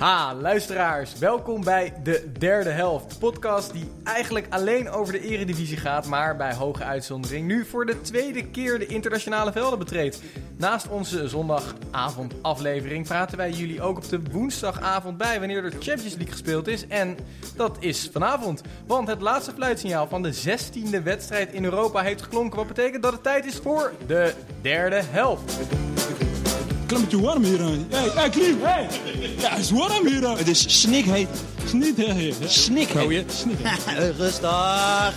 Ha, 0.00 0.34
luisteraars, 0.34 1.18
welkom 1.18 1.64
bij 1.64 1.92
de 2.02 2.32
derde 2.38 2.70
helft. 2.70 3.10
De 3.10 3.18
podcast 3.18 3.72
die 3.72 3.90
eigenlijk 4.04 4.46
alleen 4.50 4.90
over 4.90 5.12
de 5.12 5.20
eredivisie 5.20 5.76
gaat, 5.76 6.06
maar 6.06 6.36
bij 6.36 6.54
hoge 6.54 6.84
uitzondering 6.84 7.46
nu 7.46 7.64
voor 7.64 7.86
de 7.86 8.00
tweede 8.00 8.46
keer 8.46 8.78
de 8.78 8.86
internationale 8.86 9.52
velden 9.52 9.78
betreedt. 9.78 10.22
Naast 10.56 10.88
onze 10.88 11.28
zondagavond 11.28 12.34
aflevering 12.42 13.06
praten 13.06 13.36
wij 13.36 13.50
jullie 13.50 13.82
ook 13.82 13.96
op 13.96 14.08
de 14.08 14.20
woensdagavond 14.30 15.16
bij 15.16 15.38
wanneer 15.38 15.64
er 15.64 15.70
Champions 15.70 16.14
League 16.14 16.32
gespeeld 16.32 16.66
is. 16.66 16.86
En 16.86 17.16
dat 17.56 17.76
is 17.80 18.08
vanavond, 18.12 18.62
want 18.86 19.08
het 19.08 19.20
laatste 19.20 19.52
fluitsignaal 19.52 20.08
van 20.08 20.22
de 20.22 20.34
16e 20.34 21.02
wedstrijd 21.02 21.52
in 21.52 21.64
Europa 21.64 22.02
heeft 22.02 22.22
geklonken. 22.22 22.58
Wat 22.58 22.68
betekent 22.68 23.02
dat 23.02 23.12
het 23.12 23.22
tijd 23.22 23.44
is 23.44 23.56
voor 23.56 23.92
de 24.06 24.34
derde 24.62 25.00
helft. 25.10 25.58
Klimmetje 26.90 27.20
warm 27.20 27.44
hier 27.44 27.62
aan. 27.62 27.86
Hey, 27.88 28.10
hey, 28.14 28.30
Klim, 28.30 28.58
hey! 28.62 28.86
Ja, 29.38 29.50
het 29.50 29.58
is 29.58 29.70
warm 29.70 30.06
hier 30.06 30.26
aan. 30.26 30.36
Het 30.36 30.48
is 30.48 30.80
snikheet. 30.80 31.28
Het 31.54 31.64
is 31.64 31.72
niet 31.72 31.96
heel 31.96 32.14
heet. 32.14 32.38
hè? 32.38 32.48
Snikheet. 32.48 33.46
Rustig. 34.18 35.14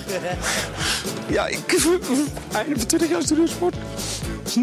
Ja, 1.27 1.47
ik... 1.47 1.85
Einde 2.51 2.79
van 2.79 2.87
20 2.87 3.09
jaar 3.09 3.21
studiosport. 3.21 3.75
Het 4.43 4.55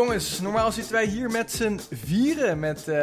Jongens, 0.00 0.40
normaal 0.40 0.72
zitten 0.72 0.92
wij 0.92 1.06
hier 1.06 1.30
met 1.30 1.52
z'n 1.52 1.80
vieren. 1.90 2.58
Met 2.58 2.88
eh, 2.88 2.98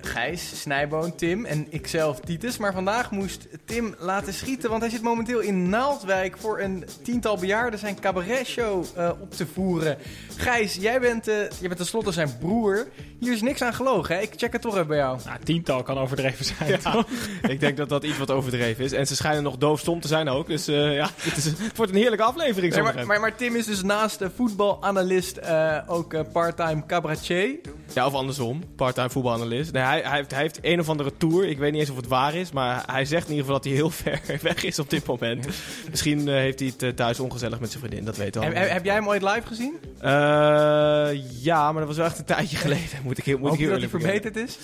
Gijs, 0.00 0.60
Snijboon, 0.60 1.14
Tim 1.14 1.44
en 1.44 1.66
ikzelf, 1.70 2.20
Titus. 2.20 2.58
Maar 2.58 2.72
vandaag 2.72 3.10
moest 3.10 3.48
Tim 3.64 3.94
laten 3.98 4.32
schieten, 4.32 4.70
want 4.70 4.82
hij 4.82 4.90
zit 4.90 5.02
momenteel 5.02 5.40
in 5.40 5.68
Naaldwijk... 5.68 6.38
voor 6.38 6.60
een 6.60 6.84
tiental 7.02 7.36
bejaarden 7.36 7.78
zijn 7.78 8.00
cabaretshow 8.00 8.84
eh 8.96 9.10
op 9.20 9.34
te 9.34 9.46
voeren. 9.46 9.98
Gijs, 10.36 10.74
jij 10.74 11.00
bent, 11.00 11.24
jij 11.24 11.50
bent 11.60 11.76
tenslotte 11.76 12.12
zijn 12.12 12.38
broer. 12.38 12.86
Hier 13.18 13.32
is 13.32 13.42
niks 13.42 13.62
aan 13.62 13.74
gelogen, 13.74 14.14
hè? 14.14 14.20
Ik 14.20 14.32
check 14.36 14.52
het 14.52 14.62
toch 14.62 14.74
even 14.74 14.86
bij 14.86 14.96
jou. 14.96 15.18
Nou, 15.24 15.38
tiental 15.44 15.82
kan 15.82 15.98
overdreven 15.98 16.44
zijn. 16.44 16.80
toch? 16.80 17.06
Ik 17.42 17.60
denk 17.60 17.76
dat 17.76 17.88
dat 17.88 18.04
iets 18.04 18.18
wat 18.18 18.30
overdreven 18.30 18.84
is. 18.84 18.92
En 18.92 19.06
ze 19.06 19.16
schijnen 19.16 19.42
nog 19.42 19.56
doofstom 19.56 20.00
te 20.00 20.08
zijn 20.08 20.28
ook. 20.28 20.46
Dus 20.46 20.64
ja, 20.66 21.10
het, 21.16 21.36
is, 21.36 21.44
het 21.44 21.76
wordt 21.76 21.92
een 21.92 21.98
heerlijke 21.98 22.24
aflevering. 22.24 22.74
Nee, 22.74 22.82
maar, 22.82 23.06
maar, 23.06 23.20
maar 23.20 23.36
Tim 23.36 23.56
is 23.56 23.66
dus 23.66 23.82
naast 23.82 24.18
de 24.18 24.30
voetbalanalist 24.36 25.40
ook 25.86 26.19
part-time 26.24 26.86
cabaretier. 26.86 27.58
Ja, 27.94 28.06
of 28.06 28.14
andersom. 28.14 28.62
Part-time 28.76 29.10
voetbalanalist. 29.10 29.72
Nee, 29.72 29.82
hij, 29.82 30.00
hij, 30.00 30.16
heeft, 30.16 30.30
hij 30.30 30.40
heeft 30.40 30.58
een 30.62 30.80
of 30.80 30.88
andere 30.88 31.12
tour. 31.16 31.48
Ik 31.48 31.58
weet 31.58 31.70
niet 31.72 31.80
eens 31.80 31.90
of 31.90 31.96
het 31.96 32.06
waar 32.06 32.34
is. 32.34 32.52
Maar 32.52 32.82
hij 32.86 33.04
zegt 33.04 33.28
in 33.28 33.34
ieder 33.34 33.44
geval 33.44 33.60
dat 33.60 33.64
hij 33.64 33.74
heel 33.74 33.90
ver 34.24 34.38
weg 34.42 34.64
is 34.64 34.78
op 34.78 34.90
dit 34.90 35.06
moment. 35.06 35.46
Misschien 35.90 36.28
eh, 36.28 36.34
heeft 36.34 36.58
hij 36.58 36.68
het 36.68 36.82
eh, 36.82 36.90
thuis 36.90 37.20
ongezellig 37.20 37.60
met 37.60 37.70
zijn 37.70 37.82
vriendin. 37.84 38.04
Dat 38.04 38.16
weten 38.16 38.40
we 38.40 38.46
Heb, 38.46 38.56
allemaal. 38.56 38.74
heb 38.74 38.84
jij 38.84 38.94
hem 38.94 39.08
ooit 39.08 39.22
live 39.22 39.46
gezien? 39.46 39.74
Eh, 40.00 41.08
ja, 41.42 41.72
maar 41.72 41.78
dat 41.78 41.86
was 41.86 41.96
wel 41.96 42.06
echt 42.06 42.18
een 42.18 42.24
tijdje 42.24 42.56
geleden. 42.66 42.98
Moet 43.02 43.18
ik 43.18 43.24
heel, 43.24 43.38
moet 43.38 43.48
Hoop 43.48 43.58
ik 43.58 43.60
heel 43.64 43.70
dat 43.70 43.80
hij 43.80 43.88
verbeterd 43.88 44.36
is? 44.36 44.58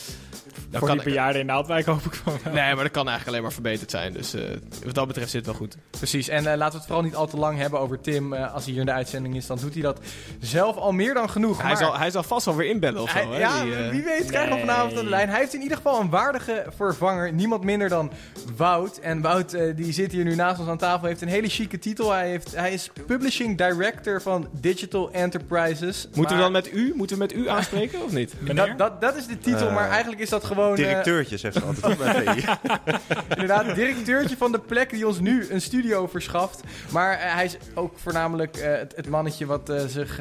Dat 0.70 0.78
Voor 0.78 0.88
kan, 0.88 0.96
die 0.96 1.06
bejaarden 1.06 1.40
in 1.40 1.46
Naaldwijk 1.46 1.86
hoop 1.86 2.04
ik 2.04 2.14
van 2.14 2.32
wel. 2.44 2.52
nee, 2.52 2.74
maar 2.74 2.84
dat 2.84 2.92
kan 2.92 3.08
eigenlijk 3.08 3.26
alleen 3.28 3.42
maar 3.42 3.52
verbeterd 3.52 3.90
zijn. 3.90 4.12
Dus 4.12 4.34
eh, 4.34 4.42
wat 4.84 4.94
dat 4.94 5.06
betreft 5.06 5.30
zit 5.30 5.46
het 5.46 5.46
wel 5.46 5.54
goed. 5.68 5.76
Precies, 5.90 6.28
en 6.28 6.38
eh, 6.52 6.56
laten 6.56 6.70
we 6.72 6.76
het 6.76 6.86
vooral 6.86 7.02
niet 7.02 7.14
al 7.14 7.26
te 7.26 7.36
lang 7.36 7.58
hebben 7.58 7.80
over 7.80 8.00
Tim. 8.00 8.32
Eh, 8.32 8.54
als 8.54 8.62
hij 8.64 8.72
hier 8.72 8.80
in 8.80 8.86
de 8.86 8.92
uitzending 8.92 9.36
is, 9.36 9.46
dan 9.46 9.58
doet 9.60 9.72
hij 9.72 9.82
dat 9.82 10.00
zelf 10.40 10.76
al 10.76 10.92
meer 10.92 11.14
dan 11.14 11.30
genoeg. 11.30 11.56
Hij, 11.56 11.66
Maar- 11.66 11.76
zal, 11.76 11.98
hij 11.98 12.10
zal 12.10 12.22
vast 12.22 12.44
wel 12.46 12.56
weer 12.56 12.68
inbellen 12.70 13.02
of 13.02 13.10
zo. 13.10 13.16
Hij- 13.16 13.26
hè, 13.26 13.38
ja, 13.38 13.62
die, 13.62 13.72
wie 13.90 14.02
weet 14.02 14.26
krijgen 14.26 14.54
we 14.54 14.60
vanavond 14.60 14.96
aan 14.98 15.04
de 15.04 15.10
lijn. 15.10 15.28
Hij 15.28 15.38
heeft 15.40 15.54
in 15.54 15.62
ieder 15.62 15.76
geval 15.76 16.00
een 16.00 16.10
waardige 16.10 16.64
vervanger. 16.76 17.32
Niemand 17.32 17.64
minder 17.64 17.88
dan 17.88 18.10
Wout. 18.56 18.96
En 18.98 19.20
Wout 19.20 19.52
eh, 19.52 19.76
die 19.76 19.92
zit 19.92 20.12
hier 20.12 20.24
nu 20.24 20.34
naast 20.34 20.60
ons 20.60 20.68
aan 20.68 20.78
tafel. 20.78 21.06
heeft 21.06 21.20
een 21.22 21.28
hele 21.28 21.48
chique 21.48 21.78
titel. 21.78 22.12
Hij, 22.12 22.28
heeft, 22.28 22.54
hij 22.54 22.72
is 22.72 22.90
Publishing 23.06 23.58
Director 23.58 24.22
van 24.22 24.48
Digital 24.52 25.10
Enterprises. 25.12 26.08
Moeten 26.14 26.36
we 26.36 26.42
dan 26.42 26.52
met 26.52 26.72
u, 26.72 26.92
moeten 26.96 27.16
we 27.18 27.22
met 27.22 27.32
u 27.34 27.48
aanspreken 27.48 28.02
of 28.04 28.12
niet? 28.12 28.34
Dat, 28.56 28.78
dat, 28.78 29.00
dat 29.00 29.16
is 29.16 29.26
de 29.26 29.38
titel, 29.38 29.70
maar 29.70 29.88
eigenlijk 29.90 30.20
is 30.20 30.28
dat 30.28 30.44
gewoon... 30.46 30.70
eh, 30.70 30.76
Directeurtje, 30.76 31.36
zegt 31.36 31.54
ze 31.54 31.62
altijd 31.62 31.92
op 31.92 31.98
bij 31.98 32.34
VI. 32.34 32.44
Inderdaad, 33.34 33.74
directeurtje 33.74 34.36
van 34.36 34.52
de 34.52 34.58
plek 34.58 34.90
die 34.90 35.06
ons 35.06 35.20
nu 35.20 35.46
een 35.50 35.60
studio 35.60 36.06
verschaft. 36.06 36.60
Maar 36.90 37.18
eh, 37.18 37.34
hij 37.34 37.44
is 37.44 37.56
ook 37.74 37.98
voornamelijk 37.98 38.56
eh, 38.56 38.78
het, 38.78 38.92
het 38.96 39.08
mannetje 39.08 39.46
wat 39.46 39.72
zich 39.86 40.20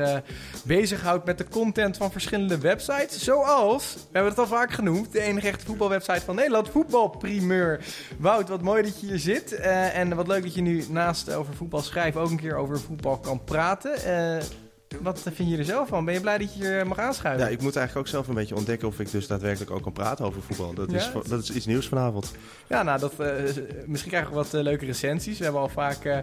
bezighoudt 0.64 1.26
met 1.26 1.38
de 1.38 1.48
content 1.48 1.98
van 1.98 2.12
verschillende 2.12 2.58
websites. 2.58 3.24
Zoals, 3.24 3.94
we 3.94 4.00
hebben 4.12 4.32
het 4.32 4.40
al 4.40 4.48
vaak 4.48 4.72
genoemd, 4.72 5.12
de 5.12 5.22
enige 5.22 5.48
echte 5.48 5.66
voetbalwebsite 5.66 6.22
van 6.26 6.36
Nederland, 6.36 6.70
Voetbalprimeur. 6.70 7.80
Wout, 8.18 8.50
wat 8.50 8.62
mooi 8.62 8.84
dat 8.84 9.00
je 9.00 9.08
hier 9.08 9.20
zit. 9.20 9.52
En 9.54 10.16
wat 10.16 10.28
leuk 10.28 10.44
dat 10.44 10.54
je 10.54 10.62
nu 10.62 10.86
naast 10.90 11.34
over 11.34 11.54
voetbal 11.54 11.82
schrijven 11.82 12.22
ook 12.22 12.30
een 12.30 12.40
keer 12.40 12.56
over 12.56 12.80
voetbal 12.80 13.18
kan 13.18 13.44
praten. 13.44 13.92
Eh, 14.98 15.04
wat 15.04 15.22
vind 15.34 15.50
je 15.50 15.58
er 15.58 15.66
zelf 15.66 15.88
van? 15.88 16.06
Ben 16.06 16.14
je 16.14 16.20
blij 16.22 16.38
dat 16.38 16.54
je 16.56 16.64
hier 16.64 16.88
mag 16.88 17.00
aanschuiven? 17.00 17.46
Ja, 17.46 17.52
ik 17.52 17.62
moet 17.62 17.76
eigenlijk 17.76 18.08
ook 18.08 18.14
zelf 18.14 18.28
een 18.28 18.34
beetje 18.36 18.56
ontdekken 18.56 18.88
of 18.88 19.00
ik 19.00 19.12
dus 19.12 19.28
daadwerkelijk 19.28 19.72
ook 19.72 19.82
kan 19.82 19.92
praten 19.94 20.26
over 20.26 20.42
voetbal. 20.42 20.74
Dat, 20.74 20.92
Ja, 20.92 20.98
is, 20.98 21.10
dat 21.30 21.44
is 21.44 21.52
iets 21.52 21.66
nieuws 21.66 21.88
vanavond. 21.88 22.32
Ja, 22.68 22.84
nou, 22.84 23.00
dat, 23.00 23.14
eh, 23.20 23.28
misschien 23.86 24.12
krijgen 24.12 24.30
we 24.32 24.36
wat 24.36 24.54
eh, 24.54 24.62
leuke 24.62 24.86
recensies. 24.86 25.38
We 25.38 25.44
hebben 25.44 25.62
al 25.62 25.68
vaak 25.70 26.04
eh, 26.06 26.18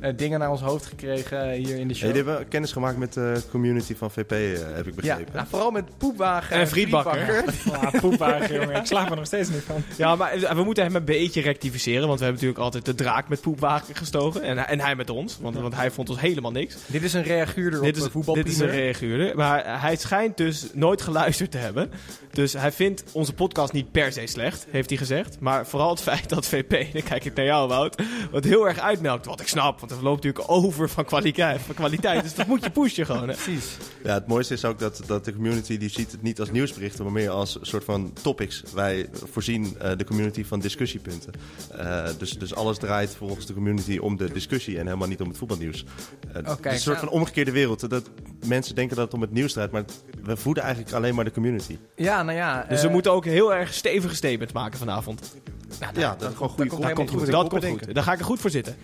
eh, 0.00 0.16
dingen 0.16 0.38
naar 0.38 0.50
ons 0.50 0.60
hoofd 0.60 0.86
gekregen 0.86 1.50
eh, 1.52 1.64
hier 1.64 1.76
in 1.78 1.88
de 1.88 1.94
show. 1.94 2.02
Hey, 2.08 2.16
jullie 2.16 2.30
hebben 2.30 2.48
kennis 2.48 2.72
gemaakt 2.72 2.98
met 2.98 3.12
de 3.12 3.42
community 3.50 3.94
van 3.94 4.10
VP, 4.10 4.32
eh, 4.32 4.38
heb 4.74 4.86
ik 4.86 4.94
ja, 4.94 5.00
begrepen. 5.14 5.34
nou, 5.34 5.46
vooral 5.48 5.70
met 5.70 5.84
poepwagen 5.98 6.56
En 6.56 6.68
frietbakker. 6.68 7.44
Ja, 7.64 7.90
poepwagen, 8.00 8.54
jongen. 8.54 8.76
Ik 8.76 8.86
slaap 8.86 9.10
er 9.10 9.16
nog 9.16 9.26
steeds 9.26 9.48
niet 9.48 9.62
van. 9.62 9.82
Ja, 9.96 10.16
maar 10.16 10.54
we 10.56 10.64
moeten 10.64 10.84
hem 10.84 10.96
een 10.96 11.04
beetje 11.04 11.40
rectificeren. 11.40 12.06
Want 12.06 12.18
we 12.18 12.24
hebben 12.24 12.42
natuurlijk 12.42 12.58
altijd 12.74 12.84
de 12.84 12.94
draak 13.04 13.28
met 13.28 13.40
poepwagen 13.40 13.94
gestogen. 13.94 14.42
En, 14.42 14.56
hij- 14.56 14.66
en 14.66 14.80
hij 14.80 14.94
met 14.96 15.10
ons. 15.10 15.38
Want, 15.40 15.56
want 15.58 15.74
hij 15.74 15.90
vond 15.90 16.08
ons 16.10 16.20
helemaal 16.20 16.50
niks. 16.50 16.76
Dit 16.86 17.02
is 17.02 17.12
een 17.12 17.22
reaguurder 17.22 17.80
Dit 17.82 17.90
op 17.90 17.96
is, 17.96 18.02
eh. 18.04 18.10
Dit 18.24 18.48
is 18.48 18.58
een 18.58 18.70
reaguurder. 18.70 19.36
Maar 19.36 19.80
hij 19.80 19.96
schijnt 19.96 20.36
dus 20.36 20.66
nooit 20.72 21.02
geluisterd 21.02 21.50
te 21.50 21.58
hebben. 21.58 21.90
Dus 22.30 22.52
hij 22.52 22.72
vindt 22.72 23.04
onze 23.12 23.32
podcast 23.32 23.72
niet 23.72 23.90
per 23.90 24.12
se 24.12 24.26
slecht, 24.26 24.66
heeft 24.70 24.88
hij 24.88 24.98
gezegd. 24.98 25.40
Maar 25.40 25.66
vooral 25.66 25.90
het 25.90 26.00
feit 26.00 26.28
dat 26.28 26.46
VP, 26.46 26.92
dan 26.92 27.02
kijk 27.02 27.24
ik 27.24 27.34
naar 27.34 27.44
jou 27.44 27.68
Wout, 27.68 28.02
wat 28.30 28.44
heel 28.44 28.68
erg 28.68 28.78
uitmelkt. 28.78 29.26
Wat 29.26 29.40
ik 29.40 29.48
snap, 29.48 29.80
want 29.80 29.92
er 29.92 30.02
loopt 30.02 30.24
natuurlijk 30.24 30.50
over 30.50 30.88
van 30.88 31.04
kwaliteit. 31.04 31.60
Van 31.60 31.74
kwaliteit 31.74 32.22
dus 32.22 32.34
dat 32.34 32.46
moet 32.46 32.64
je 32.64 32.70
pushen 32.70 33.06
gewoon. 33.06 33.28
Hè. 33.28 33.34
Precies. 33.34 33.76
Ja, 34.04 34.14
het 34.14 34.26
mooiste 34.26 34.54
is 34.54 34.64
ook 34.64 34.78
dat, 34.78 35.02
dat 35.06 35.24
de 35.24 35.34
community 35.34 35.78
die 35.78 35.88
ziet 35.88 36.12
het 36.12 36.22
niet 36.22 36.40
als 36.40 36.50
nieuwsberichten, 36.50 37.04
maar 37.04 37.12
meer 37.12 37.30
als 37.30 37.60
een 37.60 37.66
soort 37.66 37.84
van 37.84 38.12
topics. 38.22 38.62
Wij 38.74 39.08
voorzien 39.12 39.76
eh, 39.78 39.96
de 39.96 40.04
community 40.04 40.44
van 40.44 40.60
discussiepunten. 40.60 41.32
Eh, 41.70 42.08
dus, 42.18 42.38
dus 42.38 42.54
alles 42.54 42.78
draait 42.78 43.14
volgens 43.14 43.46
de 43.46 43.54
community 43.54 43.98
om 43.98 44.16
de 44.16 44.32
discussie 44.32 44.78
en 44.78 44.86
helemaal 44.86 45.08
niet 45.08 45.20
om 45.20 45.28
het 45.28 45.38
voetbalnieuws. 45.38 45.84
Eh, 46.32 46.34
het 46.34 46.66
is 46.66 46.72
een 46.72 46.78
soort 46.78 46.96
nou- 46.96 47.08
van 47.08 47.08
omgekeerde 47.08 47.50
wereld. 47.50 47.90
Dat 47.90 48.05
mensen 48.46 48.74
denken 48.74 48.96
dat 48.96 49.04
het 49.04 49.14
om 49.14 49.20
het 49.20 49.32
nieuws 49.32 49.52
draait, 49.52 49.70
maar 49.70 49.84
we 50.22 50.36
voeden 50.36 50.62
eigenlijk 50.62 50.94
alleen 50.94 51.14
maar 51.14 51.24
de 51.24 51.30
community. 51.30 51.78
Ja, 51.96 52.22
nou 52.22 52.38
ja. 52.38 52.66
Dus 52.68 52.78
eh, 52.78 52.86
we 52.86 52.92
moeten 52.92 53.12
ook 53.12 53.24
heel 53.24 53.54
erg 53.54 53.74
stevige 53.74 54.14
statements 54.14 54.52
maken 54.52 54.78
vanavond. 54.78 55.34
nou, 55.80 55.92
Ja, 55.98 56.10
dat, 56.10 56.20
dat 56.20 56.32
gewoon 56.32 56.54
komt 56.56 56.70
goede 56.70 56.86
Dat 56.86 56.92
komt 56.92 57.10
goed. 57.10 57.18
goed. 57.20 57.30
Dat 57.30 57.48
komt 57.48 57.64
goed. 57.64 57.94
Daar 57.94 58.02
ga 58.02 58.12
ik 58.12 58.18
er 58.18 58.24
goed 58.24 58.40
voor 58.40 58.50
zitten. 58.50 58.76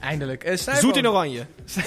Eindelijk. 0.00 0.44
Eh, 0.44 0.56
Snijboon. 0.56 0.82
Zoet 0.82 0.96
in 0.96 1.08
oranje. 1.08 1.46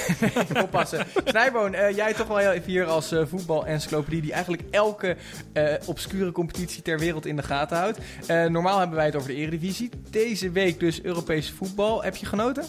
Oppassen. 0.63 1.05
Snijboon, 1.25 1.73
eh, 1.73 1.95
jij 1.95 2.13
toch 2.13 2.27
wel 2.27 2.37
heel 2.37 2.51
even 2.51 2.71
hier 2.71 2.85
als 2.85 3.11
eh 3.11 3.25
voetbal-encyclopedie... 3.25 4.21
die 4.21 4.31
eigenlijk 4.31 4.63
elke 4.71 5.17
eh, 5.53 5.73
obscure 5.85 6.31
competitie 6.31 6.81
ter 6.81 6.99
wereld 6.99 7.25
in 7.25 7.35
de 7.35 7.43
gaten 7.43 7.77
houdt. 7.77 7.97
Eh, 8.27 8.45
normaal 8.45 8.79
hebben 8.79 8.95
wij 8.95 9.05
het 9.05 9.15
over 9.15 9.27
de 9.27 9.35
Eredivisie. 9.35 9.89
Deze 10.09 10.51
week 10.51 10.79
dus 10.79 11.01
Europees 11.03 11.51
voetbal. 11.51 12.03
Heb 12.03 12.15
je 12.15 12.25
genoten? 12.25 12.63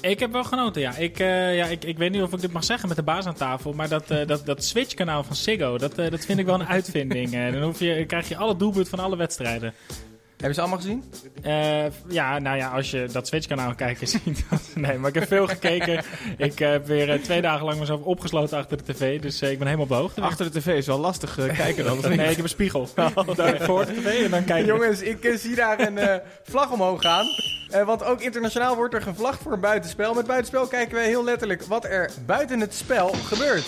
Ik 0.00 0.20
heb 0.20 0.32
wel 0.32 0.44
genoten, 0.44 0.82
ja. 0.82 0.96
Ik, 0.96 1.18
eh, 1.18 1.56
ja 1.56 1.66
ik, 1.66 1.84
ik 1.84 1.98
weet 1.98 2.10
niet 2.10 2.22
of 2.22 2.32
ik 2.32 2.40
dit 2.40 2.52
mag 2.52 2.64
zeggen 2.64 2.88
met 2.88 2.96
de 2.96 3.02
baas 3.02 3.26
aan 3.26 3.34
tafel, 3.34 3.72
maar 3.72 3.88
dat, 3.88 4.10
eh, 4.10 4.26
dat, 4.26 4.46
dat 4.46 4.64
Switch-kanaal 4.64 5.24
van 5.24 5.36
Ziggo, 5.36 5.78
dat, 5.78 5.98
eh, 5.98 6.10
dat 6.10 6.24
vind 6.24 6.38
ik 6.38 6.46
wel 6.46 6.54
een 6.54 6.66
uitvinding. 6.66 7.52
Dan 7.52 7.62
hoef 7.62 7.78
je, 7.78 8.04
krijg 8.06 8.28
je 8.28 8.36
alle 8.36 8.56
doelpunten 8.56 8.90
van 8.90 9.04
alle 9.04 9.16
wedstrijden. 9.16 9.74
Hebben 10.36 10.54
ze 10.54 10.60
allemaal 10.60 10.78
gezien? 10.78 11.04
Eh, 11.42 11.84
ja, 12.08 12.38
nou 12.38 12.56
ja, 12.56 12.68
als 12.68 12.90
je 12.90 13.08
dat 13.12 13.26
Switch-kanaal 13.26 13.74
kijkt, 13.74 14.08
zie 14.08 14.20
je 14.24 14.34
dat. 14.50 14.60
Nee, 14.74 14.98
maar 14.98 15.08
ik 15.08 15.14
heb 15.14 15.28
veel 15.28 15.46
gekeken. 15.46 16.04
Ik 16.36 16.58
heb 16.58 16.86
weer 16.86 17.10
eh, 17.10 17.20
twee 17.20 17.40
dagen 17.40 17.64
lang 17.64 17.78
mezelf 17.78 18.00
opgesloten 18.00 18.58
achter 18.58 18.76
de 18.76 18.92
tv. 18.92 19.20
Dus 19.20 19.40
eh, 19.40 19.50
ik 19.50 19.58
ben 19.58 19.66
helemaal 19.66 19.86
op 19.86 19.92
de 19.92 19.98
hoogte. 19.98 20.20
Achter 20.20 20.52
de 20.52 20.58
tv 20.58 20.66
is 20.76 20.86
wel 20.86 20.98
lastig 20.98 21.34
kijken 21.56 21.84
dan. 21.84 22.00
Nee, 22.00 22.12
ik 22.12 22.36
heb 22.36 22.38
een 22.38 22.48
spiegel. 22.48 22.88
Daar 23.36 23.60
voor 23.60 23.86
de 23.86 23.92
tv 23.92 24.24
en 24.24 24.30
dan 24.30 24.44
kijk 24.44 24.60
ik. 24.60 24.66
Jongens, 24.66 25.02
ik 25.02 25.32
zie 25.38 25.54
daar 25.54 25.80
een 25.80 25.98
eh, 25.98 26.16
vlag 26.42 26.70
omhoog 26.70 27.02
gaan. 27.02 27.26
Want 27.84 28.04
ook 28.04 28.20
internationaal 28.20 28.76
wordt 28.76 28.94
er 28.94 29.02
gevlagd 29.02 29.42
voor 29.42 29.52
een 29.52 29.60
buitenspel. 29.60 30.14
Met 30.14 30.26
buitenspel 30.26 30.66
kijken 30.66 30.94
wij 30.94 31.06
heel 31.06 31.24
letterlijk 31.24 31.62
wat 31.62 31.84
er 31.84 32.10
buiten 32.26 32.60
het 32.60 32.74
spel 32.74 33.08
gebeurt. 33.08 33.66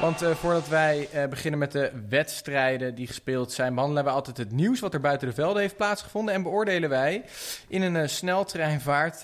Want 0.00 0.22
eh, 0.22 0.30
voordat 0.30 0.68
wij 0.68 1.08
eh, 1.12 1.28
beginnen 1.28 1.58
met 1.58 1.72
de 1.72 1.90
wedstrijden 2.08 2.94
die 2.94 3.06
gespeeld 3.06 3.52
zijn, 3.52 3.74
behandelen 3.74 4.04
wij 4.04 4.12
altijd 4.12 4.36
het 4.36 4.52
nieuws 4.52 4.80
wat 4.80 4.94
er 4.94 5.00
buiten 5.00 5.28
de 5.28 5.34
velden 5.34 5.62
heeft 5.62 5.76
plaatsgevonden. 5.76 6.34
En 6.34 6.42
beoordelen 6.42 6.88
wij 6.88 7.24
in 7.68 7.82
een 7.82 7.96
eh, 7.96 8.08
sneltreinvaart 8.08 9.22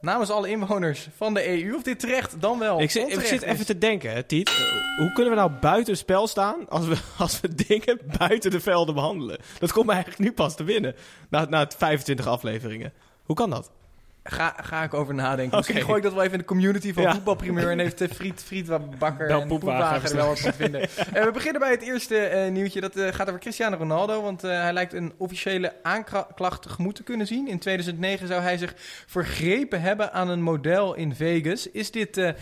namens 0.00 0.30
alle 0.30 0.48
inwoners 0.48 1.08
van 1.16 1.34
de 1.34 1.48
EU 1.48 1.74
of 1.74 1.82
dit 1.82 1.98
terecht 1.98 2.40
dan 2.40 2.58
wel. 2.58 2.80
Ik 2.80 2.90
zit, 2.90 3.12
ik 3.12 3.20
zit 3.20 3.42
even 3.42 3.66
te 3.66 3.78
denken, 3.78 4.26
Tiet. 4.26 4.50
Hoe 4.96 5.12
kunnen 5.12 5.32
we 5.32 5.38
nou 5.38 5.50
buiten 5.60 5.96
spel 5.96 6.26
staan 6.26 6.68
als 6.68 6.86
we, 6.86 6.96
als 7.18 7.40
we 7.40 7.54
dingen 7.54 8.00
buiten 8.18 8.50
de 8.50 8.60
velden 8.60 8.94
behandelen? 8.94 9.38
Dat 9.58 9.72
komt 9.72 9.86
me 9.86 9.92
eigenlijk 9.92 10.22
nu 10.22 10.32
pas 10.32 10.56
te 10.56 10.64
binnen. 10.64 10.94
Na, 11.28 11.44
na 11.44 11.68
25 11.76 12.26
afleveringen. 12.26 12.92
Hoe 13.24 13.36
kan 13.36 13.50
dat? 13.50 13.70
Ga, 14.26 14.54
ga 14.62 14.82
ik 14.82 14.94
over 14.94 15.14
nadenken. 15.14 15.56
Misschien 15.56 15.82
gooi 15.82 15.96
ik 15.96 16.02
dat 16.02 16.12
wel 16.12 16.20
even 16.22 16.32
in 16.32 16.38
de 16.38 16.44
community 16.44 16.92
van 16.92 17.02
Ja. 17.02 17.12
voetbalprimeur. 17.12 17.70
En 17.70 17.78
heeft 17.78 18.04
friet, 18.10 18.42
frietbakker 18.44 19.26
Bel 19.26 19.40
en 19.40 19.48
Poepwagen 19.48 20.08
er 20.10 20.16
wel 20.16 20.26
wat 20.26 20.40
van 20.40 20.52
vinden. 20.52 20.80
Eh, 21.12 21.24
we 21.24 21.30
beginnen 21.30 21.60
bij 21.60 21.70
het 21.70 21.82
eerste 21.82 22.16
eh, 22.18 22.50
nieuwtje. 22.50 22.80
Dat 22.80 22.96
eh, 22.96 23.12
gaat 23.12 23.28
over 23.28 23.40
Cristiano 23.40 23.76
Ronaldo. 23.76 24.22
Want 24.22 24.42
hij 24.42 24.72
lijkt 24.72 24.92
een 24.92 25.12
officiële 25.16 25.72
aanklacht 25.82 26.62
tegemoet 26.62 26.94
te 26.94 27.02
kunnen 27.02 27.26
zien. 27.26 27.48
In 27.48 27.58
2009 27.58 28.26
zou 28.26 28.42
hij 28.42 28.56
zich 28.56 28.74
vergrepen 29.06 29.80
hebben 29.80 30.12
aan 30.12 30.28
een 30.28 30.42
model 30.42 30.94
in 30.94 31.14
Vegas. 31.14 31.70
Is 31.70 31.90
dit... 31.90 32.34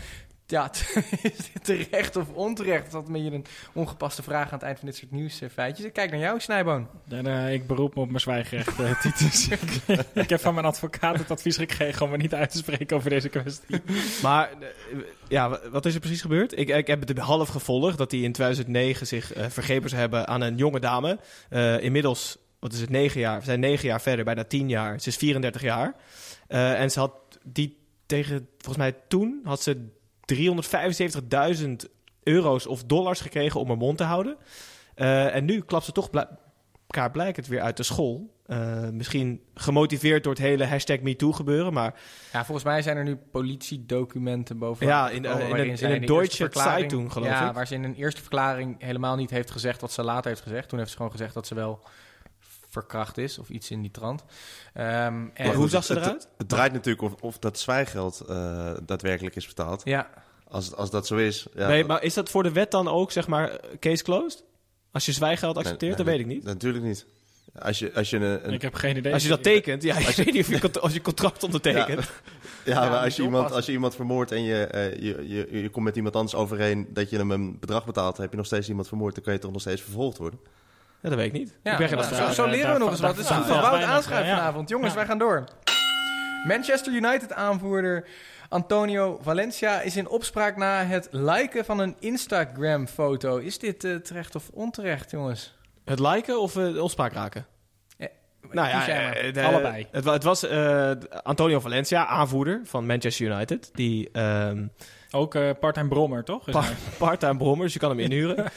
ja, 0.45 0.71
is 1.21 1.51
dit 1.53 1.63
terecht 1.63 2.15
of 2.15 2.29
onterecht? 2.33 2.91
Dat 2.91 3.01
is 3.01 3.07
een 3.07 3.13
beetje 3.13 3.31
een 3.31 3.45
ongepaste 3.73 4.23
vraag 4.23 4.45
aan 4.47 4.53
het 4.53 4.61
eind 4.63 4.77
van 4.79 4.87
dit 4.87 4.97
soort 4.97 5.11
nieuwsfeitjes. 5.11 5.85
Ik 5.85 5.93
kijk 5.93 6.11
naar 6.11 6.19
jou, 6.19 6.39
Snijboon. 6.39 6.87
En, 7.09 7.27
eh, 7.27 7.53
ik 7.53 7.67
beroep 7.67 7.95
me 7.95 8.01
op 8.01 8.07
mijn 8.07 8.19
zwijgrecht, 8.19 8.79
eh, 8.79 9.01
Titus. 9.01 9.47
ik 10.13 10.29
heb 10.29 10.39
van 10.39 10.53
mijn 10.53 10.65
advocaat 10.65 11.17
het 11.17 11.31
advies 11.31 11.57
gekregen 11.57 12.05
om 12.05 12.11
me 12.11 12.17
niet 12.17 12.33
uit 12.33 12.51
te 12.51 12.57
spreken 12.57 12.97
over 12.97 13.09
deze 13.09 13.29
kwestie. 13.29 13.81
Maar 14.21 14.49
eh, 14.51 14.67
ja, 15.27 15.49
wa- 15.49 15.59
wat 15.71 15.85
is 15.85 15.93
er 15.93 15.99
precies 15.99 16.21
gebeurd? 16.21 16.57
Ik, 16.57 16.69
ik 16.69 16.87
heb 16.87 17.07
het 17.07 17.17
half 17.17 17.49
gevolgd 17.49 17.97
dat 17.97 18.11
hij 18.11 18.19
in 18.19 18.31
2009 18.31 19.07
zich 19.07 19.33
eh, 19.33 19.45
vergrepen 19.49 19.89
zou 19.89 20.01
hebben 20.01 20.27
aan 20.27 20.41
een 20.41 20.57
jonge 20.57 20.79
dame. 20.79 21.19
Eh, 21.49 21.79
inmiddels, 21.83 22.37
wat 22.59 22.73
is 22.73 22.81
het, 22.81 22.89
negen 22.89 23.19
jaar? 23.19 23.39
We 23.39 23.45
zijn 23.45 23.59
negen 23.59 23.87
jaar 23.87 24.01
verder, 24.01 24.25
bijna 24.25 24.43
tien 24.43 24.69
jaar. 24.69 24.99
Ze 24.99 25.09
is 25.09 25.17
34 25.17 25.61
jaar. 25.61 25.95
Eh, 26.47 26.79
en 26.81 26.91
ze 26.91 26.99
had 26.99 27.13
die 27.43 27.77
tegen, 28.05 28.47
volgens 28.57 28.77
mij 28.77 28.95
toen, 29.07 29.41
had 29.43 29.61
ze 29.61 29.87
375.000 30.25 31.89
euro's 32.23 32.67
of 32.67 32.83
dollars 32.83 33.19
gekregen 33.21 33.59
om 33.59 33.67
haar 33.67 33.77
mond 33.77 33.97
te 33.97 34.03
houden. 34.03 34.37
Eh, 34.95 35.35
en 35.35 35.45
nu 35.45 35.61
klapt 35.61 35.85
ze 35.85 35.91
toch 35.91 36.09
klaarblijkend 36.87 37.47
weer 37.47 37.61
uit 37.61 37.77
de 37.77 37.83
school. 37.83 38.31
Eh, 38.45 38.89
misschien 38.89 39.41
gemotiveerd 39.55 40.23
door 40.23 40.33
het 40.33 40.41
hele 40.41 40.65
hashtag 40.65 40.99
MeToo 40.99 41.31
gebeuren, 41.31 41.73
maar 41.73 41.93
Ja, 42.33 42.45
volgens 42.45 42.65
mij 42.65 42.81
zijn 42.81 42.97
er 42.97 43.03
nu 43.03 43.15
politiedocumenten 43.15 44.57
boven. 44.57 44.87
Ja, 44.87 45.09
in, 45.09 45.25
eh, 45.25 45.49
in 45.49 45.55
een- 45.55 45.77
in 45.79 45.91
een 45.91 46.05
Deutsche 46.05 46.49
Zeitung, 46.51 47.11
geloof 47.11 47.27
ja, 47.27 47.47
ik. 47.49 47.53
waar 47.55 47.67
ze 47.67 47.73
in 47.75 47.83
een 47.83 47.95
eerste 47.95 48.21
verklaring 48.21 48.75
helemaal 48.79 49.15
niet 49.15 49.29
heeft 49.29 49.51
gezegd 49.51 49.81
wat 49.81 49.91
ze 49.91 50.03
later 50.03 50.29
heeft 50.29 50.41
gezegd. 50.41 50.69
Toen 50.69 50.77
heeft 50.79 50.91
ze 50.91 50.95
gewoon 50.97 51.11
gezegd 51.11 51.33
dat 51.33 51.47
ze 51.47 51.55
wel 51.55 51.79
verkracht 52.73 53.17
is 53.17 53.39
of 53.39 53.49
iets 53.49 53.71
in 53.71 53.81
die 53.81 53.91
trant. 53.91 54.23
Ehm, 54.73 54.87
en 55.33 55.45
Maar 55.45 55.55
hoe 55.55 55.69
zag 55.69 55.83
ze 55.83 55.93
het- 55.93 56.03
eruit? 56.03 56.27
Het, 56.37 56.49
draait 56.49 56.73
natuurlijk 56.73 57.03
of, 57.03 57.13
of 57.21 57.39
dat 57.39 57.59
zwijgeld 57.59 58.19
eh, 58.29 58.71
daadwerkelijk 58.85 59.35
is 59.35 59.47
betaald. 59.47 59.81
Ja, 59.85 60.09
Als, 60.47 60.75
als 60.75 60.89
dat 60.89 61.07
zo 61.07 61.15
is... 61.15 61.47
Ja, 61.55 61.67
nee, 61.67 61.85
maar 61.85 62.03
is 62.03 62.13
dat 62.13 62.29
voor 62.29 62.43
de 62.43 62.51
wet 62.51 62.71
dan 62.71 62.87
ook, 62.87 63.11
zeg 63.11 63.27
maar, 63.27 63.59
case 63.79 64.03
closed? 64.03 64.43
Als 64.91 65.05
je 65.05 65.11
zwijgeld 65.11 65.57
accepteert, 65.57 65.97
Nee, 65.97 66.05
dat 66.05 66.15
weet 66.15 66.19
ik 66.19 66.25
niet. 66.25 66.43
Natuurlijk 66.43 66.83
niet. 66.83 67.05
Als 67.59 67.79
je, 67.79 67.93
als 67.93 68.09
je 68.09 68.17
een, 68.17 68.45
een- 68.47 68.53
Ik 68.53 68.61
heb 68.61 68.73
geen 68.73 68.97
idee. 68.97 69.13
Als 69.13 69.23
je 69.23 69.29
dat 69.29 69.43
tekent, 69.43 69.83
ja, 69.83 69.97
ik 69.97 70.07
weet 70.15 70.31
niet 70.33 70.43
of 70.43 70.49
je, 70.49 70.59
cont- 70.59 70.81
als 70.81 70.93
je 70.93 71.01
contract 71.01 71.43
ondertekent. 71.43 72.09
ja, 72.65 72.89
maar 72.89 72.99
als 72.99 73.15
je, 73.15 73.21
je 73.21 73.27
iemand, 73.27 73.51
als 73.51 73.65
je 73.65 73.71
iemand 73.71 73.95
vermoordt 73.95 74.31
en 74.31 74.43
je, 74.43 74.65
eh, 74.65 74.93
je, 75.01 75.27
je, 75.27 75.61
je 75.61 75.69
komt 75.69 75.85
met 75.85 75.95
iemand 75.95 76.15
anders 76.15 76.35
overeen 76.35 76.87
dat 76.89 77.09
je 77.09 77.17
hem 77.17 77.31
een 77.31 77.59
bedrag 77.59 77.85
betaalt, 77.85 78.17
heb 78.17 78.31
je 78.31 78.37
nog 78.37 78.45
steeds 78.45 78.69
iemand 78.69 78.87
vermoord, 78.87 79.15
dan 79.15 79.23
kan 79.23 79.33
je 79.33 79.39
toch 79.39 79.51
nog 79.51 79.61
steeds 79.61 79.81
vervolgd 79.81 80.17
worden. 80.17 80.39
Ja, 81.03 81.09
dat 81.09 81.17
weet 81.17 81.27
ik 81.27 81.33
niet. 81.33 81.57
ja 81.63 81.71
ik 81.71 81.77
ben 81.77 81.87
geen 81.87 81.97
nou, 81.97 82.09
advocaat. 82.09 82.35
zo, 82.35 82.43
zo 82.43 82.49
leren 82.49 82.73
we 82.73 82.79
nog 82.79 82.89
eens 82.89 82.99
wat. 82.99 83.17
Het 83.17 83.25
is 83.25 83.31
goed 83.31 83.47
Wout 83.47 83.81
aanschuiven 83.83 84.35
vanavond. 84.35 84.69
Jongens, 84.69 84.93
wij 84.93 85.05
gaan 85.05 85.17
door. 85.17 85.43
Manchester 86.47 86.93
United 86.93 87.33
aanvoerder 87.33 88.07
Antonio 88.49 89.19
Valencia 89.21 89.81
is 89.81 89.97
in 89.97 90.07
opspraak 90.07 90.57
na 90.57 90.83
het 90.83 91.07
liken 91.11 91.65
van 91.65 91.79
een 91.79 91.95
Instagram 91.99 92.87
foto. 92.87 93.37
Is 93.37 93.59
dit 93.59 93.83
eh, 93.83 93.95
terecht 93.95 94.35
of 94.35 94.49
onterecht, 94.53 95.11
jongens? 95.11 95.55
Het 95.85 95.99
liken 95.99 96.41
of 96.41 96.55
eh, 96.55 96.73
de 96.73 96.83
opspraak 96.83 97.13
raken? 97.13 97.45
Eh, 97.97 98.07
nou 98.51 98.67
ja, 98.67 99.11
de- 99.31 99.43
Allebei. 99.43 99.87
Het, 99.91 100.05
het 100.05 100.23
was 100.23 100.49
Antonio 101.23 101.59
Valencia, 101.59 102.05
aanvoerder 102.05 102.61
van 102.63 102.85
Manchester 102.85 103.25
United. 103.25 103.69
Die 103.73 104.09
ehm 104.11 104.65
Ook 105.15 105.35
eh 105.35 105.49
part-time 105.59 105.87
brommer, 105.89 106.23
toch? 106.23 106.51
Pa- 106.51 106.69
part-time 106.97 107.37
brommer, 107.37 107.63
dus 107.65 107.73
je 107.73 107.79
kan 107.79 107.89
hem 107.89 107.99
inhuren. 107.99 108.35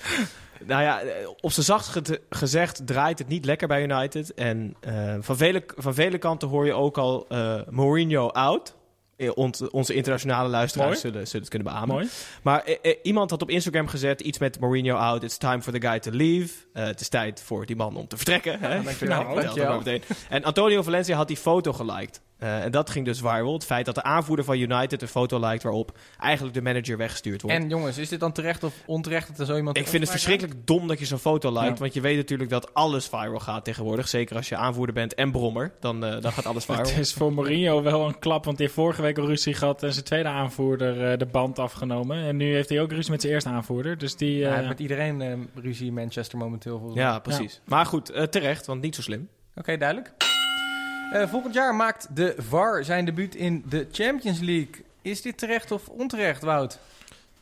nou 0.65 0.83
ja, 0.83 1.01
eh, 1.01 1.29
op 1.41 1.53
zijn 1.53 1.67
zacht 1.67 1.87
ge- 1.87 2.21
gezegd 2.31 2.87
draait 2.87 3.19
het 3.19 3.29
niet 3.29 3.45
lekker 3.45 3.69
bij 3.69 3.83
United. 3.83 4.35
En 4.35 4.77
eh, 4.81 5.15
van, 5.21 5.37
vele, 5.37 5.63
van 5.77 5.95
vele 5.95 6.19
kanten 6.19 6.49
hoor 6.49 6.67
je 6.67 6.73
ook 6.73 6.99
al 6.99 7.27
eh, 7.29 7.61
Mourinho 7.71 8.29
out. 8.29 8.75
Eh, 9.17 9.31
ont- 9.35 9.71
onze 9.71 9.95
internationale 9.95 10.49
luisteraars 10.49 11.01
zullen, 11.01 11.27
zullen 11.27 11.41
het 11.41 11.49
kunnen 11.51 11.73
beamen. 11.73 11.95
Mooi. 11.95 12.09
Maar 12.43 12.69
iemand 13.03 13.31
had 13.31 13.43
op 13.43 13.51
Instagram 13.51 13.87
gezet 13.89 14.21
iets 14.21 14.39
met 14.39 14.61
Mourinho 14.61 14.97
out. 14.97 15.23
It's 15.23 15.37
time 15.39 15.63
for 15.63 15.73
the 15.73 15.87
guy 15.89 15.99
to 15.99 16.11
leave. 16.11 16.55
Eh, 16.73 16.85
het 16.85 17.01
is 17.01 17.09
tijd 17.09 17.43
voor 17.43 17.67
die 17.67 17.77
man 17.77 17.97
om 17.97 18.09
te 18.09 18.17
vertrekken. 18.17 18.59
Hè? 18.61 18.83
dankjewel, 18.83 19.23
Nou, 19.23 19.41
dankjewel. 19.43 19.83
En 20.29 20.45
Antonio 20.45 20.83
Valencia 20.83 21.17
had 21.17 21.29
die 21.29 21.37
foto 21.37 21.73
geliked. 21.73 22.21
Eh, 22.39 22.65
en 22.65 22.71
dat 22.71 22.91
ging 22.91 23.05
dus 23.05 23.19
viral. 23.19 23.53
Het 23.53 23.65
feit 23.65 23.87
dat 23.87 23.95
de 23.95 24.03
aanvoerder 24.03 24.45
van 24.45 24.59
United 24.59 25.03
een 25.03 25.09
foto 25.09 25.39
liked 25.39 25.63
waarop 25.63 25.99
eigenlijk 26.19 26.55
de 26.55 26.63
manager 26.63 26.97
weggestuurd 26.97 27.43
wordt. 27.43 27.57
En 27.57 27.69
jongens, 27.69 27.99
is 27.99 28.09
dit 28.09 28.21
dan 28.21 28.33
terecht 28.33 28.65
of 28.65 28.75
onterecht 28.87 29.29
dat 29.29 29.39
er 29.39 29.47
zo 29.47 29.57
iemand... 29.57 29.77
Ik 29.77 29.87
vind 29.87 30.03
het 30.03 30.11
verschrikkelijk 30.11 30.67
dom 30.67 30.89
dat 30.89 30.99
je 30.99 31.05
zo'n 31.05 31.19
foto 31.19 31.53
liked. 31.53 31.69
Ja. 31.69 31.75
Want 31.75 31.95
je 31.95 32.01
weet 32.01 32.17
natuurlijk 32.17 32.51
dat 32.51 32.75
alles 32.75 33.07
viral 33.07 33.39
gaat 33.39 33.65
tegenwoordig. 33.65 34.09
Zeker 34.09 34.37
als 34.37 34.49
je 34.49 34.57
aanvoerder 34.57 34.95
bent 34.95 35.15
en 35.15 35.31
brommer. 35.31 35.73
Dan, 35.81 36.05
eh, 36.05 36.21
dan 36.21 36.33
gaat 36.33 36.47
alles 36.47 36.65
viral. 36.67 36.81
Het 36.83 36.99
is 36.99 37.13
voor 37.13 37.33
Mourinho 37.33 37.83
wel 37.83 38.07
een 38.07 38.19
klap, 38.19 38.45
want 38.45 38.57
hij 38.57 38.67
heeft 38.67 38.79
vorige 38.79 39.03
week 39.03 39.19
al 39.19 39.27
ruzie 39.27 39.55
gehad 39.55 39.83
en 39.83 39.93
zijn 39.93 40.05
tweede 40.05 40.29
aanvoerder 40.29 41.11
eh, 41.11 41.19
de 41.19 41.27
band 41.27 41.59
afgenomen. 41.59 42.25
En 42.25 42.37
nu 42.37 42.55
heeft 42.55 42.69
hij 42.69 42.81
ook 42.81 42.93
ruzie 42.93 43.11
met 43.11 43.21
zijn 43.21 43.33
eerste 43.33 43.49
aanvoerder. 43.49 43.99
Dus 43.99 44.17
die. 44.17 44.39
Ja, 44.39 44.61
eh, 44.61 44.69
met 44.69 44.81
iedereen 44.81 45.49
ruzie 45.55 45.87
in 45.87 45.95
Manchester 45.95 46.39
momenteel 46.39 46.79
volgens 46.79 46.95
mij. 46.95 47.05
Ja, 47.05 47.19
precies. 47.19 47.61
Maar 47.65 47.87
goed, 47.87 48.11
eh, 48.11 48.23
terecht, 48.23 48.67
want 48.67 48.83
niet 48.83 48.95
zo 48.95 49.03
slim. 49.03 49.29
Oké, 49.55 49.77
duidelijk. 49.77 50.26
Eh, 51.13 51.29
volgend 51.29 51.55
jaar 51.55 51.75
maakt 51.75 52.09
de 52.17 52.35
VAR 52.39 52.85
zijn 52.85 53.05
debuut 53.05 53.35
in 53.35 53.65
de 53.69 53.87
Champions 53.93 54.39
League. 54.41 54.85
Is 55.03 55.23
dit 55.23 55.39
terecht 55.39 55.71
of 55.73 55.89
onterecht, 55.89 56.43
Wout? 56.43 56.79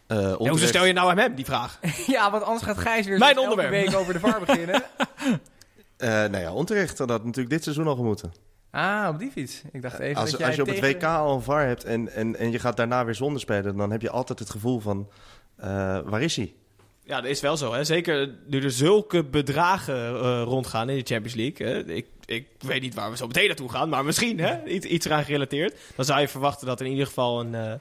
Eh, 0.07 0.17
Ja, 0.19 0.23
hoezo 0.25 0.37
onterecht- 0.39 0.69
stel 0.69 0.85
je 0.85 0.93
nou 0.93 1.11
aan 1.11 1.19
hem 1.19 1.35
die 1.35 1.45
vraag? 1.45 1.79
ja, 2.07 2.31
want 2.31 2.43
anders 2.43 2.63
gaat 2.65 2.79
Gijs 2.79 3.07
weer 3.07 3.19
Mijn 3.19 3.39
onderwerp. 3.39 3.71
week 3.71 3.95
over 3.95 4.13
de 4.13 4.21
VAR 4.21 4.41
beginnen. 4.41 4.83
Eh, 5.97 6.09
nou 6.11 6.37
ja, 6.39 6.53
onterecht. 6.53 6.97
Dat 6.97 7.09
had 7.09 7.25
natuurlijk 7.25 7.55
dit 7.55 7.63
seizoen 7.63 7.87
al 7.87 7.95
gemoeten. 7.97 8.33
ah, 8.71 9.07
op 9.11 9.19
die 9.19 9.31
fiets. 9.31 9.63
Ik 9.73 9.83
dacht 9.83 9.99
even 9.99 10.21
Als, 10.21 10.31
dat 10.31 10.39
jij 10.39 10.47
als 10.49 10.57
je 10.57 10.63
op 10.63 10.69
het 10.69 10.81
WK 10.81 11.03
al 11.03 11.35
een 11.35 11.43
VAR 11.43 11.67
hebt 11.67 11.85
en, 11.85 12.13
en, 12.15 12.37
en 12.37 12.51
je 12.51 12.59
gaat 12.59 12.77
daarna 12.77 13.05
weer 13.05 13.15
zonder 13.15 13.41
spelen, 13.41 13.77
dan 13.77 13.91
heb 13.91 14.03
je 14.03 14.11
altijd 14.11 14.39
het 14.39 14.51
gevoel 14.51 14.81
van, 14.81 15.09
eh, 15.57 15.67
waar 16.05 16.23
is 16.23 16.37
hij? 16.37 16.55
Ja, 17.07 17.21
dat 17.21 17.31
is 17.31 17.41
wel 17.41 17.57
zo. 17.57 17.73
Hè? 17.73 17.85
Zeker 17.85 18.35
nu 18.47 18.63
er 18.63 18.71
zulke 18.71 19.25
bedragen 19.25 19.95
eh, 19.97 20.43
rondgaan 20.45 20.89
in 20.89 20.99
de 20.99 21.15
Champions 21.15 21.35
League. 21.35 21.67
Hè? 21.67 21.95
Ik, 21.95 22.07
ik 22.25 22.47
weet 22.59 22.81
niet 22.81 22.95
waar 22.95 23.11
we 23.11 23.17
zo 23.17 23.27
meteen 23.27 23.47
naartoe 23.47 23.71
gaan, 23.71 23.89
maar 23.89 24.05
misschien 24.05 24.39
hè? 24.39 24.65
Iets, 24.65 24.87
iets 24.87 25.07
eraan 25.07 25.25
gerelateerd. 25.25 25.77
Dan 25.97 26.05
zou 26.05 26.21
je 26.21 26.29
verwachten 26.29 26.67
dat 26.67 26.81
in 26.81 26.91
ieder 26.91 27.07
geval 27.07 27.41
een 27.41 27.55
eh, 27.55 27.73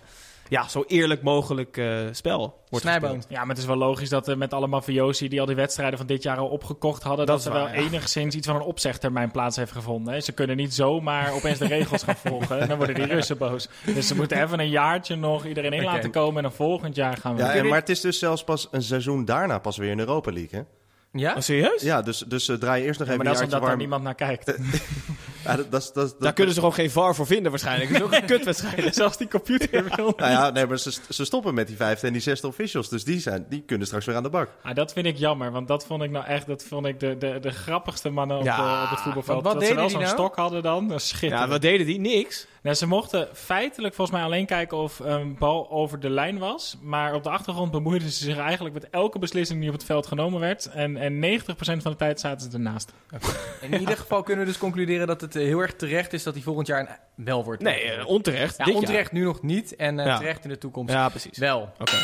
ja, 0.49 0.67
zo 0.67 0.83
eerlijk 0.87 1.21
mogelijk 1.21 1.77
eh, 1.77 1.97
spel 2.11 2.61
wordt 2.69 2.85
gespeeld. 2.85 3.25
Ja, 3.29 3.39
maar 3.39 3.47
het 3.49 3.57
is 3.57 3.65
wel 3.65 3.75
logisch 3.75 4.09
dat 4.09 4.27
eh, 4.27 4.35
met 4.35 4.53
alle 4.53 4.67
mafiosi 4.67 5.27
die 5.29 5.39
al 5.39 5.45
die 5.45 5.55
wedstrijden 5.55 5.97
van 5.97 6.07
dit 6.07 6.23
jaar 6.23 6.37
al 6.37 6.47
opgekocht 6.47 7.03
hadden, 7.03 7.25
Dat 7.25 7.45
er 7.45 7.53
wel 7.53 7.67
ja. 7.67 7.73
enigszins 7.73 8.35
iets 8.35 8.47
van 8.47 8.55
een 8.55 8.61
opzegtermijn 8.61 9.31
plaats 9.31 9.55
heeft 9.55 9.71
gevonden. 9.71 10.13
Hè. 10.13 10.19
Ze 10.19 10.31
kunnen 10.31 10.57
niet 10.57 10.73
zomaar 10.73 11.33
opeens 11.33 11.57
de 11.57 11.67
regels 11.67 12.03
gaan 12.03 12.15
volgen. 12.15 12.59
En 12.59 12.67
dan 12.67 12.77
worden 12.77 12.95
die 12.95 13.05
Russen 13.05 13.37
boos. 13.37 13.69
Dus 13.85 14.07
ze 14.07 14.15
moeten 14.15 14.43
even 14.43 14.59
een 14.59 14.69
jaartje 14.69 15.15
nog 15.15 15.45
iedereen 15.45 15.73
in 15.73 15.83
laten 15.83 16.11
komen 16.11 16.35
en 16.37 16.43
dan 16.43 16.53
volgend 16.53 16.95
jaar 16.95 17.17
gaan 17.17 17.35
we. 17.35 17.41
Ja, 17.41 17.53
en, 17.53 17.67
maar 17.67 17.79
het 17.79 17.89
is 17.89 18.01
dus 18.01 18.19
zelfs 18.19 18.43
pas 18.43 18.67
een 18.71 18.83
seizoen 18.83 19.25
daarna 19.25 19.57
pas 19.59 19.77
weer 19.77 19.89
in 19.91 19.97
de 19.97 20.03
Europa 20.03 20.31
League, 20.31 20.59
hè? 20.59 20.65
Ja? 21.19 21.33
Oh, 21.33 21.39
serieus? 21.41 21.81
Ja, 21.81 22.01
dus, 22.01 22.17
dus 22.27 22.49
eh, 22.49 22.55
draai 22.55 22.83
eerst 22.83 22.99
nog 22.99 23.07
Ja, 23.07 23.13
even 23.13 23.25
maar 23.25 23.33
dat 23.33 23.43
is 23.43 23.47
omdat 23.47 23.59
daar 23.59 23.67
warm. 23.69 23.79
niemand 23.81 24.03
naar 24.03 24.15
kijkt. 24.15 24.57
Ja, 25.43 25.55
dat, 25.55 25.71
dat, 25.71 25.91
dat, 25.93 25.93
Daar 25.95 26.13
dat- 26.19 26.33
kunnen 26.33 26.53
ze 26.53 26.59
gewoon 26.59 26.75
geen 26.75 26.91
VAR 26.91 27.15
voor 27.15 27.25
vinden 27.25 27.51
waarschijnlijk. 27.51 27.89
Het 27.89 27.97
is 27.97 28.03
ook 28.03 28.13
een 28.13 28.25
kutwedstrijd. 28.25 28.95
Zelfs 28.95 29.17
die 29.17 29.27
computer 29.27 29.83
wil. 29.95 30.13
Nou 30.17 30.31
ja, 30.31 30.49
nee, 30.49 30.65
maar 30.67 30.77
ze, 30.79 30.93
ze 31.09 31.25
stoppen 31.25 31.53
met 31.53 31.67
die 31.67 31.75
vijfde 31.75 32.07
en 32.07 32.13
die 32.13 32.21
zesde 32.21 32.47
officials. 32.47 32.89
Dus 32.89 33.03
die, 33.03 33.19
zijn, 33.19 33.45
die 33.49 33.63
kunnen 33.65 33.87
straks 33.87 34.05
weer 34.05 34.15
aan 34.15 34.23
de 34.23 34.29
bak. 34.29 34.49
Ah, 34.63 34.75
dat 34.75 34.93
vind 34.93 35.05
ik 35.05 35.17
jammer, 35.17 35.51
want 35.51 35.67
dat 35.67 35.85
vond 35.85 36.03
ik 36.03 36.11
nou 36.11 36.25
echt 36.25 36.47
dat 36.47 36.63
vond 36.63 36.85
ik 36.85 36.99
de, 36.99 37.17
de, 37.17 37.37
de 37.41 37.51
grappigste 37.51 38.09
mannen 38.09 38.37
op, 38.37 38.43
Ja, 38.43 38.77
de, 38.79 38.83
op 38.83 38.89
het 38.89 38.99
voetbalveld. 38.99 39.41
want 39.43 39.43
wat 39.43 39.53
dat 39.53 39.63
ze 39.63 39.67
deden 39.69 39.75
wel 39.75 39.85
die 39.87 40.07
zo'n 40.07 40.15
nou? 40.15 40.15
stok 40.27 40.35
hadden 40.35 40.61
dan, 40.63 40.87
dat 40.87 40.99
is 40.99 41.09
Ja, 41.09 41.15
schitterend. 41.17 41.49
wat 41.49 41.61
deden 41.61 41.85
die? 41.85 41.99
Niks. 41.99 42.47
Nou, 42.63 42.75
ze 42.75 42.87
mochten 42.87 43.27
feitelijk 43.33 43.95
volgens 43.95 44.17
mij 44.17 44.25
alleen 44.25 44.45
kijken 44.45 44.77
of 44.77 44.99
een 44.99 45.37
bal 45.37 45.69
over 45.71 45.99
de 45.99 46.09
lijn 46.09 46.37
was. 46.37 46.77
Maar 46.81 47.13
op 47.13 47.23
de 47.23 47.29
achtergrond 47.29 47.71
bemoeiden 47.71 48.09
ze 48.09 48.23
zich 48.23 48.37
eigenlijk 48.37 48.73
met 48.73 48.89
elke 48.89 49.19
beslissing 49.19 49.59
die 49.59 49.69
op 49.69 49.75
het 49.75 49.83
veld 49.85 50.07
genomen 50.07 50.39
werd. 50.39 50.65
En, 50.65 50.97
en 50.97 51.39
90% 51.41 51.45
van 51.55 51.91
de 51.91 51.95
tijd 51.95 52.19
zaten 52.19 52.51
ze 52.51 52.57
ernaast. 52.57 52.91
In 53.61 53.79
ieder 53.79 53.97
geval 53.97 54.23
kunnen 54.23 54.45
we 54.45 54.51
dus 54.51 54.59
concluderen 54.59 55.07
dat 55.07 55.21
het 55.21 55.35
eh, 55.35 55.43
heel 55.43 55.59
erg 55.59 55.73
terecht 55.75 56.13
is 56.13 56.23
dat 56.23 56.33
hij 56.33 56.43
volgend 56.43 56.67
jaar 56.67 56.99
wel 57.15 57.43
wordt. 57.43 57.61
Nee, 57.61 57.81
eh, 57.91 58.07
onterecht. 58.07 58.57
ja, 58.57 58.63
Dit 58.63 58.73
jaar. 58.73 58.81
onterecht 58.83 59.11
nu 59.11 59.23
nog 59.23 59.41
niet 59.41 59.75
en 59.75 59.99
eh, 59.99 60.05
Ja. 60.05 60.17
terecht 60.17 60.43
in 60.43 60.49
de 60.49 60.57
toekomst 60.57 60.93
Ja, 60.93 61.09
precies. 61.09 61.37
wel. 61.37 61.61
Oké. 61.79 61.95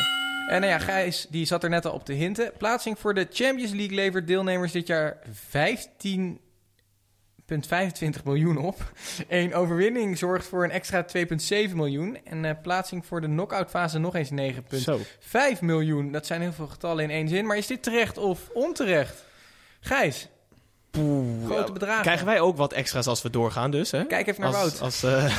En 0.49 0.61
nou 0.61 0.71
ja, 0.73 0.79
Gijs 0.79 1.27
die 1.29 1.45
zat 1.45 1.63
er 1.63 1.69
net 1.69 1.85
al 1.85 1.93
op 1.93 2.05
te 2.05 2.13
hinten. 2.13 2.51
Plaatsing 2.57 2.99
voor 2.99 3.13
de 3.13 3.27
Champions 3.31 3.71
League 3.71 3.95
levert 3.95 4.27
deelnemers 4.27 4.71
dit 4.71 4.87
jaar 4.87 5.17
15,25 7.49 8.23
miljoen 8.23 8.57
op. 8.57 8.91
Eén 9.27 9.53
overwinning 9.53 10.17
zorgt 10.17 10.47
voor 10.47 10.63
een 10.63 10.71
extra 10.71 11.05
2,7 11.17 11.75
miljoen. 11.75 12.17
En 12.23 12.45
eh, 12.45 12.55
plaatsing 12.61 13.05
voor 13.05 13.21
de 13.21 13.27
knock-out 13.27 13.69
fase 13.69 13.99
nog 13.99 14.15
eens 14.15 14.29
9,5 14.31 14.77
Zo. 14.79 14.99
miljoen. 15.61 16.11
Dat 16.11 16.25
zijn 16.25 16.41
heel 16.41 16.53
veel 16.53 16.67
getallen 16.67 17.03
in 17.03 17.09
één 17.09 17.27
zin. 17.27 17.45
Maar 17.45 17.57
is 17.57 17.67
dit 17.67 17.83
terecht 17.83 18.17
of 18.17 18.49
onterecht? 18.53 19.25
Gijs, 19.79 20.27
grote 20.91 21.67
Ja, 21.67 21.71
bedragen. 21.73 22.01
Krijgen 22.01 22.25
wij 22.25 22.39
ook 22.39 22.57
wat 22.57 22.73
extra's 22.73 23.07
als 23.07 23.21
we 23.21 23.29
doorgaan 23.29 23.71
dus, 23.71 23.91
hè? 23.91 24.05
Kijk 24.05 24.27
even 24.27 24.41
naar 24.41 24.55
als, 24.55 24.79
Wout. 24.79 24.81
Als, 24.81 25.03
eh 25.03 25.37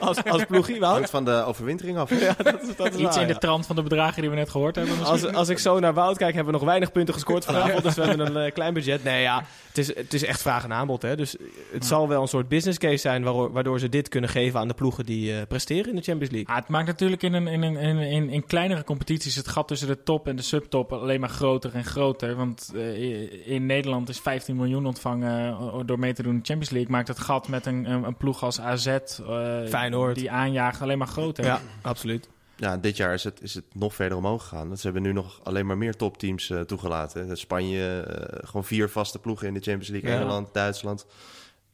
als, 0.08 0.24
als 0.24 0.44
ploegie, 0.44 0.80
Wout. 0.80 0.94
Hangt 0.94 1.10
van 1.10 1.24
de 1.24 1.44
overwintering 1.46 1.98
af. 1.98 2.20
Ja, 2.20 2.34
dat 2.42 2.62
is, 2.62 2.76
dat 2.76 2.86
is 2.86 3.00
Iets 3.00 3.02
waar, 3.02 3.20
in 3.20 3.26
de 3.26 3.32
ja. 3.32 3.38
trant 3.38 3.66
van 3.66 3.76
de 3.76 3.82
bedragen 3.82 4.20
die 4.20 4.30
we 4.30 4.36
net 4.36 4.50
gehoord 4.50 4.76
hebben. 4.76 4.98
misschien. 4.98 5.26
Als, 5.26 5.34
als 5.34 5.48
ik 5.48 5.58
zo 5.58 5.78
naar 5.78 5.94
Wout 5.94 6.16
kijk, 6.16 6.34
hebben 6.34 6.52
we 6.52 6.58
nog 6.58 6.68
weinig 6.68 6.92
punten 6.92 7.14
gescoord 7.14 7.44
vanavond. 7.44 7.82
Dus 7.82 7.94
we 7.94 8.02
hebben 8.02 8.26
een 8.26 8.44
eh, 8.46 8.52
klein 8.52 8.74
budget. 8.74 9.04
Nee, 9.04 9.22
ja, 9.22 9.44
het 9.68 9.78
is, 9.78 9.94
het 9.94 10.14
is 10.14 10.24
echt 10.24 10.42
vraag 10.42 10.64
en 10.64 10.72
aanbod. 10.72 11.02
Hè. 11.02 11.16
Dus 11.16 11.36
het 11.72 11.86
zal 11.86 12.08
wel 12.08 12.22
een 12.22 12.28
soort 12.28 12.48
business 12.48 12.78
case 12.78 12.96
zijn... 12.96 13.22
Waardoor, 13.22 13.52
waardoor 13.52 13.78
ze 13.78 13.88
dit 13.88 14.08
kunnen 14.08 14.30
geven 14.30 14.60
aan 14.60 14.68
de 14.68 14.74
ploegen 14.74 15.06
die 15.06 15.34
eh, 15.34 15.46
presteren 15.48 15.90
in 15.90 15.96
de 15.96 16.02
Champions 16.02 16.32
League. 16.32 16.54
Ah, 16.54 16.60
het 16.60 16.68
maakt 16.68 16.86
natuurlijk 16.86 17.22
in, 17.22 17.32
een, 17.32 17.46
in, 17.46 17.62
een, 17.62 17.76
in, 17.76 17.98
in, 17.98 18.30
in 18.30 18.46
kleinere 18.46 18.84
competities 18.84 19.36
het 19.36 19.48
gat 19.48 19.68
tussen 19.68 19.88
de 19.88 20.02
top 20.02 20.28
en 20.28 20.36
de 20.36 20.42
subtop 20.42 20.92
alleen 20.92 21.20
maar 21.20 21.28
groter 21.28 21.74
en 21.74 21.84
groter. 21.84 22.36
Want 22.36 22.72
eh, 22.74 23.46
in 23.50 23.66
Nederland 23.66 24.08
is 24.08 24.20
15 24.38 24.56
miljoen 24.56 24.86
ontvangen 24.86 25.50
eh, 25.50 25.78
door 25.86 25.98
mee 25.98 26.12
te 26.12 26.22
doen 26.22 26.32
in 26.32 26.38
de 26.38 26.44
Champions 26.44 26.70
League. 26.72 26.90
Maakt 26.90 27.08
het 27.08 27.18
gat 27.18 27.48
met 27.48 27.66
een, 27.66 27.90
een, 27.90 28.02
een 28.04 28.16
ploeg 28.16 28.42
als 28.42 28.60
AZ, 28.60 28.86
eh, 28.86 28.98
Feyenoord. 29.68 30.14
die 30.14 30.30
aanjaagt, 30.30 30.82
alleen 30.82 30.98
maar 30.98 31.06
groter. 31.06 31.44
Ja, 31.44 31.60
absoluut. 31.82 32.28
Ja, 32.56 32.76
dit 32.76 32.96
jaar 32.96 33.14
is 33.14 33.24
het, 33.24 33.42
is 33.42 33.54
het 33.54 33.64
nog 33.74 33.94
verder 33.94 34.18
omhoog 34.18 34.42
gegaan. 34.42 34.76
Ze 34.76 34.82
hebben 34.84 35.02
nu 35.02 35.12
nog 35.12 35.40
alleen 35.44 35.66
maar 35.66 35.78
meer 35.78 35.96
topteams 35.96 36.50
eh, 36.50 36.60
toegelaten. 36.60 37.36
Spanje, 37.36 38.00
eh, 38.00 38.48
gewoon 38.48 38.64
vier 38.64 38.88
vaste 38.88 39.18
ploegen 39.18 39.46
in 39.46 39.54
de 39.54 39.60
Champions 39.60 39.88
League. 39.88 40.10
Ja. 40.10 40.16
Engeland, 40.16 40.54
Duitsland. 40.54 41.06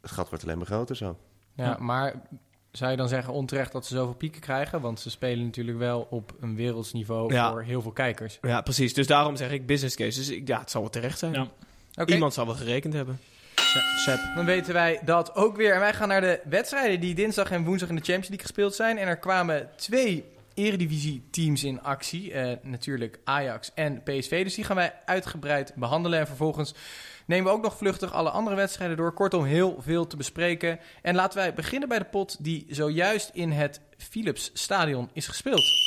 Het 0.01 0.11
gat 0.11 0.29
wordt 0.29 0.45
alleen 0.45 0.57
maar 0.59 0.67
groter 0.67 0.97
zo. 0.97 1.17
Ja, 1.55 1.77
maar 1.81 2.23
zou 2.71 2.91
je 2.91 2.97
dan 2.97 3.09
zeggen 3.09 3.33
onterecht 3.33 3.73
dat 3.73 3.87
ze 3.87 3.95
zoveel 3.95 4.15
pieken 4.15 4.41
krijgen? 4.41 4.81
Want 4.81 5.01
ze 5.01 5.11
spelen 5.11 5.45
natuurlijk 5.45 5.79
wel 5.79 6.07
op 6.11 6.35
een 6.41 6.57
wereldsniveau 6.57 7.33
Ja. 7.33 7.51
voor 7.51 7.63
heel 7.63 7.83
veel 7.83 7.93
kijkers. 7.93 8.39
Ja, 8.43 8.61
precies. 8.61 8.95
Dus 8.95 9.07
daarom 9.07 9.37
zeg 9.37 9.51
ik 9.51 9.67
business 9.67 9.97
case. 9.97 10.19
Dus 10.19 10.29
ik, 10.31 10.49
ja, 10.49 10.59
het 10.61 10.71
zal 10.71 10.81
wel 10.81 10.91
terecht 10.91 11.19
zijn. 11.19 11.33
Ja. 11.33 11.49
Iemand 12.07 12.35
zal 12.35 12.47
wel 12.47 12.55
gerekend 12.55 12.95
hebben. 12.95 13.21
Sepp. 13.97 14.21
dan 14.35 14.45
weten 14.45 14.73
wij 14.73 15.01
dat 15.05 15.35
ook 15.35 15.57
weer. 15.57 15.73
En 15.73 15.81
wij 15.81 15.95
gaan 15.95 16.09
naar 16.09 16.21
de 16.21 16.41
wedstrijden 16.45 17.01
die 17.01 17.15
dinsdag 17.15 17.51
en 17.51 17.65
woensdag 17.65 17.89
in 17.89 17.95
de 17.95 18.01
Champions 18.01 18.29
League 18.29 18.47
gespeeld 18.47 18.75
zijn. 18.75 18.99
En 18.99 19.09
er 19.09 19.19
kwamen 19.19 19.71
twee 19.77 20.25
eredivisie-teams 20.55 21.65
in 21.65 21.83
actie. 21.83 22.33
Eh, 22.33 22.57
natuurlijk 22.63 23.19
Ajax 23.25 23.71
en 23.75 24.03
PSV. 24.03 24.45
Dus 24.45 24.55
die 24.55 24.65
gaan 24.65 24.77
wij 24.77 24.95
uitgebreid 25.05 25.73
behandelen. 25.75 26.19
En 26.19 26.27
vervolgens 26.27 26.75
nemen 27.27 27.45
we 27.45 27.57
ook 27.57 27.63
nog 27.63 27.77
vluchtig 27.77 28.13
alle 28.13 28.31
andere 28.31 28.57
wedstrijden 28.57 28.97
door. 28.97 29.13
Kortom, 29.13 29.45
heel 29.45 29.77
veel 29.81 30.07
te 30.07 30.17
bespreken. 30.17 30.81
En 31.03 31.15
laten 31.15 31.39
wij 31.39 31.55
beginnen 31.55 31.89
bij 31.89 31.99
de 31.99 32.05
pot 32.05 32.45
die 32.45 32.67
zojuist 32.69 33.31
in 33.33 33.51
het 33.51 33.81
Philips 33.97 34.51
Stadion 34.53 35.11
is 35.13 35.27
gespeeld. 35.27 35.84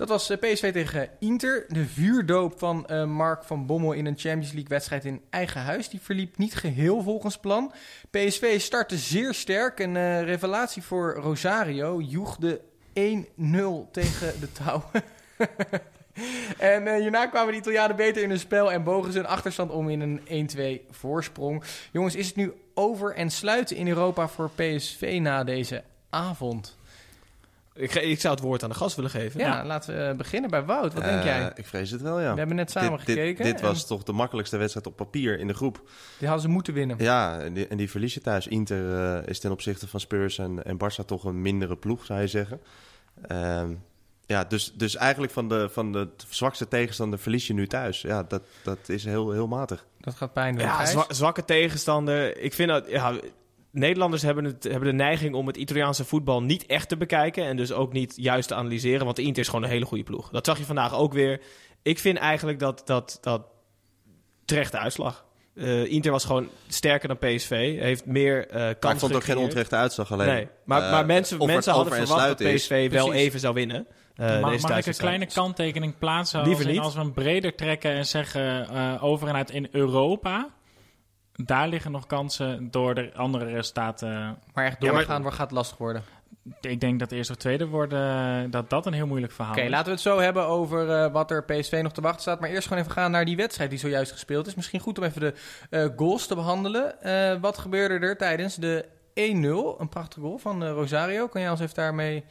Dat 0.00 0.08
was 0.08 0.30
eh, 0.30 0.38
PSV 0.38 0.72
tegen 0.72 1.10
Inter. 1.18 1.64
De 1.68 1.86
vuurdoop 1.86 2.58
van 2.58 2.86
eh, 2.86 3.04
Mark 3.04 3.44
van 3.44 3.66
Bommel 3.66 3.92
in 3.92 4.06
een 4.06 4.18
Champions 4.18 4.52
League 4.52 4.68
wedstrijd 4.68 5.04
in 5.04 5.20
eigen 5.30 5.60
huis. 5.60 5.88
Die 5.88 6.00
verliep 6.00 6.38
niet 6.38 6.54
geheel 6.54 7.02
volgens 7.02 7.38
plan. 7.38 7.72
PSV 8.10 8.60
startte 8.60 8.98
zeer 8.98 9.34
sterk. 9.34 9.78
Een 9.78 9.96
eh, 9.96 10.22
revelatie 10.22 10.82
voor 10.82 11.14
Rosario. 11.14 12.00
Joeg 12.00 12.36
de 12.36 12.60
1-0 12.94 13.90
tegen 13.90 14.40
de 14.40 14.52
touw. 14.52 14.82
en 16.58 16.86
eh, 16.86 17.00
hierna 17.00 17.26
kwamen 17.26 17.52
de 17.52 17.58
Italianen 17.58 17.96
beter 17.96 18.22
in 18.22 18.28
hun 18.28 18.38
spel 18.38 18.72
en 18.72 18.84
bogen 18.84 19.12
ze 19.12 19.26
achterstand 19.26 19.70
om 19.70 19.88
in 19.88 20.20
een 20.26 20.80
1-2 20.84 20.90
voorsprong. 20.90 21.64
Jongens, 21.92 22.14
is 22.14 22.26
het 22.26 22.36
nu 22.36 22.52
over 22.74 23.14
en 23.14 23.30
sluiten 23.30 23.76
in 23.76 23.88
Europa 23.88 24.28
voor 24.28 24.50
PSV 24.50 25.18
na 25.22 25.44
deze 25.44 25.82
avond? 26.10 26.78
Ik, 27.74 27.94
ik 27.94 28.20
zou 28.20 28.34
het 28.34 28.42
woord 28.42 28.62
aan 28.62 28.68
de 28.68 28.74
gast 28.74 28.96
willen 28.96 29.10
geven. 29.10 29.40
Ja, 29.40 29.64
laten 29.64 30.08
we 30.08 30.14
beginnen 30.14 30.50
bij 30.50 30.64
Wout. 30.64 30.94
Wat 30.94 31.02
denk 31.04 31.18
Eh, 31.18 31.24
jij? 31.24 31.52
Ik 31.54 31.66
vrees 31.66 31.90
het 31.90 32.00
wel, 32.00 32.20
ja. 32.20 32.32
We 32.32 32.38
hebben 32.38 32.56
net 32.56 32.70
samen 32.70 32.90
dit, 32.98 33.06
dit- 33.06 33.16
gekeken. 33.16 33.44
Dit, 33.44 33.60
en 33.60 33.66
was 33.66 33.86
toch 33.86 34.02
de 34.02 34.12
makkelijkste 34.12 34.56
wedstrijd 34.56 34.86
op 34.86 34.96
papier 34.96 35.38
in 35.38 35.46
de 35.46 35.54
groep. 35.54 35.82
Die 36.18 36.28
hadden 36.28 36.46
ze 36.46 36.52
moeten 36.52 36.74
winnen. 36.74 36.96
Ja, 36.98 37.38
en 37.40 37.52
die, 37.52 37.66
en 37.68 37.76
die 37.76 37.90
verlies 37.90 38.14
je 38.14 38.20
thuis. 38.20 38.46
Inter 38.46 39.16
eh, 39.18 39.28
is 39.28 39.40
ten 39.40 39.50
opzichte 39.50 39.88
van 39.88 40.00
Spurs 40.00 40.38
en, 40.38 40.64
en 40.64 40.76
Barça 40.76 41.04
toch 41.06 41.24
een 41.24 41.42
mindere 41.42 41.76
ploeg, 41.76 42.04
zou 42.04 42.20
je 42.20 42.26
zeggen. 42.26 42.60
Ehm, 43.26 43.74
ja, 44.26 44.44
dus, 44.44 44.72
dus 44.76 44.96
eigenlijk 44.96 45.32
van 45.32 45.48
de, 45.48 45.68
van 45.72 45.92
de 45.92 46.08
zwakste 46.28 46.68
tegenstander 46.68 47.18
verlies 47.18 47.46
je 47.46 47.54
nu 47.54 47.66
thuis. 47.66 48.00
Ja, 48.00 48.22
dat, 48.22 48.42
dat 48.62 48.78
is 48.88 49.04
heel, 49.04 49.30
heel 49.30 49.46
matig. 49.48 49.86
Dat 50.00 50.14
gaat 50.14 50.32
pijn 50.32 50.54
doen. 50.56 50.64
Ja, 50.66 50.86
zwa- 50.86 51.06
zwakke 51.08 51.44
tegenstander. 51.44 52.38
Ik 52.38 52.54
vind 52.54 52.68
dat... 52.68 52.88
Ja, 52.90 53.12
Nederlanders 53.72 54.22
hebben, 54.22 54.44
het, 54.44 54.64
hebben 54.64 54.88
de 54.88 54.94
neiging 54.94 55.34
om 55.34 55.46
het 55.46 55.56
Italiaanse 55.56 56.04
voetbal 56.04 56.42
niet 56.42 56.66
echt 56.66 56.88
te 56.88 56.96
bekijken. 56.96 57.44
En 57.44 57.56
dus 57.56 57.72
ook 57.72 57.92
niet 57.92 58.12
juist 58.16 58.48
te 58.48 58.54
analyseren. 58.54 59.04
Want 59.04 59.16
de 59.16 59.22
Inter 59.22 59.42
is 59.42 59.48
gewoon 59.48 59.64
een 59.64 59.70
hele 59.70 59.84
goede 59.84 60.04
ploeg. 60.04 60.28
Dat 60.30 60.46
zag 60.46 60.58
je 60.58 60.64
vandaag 60.64 60.94
ook 60.94 61.12
weer. 61.12 61.40
Ik 61.82 61.98
vind 61.98 62.18
eigenlijk 62.18 62.58
dat 62.58 62.82
dat, 62.84 63.18
dat 63.20 63.42
terechte 64.44 64.78
uitslag. 64.78 65.24
Eh, 65.54 65.92
Inter 65.92 66.10
was 66.12 66.24
gewoon 66.24 66.48
sterker 66.68 67.08
dan 67.08 67.18
PSV. 67.18 67.78
Heeft 67.80 68.06
meer 68.06 68.46
eh 68.48 68.54
Maar 68.60 68.74
kans 68.74 68.94
ik 68.94 69.00
vond 69.00 69.12
het 69.12 69.20
ook 69.22 69.28
geen 69.28 69.38
onterechte 69.44 69.76
uitslag 69.76 70.12
alleen. 70.12 70.26
Nee, 70.28 70.48
maar, 70.64 70.82
Eh, 70.82 70.90
maar 70.90 71.06
mensen, 71.06 71.46
mensen 71.46 71.72
hadden 71.72 71.92
verwacht 71.94 72.26
dat 72.28 72.40
is- 72.40 72.62
PSV 72.66 72.90
wel 72.90 73.06
Precies. 73.06 73.24
even 73.26 73.40
zou 73.40 73.54
winnen. 73.54 73.86
eh, 74.16 74.40
mag 74.40 74.50
deze 74.50 74.66
mag 74.68 74.78
ik 74.78 74.86
een 74.86 74.94
kleine 74.96 75.26
kanttekening 75.26 75.98
plaatsen? 75.98 76.38
Als, 76.38 76.48
Liever 76.48 76.66
in- 76.66 76.72
niet. 76.72 76.80
als 76.80 76.94
we 76.94 77.00
hem 77.00 77.12
breder 77.12 77.54
trekken 77.54 77.90
en 77.90 78.06
zeggen 78.06 78.68
eh, 78.68 79.04
over 79.04 79.28
en 79.28 79.34
uit 79.34 79.50
in 79.50 79.68
Europa... 79.70 80.48
Daar 81.44 81.68
liggen 81.68 81.90
nog 81.92 82.06
kansen 82.06 82.70
door 82.70 82.94
de 82.94 83.10
andere 83.16 83.44
resultaten. 83.44 84.38
Maar 84.54 84.64
echt 84.64 84.76
Ja, 84.82 84.86
maar- 84.86 84.94
doorgaan 84.96 85.22
waar 85.22 85.32
gaat 85.32 85.40
het 85.46 85.50
lastig 85.56 85.78
worden. 85.78 86.02
Ik 86.60 86.80
denk 86.80 86.98
dat 86.98 87.12
eerste 87.12 87.32
of 87.32 87.38
tweede 87.38 87.66
worden, 87.66 88.50
dat 88.50 88.70
dat 88.70 88.86
een 88.86 88.92
heel 88.92 89.06
moeilijk 89.06 89.32
verhaal 89.32 89.52
Oké, 89.52 89.62
is. 89.62 89.70
laten 89.70 89.84
we 89.86 89.90
het 89.92 90.00
zo 90.00 90.18
hebben 90.20 90.44
over 90.46 90.90
eh, 90.90 91.12
wat 91.12 91.30
er 91.30 91.44
PSV 91.44 91.80
nog 91.82 91.92
te 91.92 92.00
wachten 92.00 92.20
staat. 92.20 92.40
Maar 92.40 92.50
eerst 92.50 92.66
gewoon 92.68 92.82
even 92.82 92.94
gaan 92.94 93.10
naar 93.10 93.24
die 93.24 93.36
wedstrijd 93.36 93.70
die 93.70 93.78
zojuist 93.78 94.12
gespeeld 94.12 94.46
is. 94.46 94.54
Misschien 94.54 94.80
goed 94.80 94.98
om 94.98 95.04
even 95.04 95.20
de 95.20 95.34
eh, 95.70 95.88
goals 95.96 96.26
te 96.26 96.34
behandelen. 96.34 97.02
Eh, 97.02 97.40
wat 97.40 97.58
gebeurde 97.58 98.06
er 98.06 98.16
tijdens 98.16 98.54
de 98.56 98.84
1-0? 99.14 99.80
Een 99.80 99.88
prachtige 99.88 100.20
goal 100.20 100.38
van 100.38 100.66
Rosario. 100.68 101.28
Kan 101.28 101.40
jij 101.40 101.50
ons 101.50 101.60
even 101.60 101.74
daarmee 101.74 102.24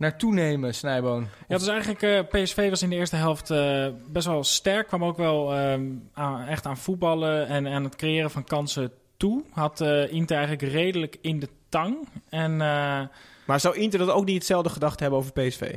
naartoe 0.00 0.32
nemen, 0.34 0.74
Snijboon? 0.74 1.26
Ja, 1.48 1.58
dus 1.58 1.66
eigenlijk 1.66 2.02
eh, 2.02 2.42
PSV 2.42 2.68
was 2.70 2.82
in 2.82 2.90
de 2.90 2.96
eerste 2.96 3.16
helft 3.16 3.50
eh, 3.50 3.86
best 4.08 4.26
wel 4.26 4.44
sterk. 4.44 4.86
Kwam 4.86 5.04
ook 5.04 5.16
wel 5.16 5.54
ehm, 5.54 5.86
aan- 6.12 6.46
echt 6.46 6.66
aan 6.66 6.76
voetballen 6.76 7.46
en 7.46 7.66
aan 7.66 7.84
het 7.84 7.96
creëren 7.96 8.30
van 8.30 8.44
kansen 8.44 8.92
toe. 9.16 9.44
Had 9.50 9.80
eh, 9.80 10.12
Inter 10.12 10.36
eigenlijk 10.36 10.72
redelijk 10.72 11.16
in 11.20 11.38
de 11.40 11.48
tang. 11.68 12.08
En 12.28 12.52
eh, 12.52 13.00
Maar 13.46 13.60
zou 13.60 13.76
Inter 13.76 13.98
dat 13.98 14.10
ook 14.10 14.24
niet 14.24 14.34
hetzelfde 14.34 14.70
gedacht 14.70 15.00
hebben 15.00 15.18
over 15.18 15.32
PSV? 15.32 15.76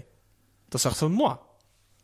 Dat 0.69 0.81
zag 0.81 0.97
van, 0.97 1.11
moi. 1.11 1.35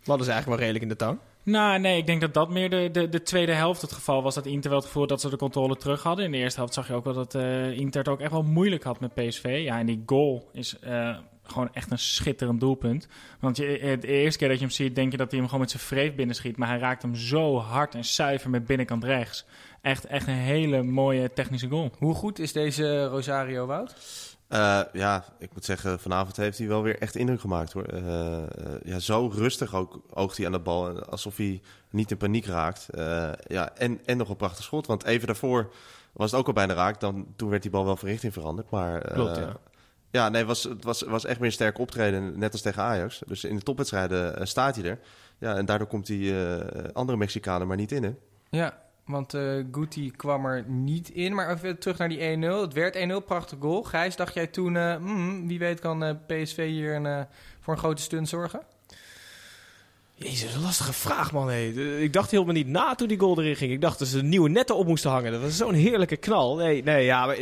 Dat 0.04 0.20
is 0.20 0.28
eigenlijk 0.28 0.48
wel 0.48 0.58
redelijk 0.58 0.84
in 0.84 0.90
de 0.90 0.96
tang. 1.06 1.20
nou, 1.44 1.80
nee, 1.80 1.98
ik 1.98 2.06
denk 2.06 2.22
dat 2.22 2.34
dat 2.34 2.50
meer 2.50 2.70
de, 2.70 2.90
de, 2.92 3.10
de 3.10 3.22
tweede 3.22 3.54
helft 3.54 3.82
het 3.82 3.92
geval 3.92 4.24
was. 4.24 4.36
Dat 4.36 4.46
Inter 4.46 4.70
wel 4.70 4.80
het 4.80 4.88
gevoel 4.88 5.08
dat 5.08 5.22
ze 5.22 5.30
de 5.30 5.38
controle 5.38 5.76
terug 5.78 6.04
hadden. 6.04 6.26
In 6.26 6.32
de 6.32 6.38
eerste 6.38 6.60
helft 6.60 6.74
zag 6.74 6.88
je 6.88 6.94
ook 6.94 7.04
wel 7.04 7.14
dat 7.14 7.36
eh, 7.36 7.72
Inter 7.72 8.00
het 8.00 8.10
ook 8.10 8.20
echt 8.20 8.32
wel 8.32 8.44
moeilijk 8.44 8.84
had 8.84 9.00
met 9.00 9.14
PSV. 9.14 9.62
Ja, 9.64 9.80
en 9.80 9.86
die 9.86 10.04
goal 10.06 10.50
is 10.54 10.80
eh, 10.80 11.18
gewoon 11.52 11.74
echt 11.74 11.92
een 11.92 12.00
schitterend 12.00 12.60
doelpunt. 12.60 13.08
Want 13.40 13.58
je, 13.58 13.80
eh, 13.80 14.00
de 14.02 14.08
eerste 14.08 14.40
keer 14.40 14.48
dat 14.48 14.58
je 14.58 14.66
hem 14.66 14.74
ziet, 14.74 14.96
denk 14.96 15.12
je 15.12 15.18
dat 15.18 15.30
hij 15.30 15.38
hem 15.40 15.48
gewoon 15.48 15.62
met 15.62 15.72
zijn 15.72 15.84
vreef 15.84 16.16
binnenschiet. 16.16 16.58
Maar 16.58 16.68
hij 16.68 16.80
raakt 16.80 17.02
hem 17.02 17.16
zo 17.16 17.58
hard 17.58 17.96
en 17.96 18.06
zuiver 18.06 18.50
met 18.50 18.66
binnenkant 18.66 19.04
rechts. 19.04 19.46
Echt, 19.82 20.06
echt 20.06 20.28
een 20.28 20.34
hele 20.34 20.84
mooie 20.84 21.34
technische 21.34 21.68
goal. 21.68 21.92
Hoe 21.98 22.14
goed 22.14 22.40
is 22.40 22.54
deze 22.54 23.06
Rosario, 23.06 23.66
Wout? 23.66 23.96
Eh, 24.48 24.80
ja, 24.94 25.26
ik 25.40 25.50
moet 25.54 25.66
zeggen, 25.66 26.00
vanavond 26.00 26.38
heeft 26.38 26.58
hij 26.58 26.68
wel 26.68 26.84
weer 26.84 26.98
echt 27.00 27.16
indruk 27.16 27.40
gemaakt 27.42 27.74
hoor. 27.74 27.84
Eh, 27.84 28.38
eh, 28.44 28.48
ja, 28.84 29.00
zo 29.00 29.28
rustig 29.34 29.76
ook 29.76 30.02
oogt 30.10 30.38
hij 30.38 30.46
aan 30.46 30.52
de 30.52 30.60
bal. 30.60 30.90
en 30.90 31.10
Alsof 31.10 31.38
hij 31.38 31.62
niet 31.90 32.12
in 32.12 32.18
paniek 32.18 32.46
raakt. 32.46 32.90
Eh, 32.90 33.32
ja, 33.48 33.76
en, 33.76 34.00
en 34.06 34.18
nog 34.18 34.30
een 34.30 34.36
prachtig 34.36 34.64
schot. 34.64 34.88
Want 34.88 35.04
even 35.04 35.28
daarvoor 35.28 35.72
was 36.14 36.32
het 36.32 36.40
ook 36.40 36.48
al 36.48 36.54
bijna 36.54 36.74
raak. 36.74 37.00
Dan, 37.00 37.28
toen 37.36 37.50
werd 37.50 37.62
die 37.62 37.72
bal 37.72 37.86
wel 37.86 37.96
van 37.96 38.08
richting 38.10 38.34
veranderd. 38.34 38.70
Maar 38.70 39.02
eh, 39.02 39.14
Klopt, 39.14 39.36
ja. 39.38 39.56
Ja, 40.12 40.30
nee, 40.30 40.46
was, 40.46 40.64
het 40.64 40.84
was, 40.84 41.02
was 41.02 41.26
echt 41.26 41.38
weer 41.38 41.46
een 41.46 41.52
sterk 41.52 41.80
optreden. 41.80 42.40
Net 42.40 42.52
als 42.52 42.62
tegen 42.62 42.84
Ajax. 42.84 43.22
Dus 43.28 43.44
in 43.44 43.56
de 43.56 43.62
topwedstrijden 43.62 44.38
eh, 44.40 44.46
staat 44.46 44.76
hij 44.76 44.86
er. 44.86 45.00
Ja, 45.38 45.56
en 45.56 45.66
daardoor 45.66 45.88
komt 45.88 46.06
die 46.06 46.46
eh, 46.46 46.84
andere 46.94 47.18
Mexicanen 47.18 47.68
maar 47.68 47.78
niet 47.78 47.92
in. 47.92 48.04
Hè? 48.04 48.14
Ja, 48.50 48.82
want 49.06 49.34
eh 49.34 49.64
Guti 49.72 50.12
kwam 50.12 50.46
er 50.46 50.64
niet 50.68 51.10
in. 51.10 51.34
Maar 51.34 51.52
even 51.52 51.80
terug 51.80 51.98
naar 51.98 52.10
die 52.10 52.38
1-0. 52.38 52.42
Het 52.42 52.74
werd 52.74 52.98
1-0, 53.22 53.26
prachtig 53.26 53.58
goal. 53.62 53.84
Gijs, 53.84 54.16
dacht 54.16 54.34
jij 54.34 54.48
toen, 54.48 54.76
hmm, 54.76 55.48
wie 55.48 55.60
weet 55.60 55.80
kan 55.80 56.20
PSV 56.28 56.68
hier 56.68 56.96
een, 56.96 57.28
voor 57.60 57.74
een 57.74 57.80
grote 57.80 58.02
stunt 58.02 58.30
zorgen? 58.30 58.62
Jezus, 60.20 60.54
een 60.54 60.62
lastige 60.62 60.94
vraag, 60.94 61.32
man. 61.32 61.52
Ik 61.52 62.14
dacht 62.14 62.32
helemaal 62.32 62.54
niet 62.54 62.68
na 62.68 62.96
toen 62.96 63.08
die 63.08 63.20
goal 63.20 63.40
erin 63.40 63.56
ging. 63.56 63.72
Ik 63.72 63.82
dacht 63.82 64.00
dat 64.00 64.08
ze 64.08 64.20
een 64.20 64.30
nieuwe 64.30 64.50
netten 64.50 64.76
op 64.76 64.88
moesten 64.88 65.12
hangen. 65.12 65.32
Dat 65.32 65.42
was 65.42 65.58
zo'n 65.58 65.74
heerlijke 65.74 66.18
knal. 66.18 66.56
Nee, 66.56 66.84
nee 66.84 67.06
ja, 67.06 67.26
maar 67.26 67.38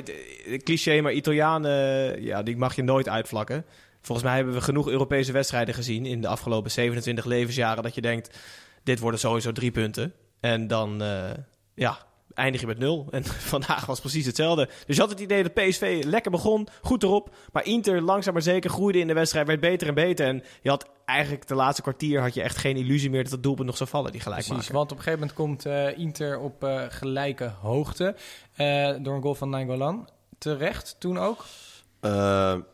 cliché, 0.64 1.02
maar 1.02 1.12
Italianen, 1.12 2.24
ja, 2.24 2.44
die 2.44 2.58
mag 2.58 2.76
je 2.76 2.84
nooit 2.84 3.10
uitvlakken. 3.10 3.66
Volgens 4.02 4.28
mij 4.28 4.36
hebben 4.36 4.54
we 4.54 4.62
genoeg 4.62 4.88
Europese 4.88 5.32
wedstrijden 5.32 5.74
gezien 5.74 6.06
in 6.06 6.22
de 6.22 6.28
afgelopen 6.28 6.72
27 6.72 7.26
levensjaren. 7.26 7.84
Dat 7.84 7.96
je 7.96 8.02
denkt, 8.02 8.38
dit 8.84 9.00
worden 9.00 9.20
sowieso 9.20 9.52
drie 9.52 9.72
punten. 9.72 10.14
En 10.40 10.68
dan, 10.68 11.02
eh, 11.02 11.32
ja, 11.74 12.07
eindig 12.38 12.62
je 12.62 12.68
met 12.68 12.78
nul. 12.78 13.08
En 13.12 13.26
vandaag 13.54 13.86
was 13.86 14.00
precies 14.00 14.26
hetzelfde. 14.26 14.70
Dus 14.86 14.96
je 14.96 15.02
had 15.02 15.12
het 15.12 15.20
idee 15.20 15.44
dat 15.44 15.54
PSV 15.54 16.04
lekker 16.06 16.32
begon, 16.32 16.68
goed 16.82 17.04
erop. 17.04 17.36
Maar 17.52 17.66
Inter 17.66 18.02
langzaam 18.02 18.34
maar 18.34 18.42
zeker 18.42 18.70
groeide 18.70 19.00
in 19.00 19.08
de 19.08 19.14
wedstrijd, 19.14 19.48
werd 19.48 19.60
beter 19.60 19.88
en 19.88 19.94
beter. 19.94 20.28
En 20.28 20.44
je 20.62 20.70
had 20.70 20.90
eigenlijk 21.06 21.48
de 21.48 21.56
laatste 21.56 21.82
kwartier 21.82 22.22
had 22.22 22.34
je 22.34 22.42
echt 22.42 22.58
geen 22.58 22.78
illusie 22.78 23.10
meer 23.10 23.24
dat 23.24 23.32
het 23.32 23.44
doelpunt 23.44 23.68
nog 23.68 23.78
zou 23.78 23.90
vallen, 23.90 24.12
die 24.12 24.22
gelijk 24.22 24.46
Precies, 24.46 24.70
want 24.70 24.92
op 24.92 24.98
een 24.98 25.04
gegeven 25.04 25.20
moment 25.20 25.38
komt 25.38 25.66
eh, 25.66 25.98
Inter 25.98 26.40
op 26.40 26.64
eh, 26.64 26.84
gelijke 26.90 27.52
hoogte. 27.62 28.16
eh, 28.56 28.94
door 29.02 29.16
een 29.16 29.22
goal 29.22 29.36
van 29.36 29.50
Nainggolan. 29.50 30.10
Terecht, 30.38 30.96
toen 31.00 31.20
ook. 31.20 31.46
Eh, 32.08 32.14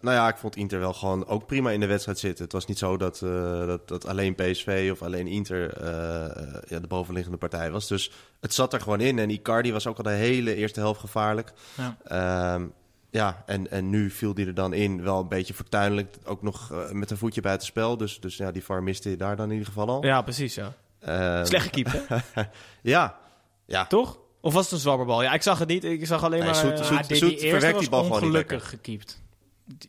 nou 0.01 0.15
ja, 0.15 0.27
ik 0.27 0.37
vond 0.37 0.55
Inter 0.55 0.79
wel 0.79 0.93
gewoon 0.93 1.27
ook 1.27 1.45
prima 1.47 1.71
in 1.71 1.79
de 1.79 1.85
wedstrijd 1.85 2.19
zitten. 2.19 2.43
Het 2.43 2.53
was 2.53 2.65
niet 2.65 2.77
zo 2.77 2.97
dat, 2.97 3.21
eh, 3.21 3.65
dat, 3.67 3.87
dat 3.87 4.05
alleen 4.07 4.35
PSV 4.35 4.89
of 4.91 5.01
alleen 5.01 5.27
Inter 5.27 5.73
eh, 5.73 6.61
ja, 6.67 6.79
de 6.79 6.87
bovenliggende 6.87 7.37
partij 7.37 7.71
was. 7.71 7.87
Dus 7.87 8.11
het 8.39 8.53
zat 8.53 8.73
er 8.73 8.81
gewoon 8.81 8.99
in. 9.01 9.19
En 9.19 9.29
Icardi 9.29 9.71
was 9.71 9.87
ook 9.87 9.97
al 9.97 10.03
de 10.03 10.09
hele 10.09 10.55
eerste 10.55 10.79
helft 10.79 10.99
gevaarlijk. 10.99 11.51
Ja. 11.77 11.97
Ehm, 12.03 12.65
ja, 13.11 13.43
en, 13.45 13.71
en 13.71 13.89
nu 13.89 14.09
viel 14.09 14.33
die 14.33 14.45
er 14.47 14.53
dan 14.53 14.73
in. 14.73 15.03
Wel 15.03 15.19
een 15.19 15.27
beetje 15.27 15.53
fortuinlijk. 15.53 16.15
Ook 16.25 16.41
nog 16.41 16.71
met 16.91 17.11
een 17.11 17.17
voetje 17.17 17.41
buiten 17.41 17.67
spel. 17.67 17.97
Dus, 17.97 18.19
dus 18.19 18.37
ja, 18.37 18.51
die 18.51 18.63
VAR 18.63 18.83
miste 18.83 19.09
je 19.09 19.17
daar 19.17 19.35
dan 19.35 19.45
in 19.45 19.51
ieder 19.51 19.67
geval 19.67 19.87
al. 19.87 20.05
Ja, 20.05 20.21
precies, 20.21 20.55
ja. 20.55 20.73
Ehm, 20.99 21.45
Slecht 21.45 21.63
gekiept? 21.63 21.91
Ja, 22.81 23.17
ja. 23.65 23.85
Toch? 23.85 24.17
Of 24.41 24.53
was 24.53 24.63
het 24.63 24.73
een 24.73 24.79
zwabberbal? 24.79 25.21
Ja, 25.23 25.33
ik 25.33 25.41
zag 25.41 25.59
het 25.59 25.67
niet. 25.67 25.83
Ik 25.83 26.05
zag 26.05 26.23
alleen 26.23 26.39
Nee, 26.39 26.47
maar... 26.49 26.55
Zoet- 26.55 26.77
Zoet- 26.77 26.97
Ah, 26.97 27.03
Zoet 27.03 27.39
die 27.39 27.49
verwerkt 27.49 27.89
bal 27.89 28.03
gewoon 28.03 28.17
niet 28.17 28.27
ongelukkig 28.29 28.69
gekiept. 28.69 29.21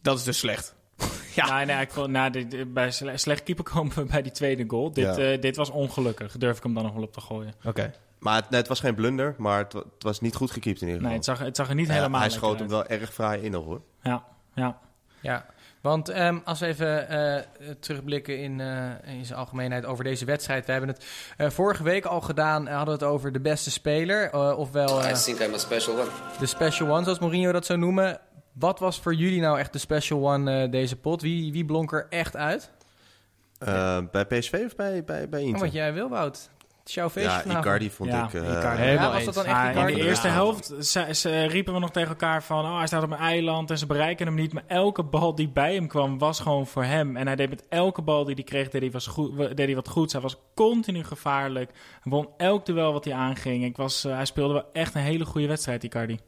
Dat 0.03 0.19
is 0.19 0.25
dus 0.25 0.39
slecht. 0.39 0.75
Ja. 1.35 1.61
Ja, 1.61 1.65
nee, 1.67 1.81
ik 1.81 1.91
vond, 1.91 2.09
nou, 2.11 2.31
dit- 2.31 2.73
bij 2.73 2.91
sle- 2.91 3.17
slecht 3.17 3.43
keeper 3.43 3.65
komen 3.65 3.95
we 3.95 4.05
bij 4.05 4.23
die 4.23 4.33
tweede 4.33 4.65
goal. 4.67 4.93
Dit, 4.93 5.05
Ja. 5.17 5.33
eh, 5.33 5.41
dit 5.41 5.57
was 5.57 5.71
ongelukkig. 5.71 6.37
Durf 6.37 6.57
ik 6.57 6.63
hem 6.63 6.75
dan 6.75 6.83
nog 6.83 6.93
wel 6.95 7.03
op 7.03 7.13
te 7.13 7.21
gooien. 7.21 7.55
Oké. 7.65 7.93
Maar 8.19 8.37
het, 8.37 8.51
nee, 8.51 8.61
het 8.61 8.69
was 8.69 8.81
geen 8.81 8.95
blunder. 8.95 9.35
Maar 9.39 9.59
het, 9.59 9.73
het 9.73 9.85
was 9.99 10.21
niet 10.21 10.35
goed 10.35 10.51
gekiept 10.51 10.81
in 10.81 10.87
ieder 10.89 11.03
Nee, 11.03 11.13
geval. 11.13 11.17
het 11.17 11.39
zag, 11.39 11.47
het 11.47 11.57
zag 11.57 11.69
er 11.69 11.75
niet 11.75 11.87
Ja, 11.87 11.93
helemaal 11.95 12.21
hij 12.21 12.31
schoot 12.31 12.53
hem 12.59 12.61
uit. 12.61 12.71
wel 12.71 12.87
erg 12.99 13.13
fraai 13.13 13.43
in 13.43 13.51
nog 13.51 13.65
hoor. 13.65 13.81
Ja, 14.03 14.25
ja. 14.55 14.79
Ja, 15.21 15.47
want 15.81 16.09
ehm, 16.09 16.39
als 16.45 16.61
we 16.61 16.67
even 16.67 17.09
eh, 17.09 17.43
terugblikken 17.81 18.39
in, 18.39 18.61
eh, 18.61 19.15
in 19.15 19.25
zijn 19.25 19.39
algemeenheid 19.39 19.85
over 19.85 20.05
deze 20.05 20.25
wedstrijd. 20.25 20.67
We 20.67 20.73
hebben 20.73 20.91
het 20.91 21.05
eh, 21.37 21.51
vorige 21.51 21.83
week 21.83 22.05
al 22.05 22.21
gedaan, 22.21 22.67
hadden 22.67 22.99
we 22.99 23.05
het 23.05 23.13
over 23.13 23.33
de 23.33 23.41
beste 23.41 23.71
speler. 23.71 24.31
eh, 24.31 24.59
ofwel 24.59 25.05
I 25.09 25.13
think 25.13 25.39
I'm 25.41 25.55
a 25.55 25.59
special 25.59 25.95
one. 25.99 26.09
de 26.39 26.47
special 26.47 26.89
one, 26.91 27.03
zoals 27.03 27.19
Mourinho 27.19 27.53
dat 27.53 27.67
zou 27.67 27.79
noemen. 27.79 28.21
Wat 28.55 28.79
was 28.79 29.01
voor 29.01 29.15
jullie 29.15 29.41
nou 29.41 29.59
echt 29.59 29.73
de 29.73 29.79
special 29.79 30.33
one 30.33 30.63
eh, 30.63 30.71
deze 30.71 30.97
pot? 30.97 31.23
Wie, 31.23 31.53
wie 31.53 31.65
blonk 31.65 31.93
er 31.93 32.07
echt 32.11 32.37
uit? 32.37 32.73
Eh, 33.59 33.99
bij 34.13 34.25
PSV 34.27 34.63
of 34.67 34.77
bij, 34.77 35.05
bij, 35.05 35.29
bij 35.29 35.41
Oh, 35.41 35.47
Inter? 35.47 35.63
wat 35.63 35.73
jij 35.73 35.93
wil, 35.93 36.09
Wout. 36.09 36.51
Het 36.79 36.89
is 36.93 36.95
jouw 36.99 37.11
feestje 37.11 37.31
ja, 37.33 37.41
vanavond. 37.41 37.65
Icardi 37.65 37.91
vond 37.91 38.11
Ja, 38.11 38.25
ik... 38.25 38.35
eh, 38.35 38.41
Icardi. 38.59 38.83
Ja, 38.83 39.13
was 39.13 39.25
dat 39.25 39.35
dan 39.35 39.45
echt 39.45 39.77
Ah, 39.77 39.89
in 39.89 39.97
de 39.97 40.05
eerste 40.05 40.27
Ja. 40.27 40.33
helft 40.33 40.73
ze, 40.81 41.07
ze 41.15 41.45
riepen 41.47 41.73
we 41.75 41.79
nog 41.79 41.91
tegen 41.91 42.09
elkaar 42.09 42.43
van... 42.43 42.65
oh, 42.65 42.77
hij 42.79 42.87
staat 42.87 43.03
op 43.03 43.11
een 43.11 43.19
eiland 43.19 43.71
en 43.71 43.79
ze 43.79 43.87
bereiken 43.87 44.27
hem 44.27 44.35
niet. 44.35 44.53
Maar 44.53 44.65
elke 44.67 45.03
bal 45.03 45.35
die 45.35 45.49
bij 45.49 45.75
hem 45.75 45.87
kwam, 45.89 46.19
was 46.19 46.41
gewoon 46.41 46.67
voor 46.67 46.85
hem. 46.85 47.17
En 47.17 47.27
hij 47.27 47.37
deed 47.37 47.49
met 47.49 47.65
elke 47.69 48.03
bal 48.03 48.25
die 48.25 48.35
hij 48.35 48.45
kreeg, 48.45 48.69
deed 48.69 48.81
hij, 48.83 48.91
was 48.91 49.07
goed, 49.07 49.37
deed 49.39 49.59
hij 49.67 49.75
wat 49.75 49.89
goeds. 49.89 50.13
Hij 50.13 50.23
was 50.23 50.37
continu 50.55 51.05
gevaarlijk. 51.05 51.71
Hij 52.03 52.13
won 52.13 52.29
elk 52.37 52.67
duel 52.67 52.93
wat 52.93 53.05
hij 53.05 53.15
aanging. 53.15 53.65
Ik 53.65 53.77
was, 53.77 54.03
hij 54.03 54.25
speelde 54.25 54.53
wel 54.53 54.69
echt 54.73 54.95
een 54.95 55.01
hele 55.01 55.25
goede 55.25 55.47
wedstrijd, 55.47 55.85
Icardi. 55.85 56.19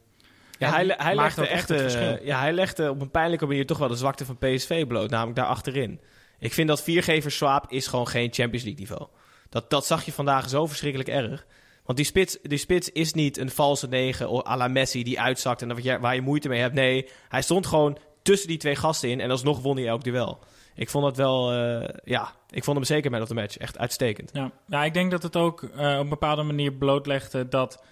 Ja, 0.57 0.69
hij, 0.69 0.93
hij, 0.97 1.15
legde 1.15 1.41
echt 1.41 1.51
echt, 1.51 1.69
het 1.69 1.77
eh, 1.77 1.83
verschil. 1.83 2.25
ja, 2.25 2.39
hij 2.39 2.53
legde 2.53 2.89
op 2.89 3.01
een 3.01 3.11
pijnlijke 3.11 3.45
manier 3.45 3.65
toch 3.65 3.77
wel 3.77 3.87
de 3.87 3.95
zwakte 3.95 4.25
van 4.25 4.37
PSV 4.37 4.85
bloot. 4.87 5.09
Namelijk 5.09 5.35
daar 5.35 5.45
achterin. 5.45 5.99
Ik 6.39 6.53
vind 6.53 6.67
dat 6.67 6.83
viergever 6.83 7.31
Swaap 7.31 7.71
is 7.71 7.87
gewoon 7.87 8.07
geen 8.07 8.33
Champions 8.33 8.63
League 8.65 8.79
niveau. 8.79 9.07
Dat, 9.49 9.69
dat 9.69 9.85
zag 9.85 10.05
je 10.05 10.11
vandaag 10.11 10.49
zo 10.49 10.65
verschrikkelijk 10.65 11.09
erg. 11.09 11.45
Want 11.85 11.97
die 11.97 12.07
spits, 12.07 12.37
die 12.41 12.57
spits 12.57 12.91
is 12.91 13.13
niet 13.13 13.37
een 13.37 13.49
valse 13.49 13.87
negen 13.87 14.29
of 14.29 14.47
à 14.47 14.57
la 14.57 14.67
Messi 14.67 15.03
die 15.03 15.19
uitzakt 15.19 15.61
en 15.61 15.67
waar 15.67 15.81
je, 15.81 15.99
waar 15.99 16.15
je 16.15 16.21
moeite 16.21 16.49
mee 16.49 16.59
hebt. 16.59 16.73
Nee, 16.73 17.09
hij 17.29 17.41
stond 17.41 17.65
gewoon 17.65 17.97
tussen 18.21 18.47
die 18.47 18.57
twee 18.57 18.75
gasten 18.75 19.09
in 19.09 19.19
en 19.19 19.31
alsnog 19.31 19.61
won 19.61 19.77
hij 19.77 19.87
elk 19.87 20.03
duel. 20.03 20.39
Ik 20.75 20.89
vond 20.89 21.05
het 21.05 21.17
wel, 21.17 21.51
eh, 21.51 21.89
ja, 22.03 22.31
ik 22.49 22.63
vond 22.63 22.77
hem 22.77 22.85
zeker 22.85 23.11
man 23.11 23.21
of 23.21 23.27
the 23.27 23.33
match. 23.33 23.57
Echt 23.57 23.77
uitstekend. 23.77 24.29
Ja, 24.33 24.51
ja 24.67 24.83
ik 24.83 24.93
denk 24.93 25.11
dat 25.11 25.23
het 25.23 25.35
ook 25.35 25.63
eh, 25.63 25.93
op 25.93 25.99
een 25.99 26.09
bepaalde 26.09 26.43
manier 26.43 26.73
blootlegde 26.73 27.47
dat 27.47 27.83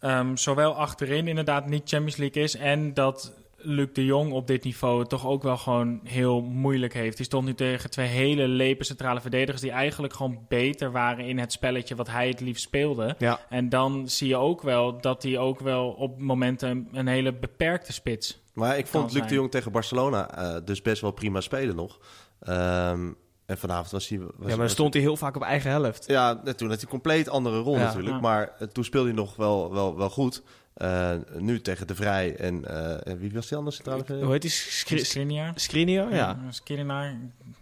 ehm, 0.00 0.36
zowel 0.36 0.74
achterin 0.74 1.28
inderdaad 1.28 1.66
niet 1.66 1.88
Champions 1.88 2.16
League 2.16 2.42
is 2.42 2.56
en 2.56 2.94
dat 2.94 3.32
Luc 3.60 3.88
de 3.92 4.04
Jong 4.04 4.32
op 4.32 4.46
dit 4.46 4.64
niveau 4.64 4.98
het 4.98 5.08
toch 5.08 5.26
ook 5.26 5.42
wel 5.42 5.56
gewoon 5.56 6.00
heel 6.04 6.40
moeilijk 6.40 6.94
heeft. 6.94 7.16
Die 7.16 7.26
stond 7.26 7.44
nu 7.44 7.54
tegen 7.54 7.90
twee 7.90 8.06
hele 8.06 8.48
lepe 8.48 8.84
centrale 8.84 9.20
verdedigers 9.20 9.60
die 9.60 9.70
eigenlijk 9.70 10.12
gewoon 10.12 10.38
beter 10.48 10.92
waren 10.92 11.24
in 11.24 11.38
het 11.38 11.52
spelletje 11.52 11.94
wat 11.94 12.08
hij 12.08 12.28
het 12.28 12.40
liefst 12.40 12.62
speelde. 12.62 13.14
Ja. 13.18 13.40
En 13.48 13.68
dan 13.68 14.08
zie 14.08 14.28
je 14.28 14.36
ook 14.36 14.62
wel 14.62 15.00
dat 15.00 15.22
hij 15.22 15.38
ook 15.38 15.60
wel 15.60 15.88
op 15.88 16.20
momenten 16.20 16.88
een 16.92 17.06
hele 17.06 17.32
beperkte 17.32 17.92
spits. 17.92 18.40
Maar 18.52 18.78
ik 18.78 18.86
vond 18.86 19.12
Luc 19.12 19.26
de. 19.26 19.34
Jong 19.34 19.50
tegen 19.50 19.72
Barcelona 19.72 20.30
eh, 20.30 20.64
dus 20.64 20.82
best 20.82 21.02
wel 21.02 21.10
prima 21.10 21.40
spelen 21.40 21.76
nog. 21.76 21.98
Ehm, 22.40 23.12
en 23.48 23.58
vanavond 23.58 23.90
was 23.90 24.08
hij... 24.08 24.18
Was, 24.18 24.28
Ja, 24.38 24.46
maar 24.46 24.56
dan 24.56 24.68
stond 24.68 24.94
hij 24.94 25.02
heel 25.02 25.16
vaak 25.16 25.36
op 25.36 25.42
eigen 25.42 25.70
helft. 25.70 26.04
Ja, 26.06 26.40
net 26.44 26.58
toen 26.58 26.68
had 26.68 26.76
hij 26.76 26.84
een 26.84 26.90
compleet 26.90 27.28
andere 27.28 27.58
rol 27.58 27.76
Ja. 27.78 27.84
natuurlijk. 27.84 28.14
Ja. 28.14 28.20
Maar 28.20 28.50
eh, 28.58 28.68
toen 28.68 28.84
speelde 28.84 29.06
hij 29.08 29.16
nog 29.16 29.36
wel, 29.36 29.72
wel, 29.72 29.96
wel 29.96 30.10
goed. 30.10 30.42
Eh, 30.74 31.10
nu 31.38 31.60
tegen 31.60 31.86
De 31.86 31.94
Vrij 31.94 32.36
en 32.36 32.64
eh, 32.64 33.06
en 33.12 33.18
wie 33.18 33.32
was 33.32 33.48
die 33.48 33.56
anders 33.58 33.76
centrale 33.76 34.22
Hoe 34.24 34.32
heet 34.32 34.42
die? 34.42 34.50
Skri- 34.50 35.04
Skriniar. 35.04 35.52
Skriniar? 35.54 36.14
Ja. 36.14 36.38
Skriniar. 36.50 37.16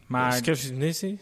Maar? 0.07 0.33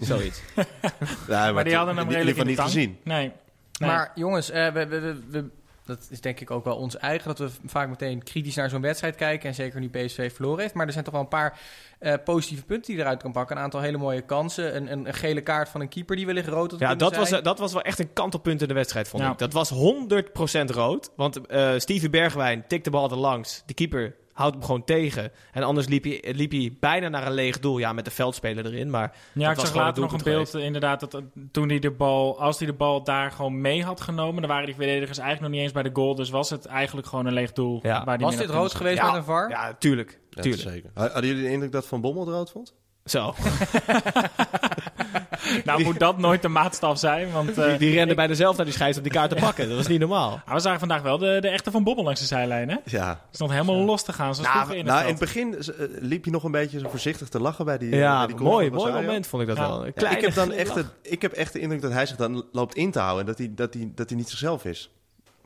Zoiets. 0.01 0.41
Ja, 1.29 1.53
maar 1.53 1.65
die 1.65 1.75
hadden 1.77 1.97
hem 1.97 2.09
redelijk 2.09 2.37
in 2.37 2.47
niet 2.47 2.57
de 2.57 2.63
gezien. 2.63 2.99
Nee. 3.05 3.33
nee. 3.79 3.89
Maar 3.91 4.13
jongens, 4.15 4.51
eh, 4.51 4.73
we, 4.73 4.87
we, 4.87 5.01
we, 5.01 5.17
we- 5.31 5.51
dat 5.85 6.07
is 6.11 6.21
denk 6.21 6.41
ik 6.41 6.51
ook 6.51 6.65
wel 6.65 6.77
ons 6.77 6.97
eigen... 6.97 7.29
dat 7.29 7.39
we 7.39 7.51
vaak 7.67 7.89
meteen 7.89 8.23
kritisch 8.23 8.55
naar 8.55 8.71
zo'n 8.71 8.81
wedstrijd 8.81 9.15
kijken... 9.17 9.49
en 9.49 9.55
zeker 9.55 9.81
nu 9.81 9.89
PSV 9.91 10.33
verloren 10.35 10.61
heeft. 10.61 10.75
Maar 10.75 10.87
er 10.87 10.93
zijn 10.93 11.05
toch 11.05 11.13
wel 11.13 11.23
een 11.23 11.29
paar 11.29 11.59
eh, 11.99 12.15
positieve 12.25 12.65
punten 12.65 12.87
die 12.87 12.97
je 12.97 13.03
eruit 13.03 13.23
kan 13.23 13.33
pakken. 13.33 13.57
Een 13.57 13.63
aantal 13.63 13.81
hele 13.81 13.97
mooie 13.97 14.21
kansen. 14.23 14.77
Een, 14.77 14.93
een, 14.93 15.07
een 15.07 15.15
gele 15.15 15.41
kaart 15.41 15.69
van 15.69 15.81
een 15.81 15.89
keeper 15.89 16.17
die 16.17 16.27
wellicht 16.27 16.49
rood 16.49 16.71
had 16.71 16.81
Ja, 16.81 16.95
dat 16.95 17.17
was, 17.17 17.29
zijn. 17.29 17.43
dat 17.43 17.59
was 17.59 17.73
wel 17.73 17.83
echt 17.83 17.99
een 17.99 18.13
kantelpunt 18.13 18.63
in 18.63 18.69
de 18.69 18.75
wedstrijd, 18.75 19.09
vond 19.09 19.23
Ja. 19.23 19.31
ik. 19.33 19.39
Dat 19.39 19.53
was 19.53 19.71
100% 19.73 20.71
rood. 20.71 21.11
Want 21.17 21.47
eh 21.47 21.73
Stevie 21.79 22.11
Bergwijn 22.11 22.65
tikt 22.69 22.85
de 22.85 22.91
bal 22.91 23.11
er 23.11 23.17
langs. 23.17 23.63
De 23.67 23.75
keeper 23.75 24.15
houdt 24.35 24.55
hem 24.55 24.65
gewoon 24.65 24.85
tegen. 24.85 25.33
En 25.53 25.63
anders 25.63 25.87
liep 25.89 26.05
hij, 26.05 26.33
liep 26.37 26.51
hij 26.51 26.77
bijna 26.81 27.09
naar 27.09 27.27
een 27.27 27.33
leeg 27.33 27.59
doel. 27.61 27.79
Ja, 27.79 27.93
met 27.93 28.05
de 28.05 28.11
veldspeler 28.11 28.67
erin. 28.67 28.91
Maar 28.91 29.13
Ja, 29.33 29.41
dat 29.43 29.51
ik 29.51 29.57
was 29.57 29.67
zag 29.67 29.75
later 29.77 30.03
het 30.03 30.13
nog 30.13 30.21
een 30.21 30.33
beeld 30.33 30.55
eh, 30.55 30.65
inderdaad 30.65 31.01
dat 31.01 31.15
eh, 31.15 31.21
toen 31.53 31.69
hij 31.69 31.79
de 31.79 31.91
bal, 31.91 32.41
als 32.41 32.59
hij 32.59 32.67
de 32.67 32.73
bal 32.73 33.05
daar 33.05 33.31
gewoon 33.31 33.61
mee 33.61 33.85
had 33.85 34.01
genomen, 34.01 34.41
dan 34.43 34.51
waren 34.51 34.67
die 34.67 34.75
verdedigers 34.75 35.19
eigenlijk 35.19 35.41
nog 35.41 35.51
niet 35.51 35.61
eens 35.61 35.73
bij 35.83 35.83
de 35.93 36.01
goal, 36.01 36.15
dus 36.15 36.31
was 36.31 36.51
het 36.51 36.67
eigenlijk 36.67 37.07
gewoon 37.07 37.27
een 37.27 37.33
leeg 37.33 37.53
doel. 37.53 37.79
Ja. 37.83 38.05
waar 38.05 38.19
die 38.19 38.27
Was 38.27 38.37
dit 38.37 38.51
rood 38.51 38.75
geweest 38.75 38.99
Ja. 38.99 39.07
met 39.07 39.15
een 39.15 39.25
VAR? 39.25 39.49
Ja, 39.51 39.75
tuurlijk. 39.79 40.21
Ja, 40.31 40.43
tuurlijk. 40.43 40.69
zeker. 40.69 40.91
Hadden 40.95 41.27
jullie 41.27 41.43
de 41.43 41.51
indruk 41.51 41.73
dat 41.73 41.87
Van 41.87 42.01
Bommel 42.01 42.27
het 42.27 42.35
rood 42.35 42.51
vond? 42.51 42.75
Zo. 43.05 43.35
Nou 45.65 45.83
moet 45.83 45.99
dat 45.99 46.19
nooit 46.19 46.43
de 46.43 46.49
maatstaf 46.49 46.99
zijn, 46.99 47.33
want 47.33 47.59
eh, 47.59 47.69
Die, 47.69 47.79
die 47.79 47.95
rende 47.95 48.15
bijna 48.15 48.35
zelf 48.35 48.57
naar 48.57 48.65
die 48.65 48.75
scheids 48.75 48.97
om 48.97 49.03
die 49.03 49.13
kaart 49.13 49.31
te 49.31 49.37
pakken. 49.37 49.69
Dat 49.69 49.77
was 49.77 49.87
niet 49.87 50.01
normaal. 50.01 50.41
ah, 50.47 50.55
we 50.55 50.61
zagen 50.61 50.79
vandaag 50.79 51.03
wel 51.03 51.19
de, 51.19 51.39
de 51.41 51.49
echte 51.49 51.71
Van 51.71 51.85
Bobbel 51.85 52.05
langs 52.05 52.21
de 52.21 52.27
zijlijn, 52.27 52.69
hè? 52.71 52.77
Ja. 52.85 53.21
Stond 53.31 53.51
helemaal 53.51 53.77
los 53.77 54.03
te 54.05 54.13
gaan, 54.13 54.35
zoals 54.35 54.55
Nou, 54.55 54.71
in 54.71 54.77
het 54.77 54.87
nou, 54.87 55.03
in 55.03 55.09
het 55.09 55.19
begin 55.19 55.59
eh, 55.59 55.65
liep 56.01 56.25
je 56.25 56.31
nog 56.31 56.45
een 56.45 56.51
beetje 56.51 56.79
zo 56.79 56.89
voorzichtig 56.89 57.29
te 57.29 57.41
lachen 57.41 57.65
bij 57.65 57.79
die, 57.79 57.91
eh, 57.93 57.99
Ja, 57.99 58.27
bij 58.27 58.37
die 58.37 58.45
mooi, 58.45 58.71
moment 58.71 59.27
vond 59.27 59.43
ik 59.43 59.49
dat 59.49 59.57
Ja. 59.57 59.69
wel. 59.69 59.87
Ik, 59.87 60.01
heb 60.01 60.35
dan 60.35 60.53
echt 60.53 60.75
de, 60.75 60.85
ik 61.03 61.23
heb 61.23 61.33
echt 61.33 61.53
de 61.53 61.59
indruk 61.61 61.81
dat 61.83 61.93
hij 61.93 62.07
zich 62.07 62.17
dan 62.17 62.45
loopt 62.53 62.75
in 62.75 62.91
te 62.91 62.99
houden 62.99 63.21
en 63.21 63.27
dat 63.27 63.39
hij, 63.39 63.51
dat 63.55 63.75
hij, 63.75 63.93
dat 63.95 64.09
hij 64.09 64.19
niet 64.19 64.29
zichzelf 64.29 64.65
is. 64.65 64.91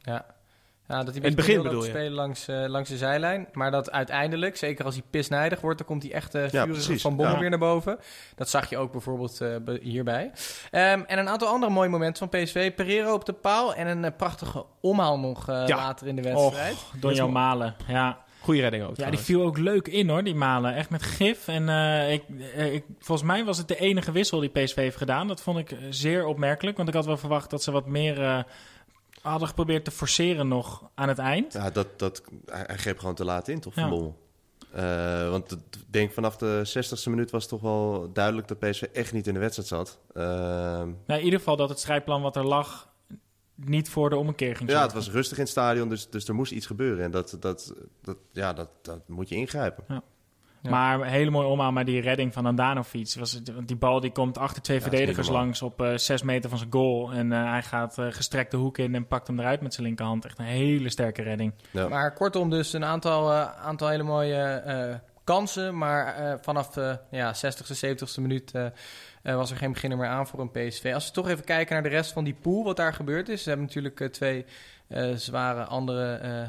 Ja. 0.02 0.24
Ja, 0.88 0.96
dat 1.04 1.06
hij 1.06 1.16
In 1.16 1.22
het 1.22 1.34
begin 1.36 1.62
bedoel 1.62 1.82
je? 1.82 1.88
spelen 1.88 2.12
langs, 2.12 2.48
eh, 2.48 2.64
langs 2.66 2.88
de 2.88 2.96
zijlijn. 2.96 3.48
Maar 3.52 3.70
dat 3.70 3.90
uiteindelijk, 3.90 4.56
zeker 4.56 4.84
als 4.84 4.94
hij 4.94 5.02
pisnijdig 5.10 5.60
wordt, 5.60 5.78
dan 5.78 5.86
komt 5.86 6.02
hij 6.02 6.12
echt 6.12 6.34
uh, 6.34 6.48
vurig 6.48 6.66
precies. 6.68 7.02
van 7.02 7.16
Bommel 7.16 7.34
Ja. 7.34 7.40
weer 7.40 7.50
naar 7.50 7.58
boven. 7.58 7.98
Dat 8.34 8.48
zag 8.48 8.70
je 8.70 8.78
ook 8.78 8.92
bijvoorbeeld 8.92 9.40
eh, 9.40 9.56
hierbij. 9.82 10.30
Ehm, 10.70 11.00
en 11.06 11.18
een 11.18 11.28
aantal 11.28 11.48
andere 11.48 11.72
mooie 11.72 11.88
momenten 11.88 12.28
van 12.30 12.40
PSV. 12.42 12.72
Pereiro 12.74 13.12
op 13.14 13.24
de 13.24 13.32
paal 13.32 13.74
en 13.74 13.86
een 14.04 14.16
prachtige 14.16 14.64
omhaal 14.80 15.18
nog 15.18 15.48
eh, 15.48 15.62
Ja. 15.66 15.76
later 15.76 16.06
in 16.06 16.16
de 16.16 16.22
wedstrijd. 16.22 16.76
Door 17.00 17.12
jouw 17.14 17.28
malen, 17.28 17.74
ja. 17.88 18.26
Goeie 18.40 18.60
redding 18.60 18.84
ook. 18.84 18.96
Ja, 18.96 19.10
die 19.10 19.18
viel 19.18 19.42
ook 19.42 19.58
leuk 19.58 19.88
in 19.88 20.08
hoor, 20.08 20.22
die 20.24 20.34
malen. 20.34 20.74
Echt 20.74 20.90
met 20.90 21.02
gif. 21.02 21.48
En 21.48 21.68
eh, 21.68 22.12
ik, 22.12 22.22
ik, 22.56 22.84
volgens 22.98 23.28
mij 23.28 23.44
was 23.44 23.58
het 23.58 23.68
de 23.68 23.76
enige 23.78 24.12
wissel 24.12 24.40
die 24.40 24.48
PSV 24.48 24.74
heeft 24.76 24.96
gedaan. 24.96 25.28
Dat 25.28 25.40
vond 25.42 25.58
ik 25.58 25.76
zeer 25.90 26.26
opmerkelijk. 26.26 26.76
Want 26.76 26.88
ik 26.88 26.94
had 26.94 27.06
wel 27.06 27.16
verwacht 27.16 27.50
dat 27.50 27.62
ze 27.62 27.70
wat 27.70 27.86
meer 27.86 28.22
eh, 28.24 28.38
hadden 29.22 29.48
geprobeerd 29.48 29.84
te 29.84 29.90
forceren 29.90 30.48
nog 30.48 30.90
aan 30.94 31.08
het 31.08 31.18
eind. 31.18 31.52
Ja, 31.52 31.70
dat, 31.70 31.98
dat, 31.98 32.22
hij, 32.46 32.64
hij 32.66 32.76
greep 32.76 32.98
gewoon 32.98 33.14
te 33.14 33.24
laat 33.24 33.48
in, 33.48 33.60
toch, 33.60 33.74
Van 33.74 33.82
Ja. 33.82 33.88
Bommel? 33.88 34.26
Eh, 34.72 35.30
want 35.30 35.50
het- 35.50 35.60
ik 35.70 35.92
denk 35.92 36.12
vanaf 36.12 36.36
de 36.36 36.60
60ste 36.64 37.10
minuut 37.10 37.30
was 37.30 37.46
toch 37.46 37.60
wel 37.60 38.10
duidelijk 38.12 38.48
dat 38.48 38.58
PSV 38.58 38.82
echt 38.82 39.12
niet 39.12 39.26
in 39.26 39.34
de 39.34 39.40
wedstrijd 39.40 39.68
zat. 39.68 39.98
Eh, 40.14 40.22
Nou, 40.22 40.94
in 41.06 41.24
ieder 41.24 41.38
geval 41.38 41.56
dat 41.56 41.68
het 41.68 41.78
strijdplan 41.78 42.22
wat 42.22 42.36
er 42.36 42.46
lag 42.46 42.88
niet 43.54 43.88
voor 43.88 44.10
de 44.10 44.16
ommekeer 44.16 44.56
ging 44.56 44.70
ja, 44.70 44.82
het 44.82 44.92
was 44.92 45.10
rustig 45.10 45.36
in 45.36 45.42
het 45.42 45.52
stadion, 45.52 45.88
dus, 45.88 46.10
dus 46.10 46.28
er 46.28 46.34
moest 46.34 46.52
iets 46.52 46.66
gebeuren. 46.66 47.04
En 47.04 47.10
dat, 47.10 47.36
dat, 47.40 47.74
dat, 48.02 48.16
ja, 48.32 48.52
dat, 48.52 48.68
dat 48.82 49.08
moet 49.08 49.28
je 49.28 49.34
ingrijpen. 49.34 49.84
Ja. 49.88 50.02
Maar 50.62 51.00
een 51.00 51.06
hele 51.06 51.30
mooie 51.30 51.46
omhaal, 51.46 51.72
maar 51.72 51.84
die 51.84 52.00
redding 52.00 52.32
van 52.32 52.46
Andanovic. 52.46 53.14
Was 53.18 53.32
het, 53.32 53.54
want 53.54 53.68
die 53.68 53.76
bal 53.76 54.00
die 54.00 54.12
komt 54.12 54.38
achter 54.38 54.62
twee 54.62 54.76
Ja, 54.76 54.82
verdedigers 54.82 55.28
langs 55.28 55.62
op 55.62 55.82
eh 55.82 55.96
zes 55.96 56.22
meter 56.22 56.48
van 56.50 56.58
zijn 56.58 56.72
goal. 56.72 57.12
En 57.12 57.32
eh, 57.32 57.50
hij 57.50 57.62
gaat 57.62 57.98
eh, 57.98 58.06
gestrekt 58.10 58.50
de 58.50 58.56
hoek 58.56 58.78
in 58.78 58.94
en 58.94 59.06
pakt 59.06 59.26
hem 59.26 59.38
eruit 59.38 59.60
met 59.60 59.74
zijn 59.74 59.86
linkerhand. 59.86 60.24
Echt 60.24 60.38
een 60.38 60.44
hele 60.44 60.90
sterke 60.90 61.22
redding. 61.22 61.52
Ja. 61.70 61.88
Maar 61.88 62.14
kortom, 62.14 62.50
dus 62.50 62.72
een 62.72 62.84
aantal, 62.84 63.32
aantal 63.32 63.88
hele 63.88 64.02
mooie 64.02 64.42
eh, 64.42 64.94
kansen. 65.24 65.78
Maar 65.78 66.14
eh, 66.14 66.34
vanaf 66.40 66.70
de 66.70 66.98
ja, 67.10 67.34
60ste, 67.34 67.86
70ste 67.86 68.20
minuut 68.20 68.52
was 69.22 69.50
er 69.50 69.56
geen 69.56 69.72
beginner 69.72 69.98
meer 69.98 70.08
aan 70.08 70.26
voor 70.26 70.40
een 70.40 70.50
PSV. 70.50 70.90
Als 70.94 71.06
we 71.06 71.12
toch 71.12 71.28
even 71.28 71.44
kijken 71.44 71.74
naar 71.74 71.82
de 71.82 71.88
rest 71.88 72.12
van 72.12 72.24
die 72.24 72.36
pool, 72.42 72.64
wat 72.64 72.76
daar 72.76 72.92
gebeurd 72.92 73.28
is. 73.28 73.42
Ze 73.42 73.48
hebben 73.48 73.66
natuurlijk 73.66 74.12
twee 74.12 74.44
eh, 74.88 75.14
zware 75.14 75.64
andere 75.64 76.14
eh, 76.14 76.48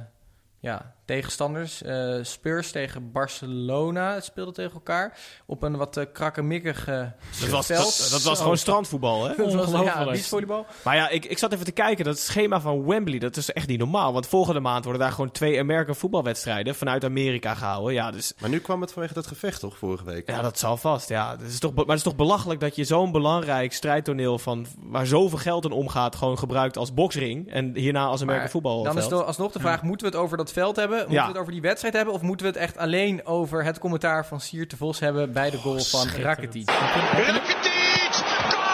ja, 0.60 0.93
tegenstanders. 1.06 1.82
Eh, 1.82 2.15
Spurs 2.22 2.72
tegen 2.72 3.12
Barcelona 3.12 4.13
het 4.13 4.24
speelde 4.24 4.52
tegen 4.52 4.74
elkaar. 4.74 5.17
Op 5.45 5.63
een 5.63 5.78
wat 5.78 5.98
uh, 5.98 6.04
krakkemikkig 6.13 6.88
eh, 6.88 7.06
Dat 7.39 7.50
was, 7.50 7.65
veld. 7.65 8.00
dat, 8.00 8.10
dat 8.12 8.24
was 8.24 8.39
gewoon 8.39 8.58
strandvoetbal, 8.58 9.28
hè? 9.28 9.36
Dat 9.45 9.54
was 9.54 9.84
ja, 9.84 10.04
beachvolleybal. 10.04 10.65
Maar 10.84 10.95
ja, 10.95 11.10
ik, 11.10 11.26
ik 11.26 11.38
zat 11.38 11.54
even 11.54 11.65
te 11.65 11.72
kijken. 11.72 12.06
Dat 12.06 12.19
schema 12.19 12.62
van 12.62 12.86
Wembley, 12.86 13.19
dat 13.19 13.38
is 13.38 13.52
echt 13.52 13.67
niet 13.67 13.80
normaal. 13.80 14.13
Want 14.13 14.28
volgende 14.28 14.60
maand 14.60 14.84
worden 14.84 15.02
daar 15.02 15.12
gewoon 15.12 15.32
twee 15.32 15.60
American 15.60 15.95
voetbalwedstrijden 15.95 16.76
vanuit 16.76 17.04
Amerika 17.04 17.56
gehouden. 17.56 17.93
Ja, 17.93 18.12
dus 18.12 18.34
Maar 18.41 18.50
nu 18.50 18.60
kwam 18.60 18.82
het 18.82 18.91
vanwege 18.91 19.13
dat 19.13 19.28
gevecht, 19.28 19.60
toch, 19.60 19.78
vorige 19.78 20.04
week? 20.04 20.30
ja, 20.30 20.41
dat 20.41 20.60
zal 20.60 20.78
vast. 20.78 21.10
Ja, 21.10 21.36
dat 21.36 21.48
is 21.48 21.60
toch, 21.60 21.74
maar 21.74 21.86
het 21.86 21.95
is 21.95 22.04
toch 22.04 22.15
belachelijk 22.15 22.60
dat 22.60 22.76
je 22.76 22.84
zo'n 22.84 23.12
belangrijk 23.12 23.74
strijdtoneel 23.74 24.39
van 24.39 24.65
waar 24.80 25.06
zoveel 25.06 25.38
geld 25.38 25.65
in 25.65 25.72
omgaat, 25.72 26.15
gewoon 26.15 26.38
gebruikt 26.38 26.78
als 26.78 26.93
boksring. 26.93 27.52
En 27.52 27.76
hierna 27.76 28.06
als 28.06 28.22
American 28.22 28.41
Maar 28.41 28.50
voetbalveld. 28.50 28.86
Dan 28.86 28.98
is 28.98 29.04
het 29.04 29.26
alsnog 29.26 29.52
de 29.52 29.60
vraag, 29.60 29.82
moeten 29.82 30.08
we 30.08 30.13
het 30.13 30.24
over 30.24 30.38
dat 30.38 30.48
veld 30.51 30.75
hebben? 30.75 30.97
Moeten 30.97 31.15
Ja. 31.15 31.21
we 31.23 31.29
het 31.31 31.38
over 31.39 31.51
die 31.51 31.62
wedstrijd 31.62 31.93
hebben? 31.93 32.13
Of 32.13 32.21
moeten 32.21 32.45
we 32.45 32.51
het 32.51 32.62
echt 32.62 32.77
alleen 32.77 33.25
over 33.25 33.63
het 33.63 33.79
commentaar 33.79 34.25
van 34.25 34.41
Siert 34.41 34.69
de 34.69 34.77
Vos 34.77 34.99
hebben 34.99 35.33
bij 35.33 35.49
de 35.49 35.57
goal 35.57 35.77
van 35.79 35.99
schitterend. 35.99 36.25
Rakitic? 36.25 36.69
Rakitic! 36.69 38.13
Goal! 38.49 38.69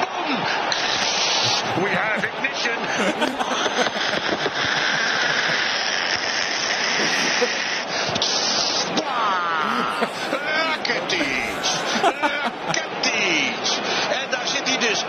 Boom! 0.00 0.40
We 1.84 1.88
have 1.90 2.26
ignition. 2.26 3.86
Zwaar! 8.76 10.08
Rakitic! 10.30 11.64
Rakitic! 12.02 13.78
En 14.20 14.30
daar 14.30 14.46
zit 14.46 14.68
hij 14.68 14.78
dus 14.78 15.04
0-2. 15.04 15.06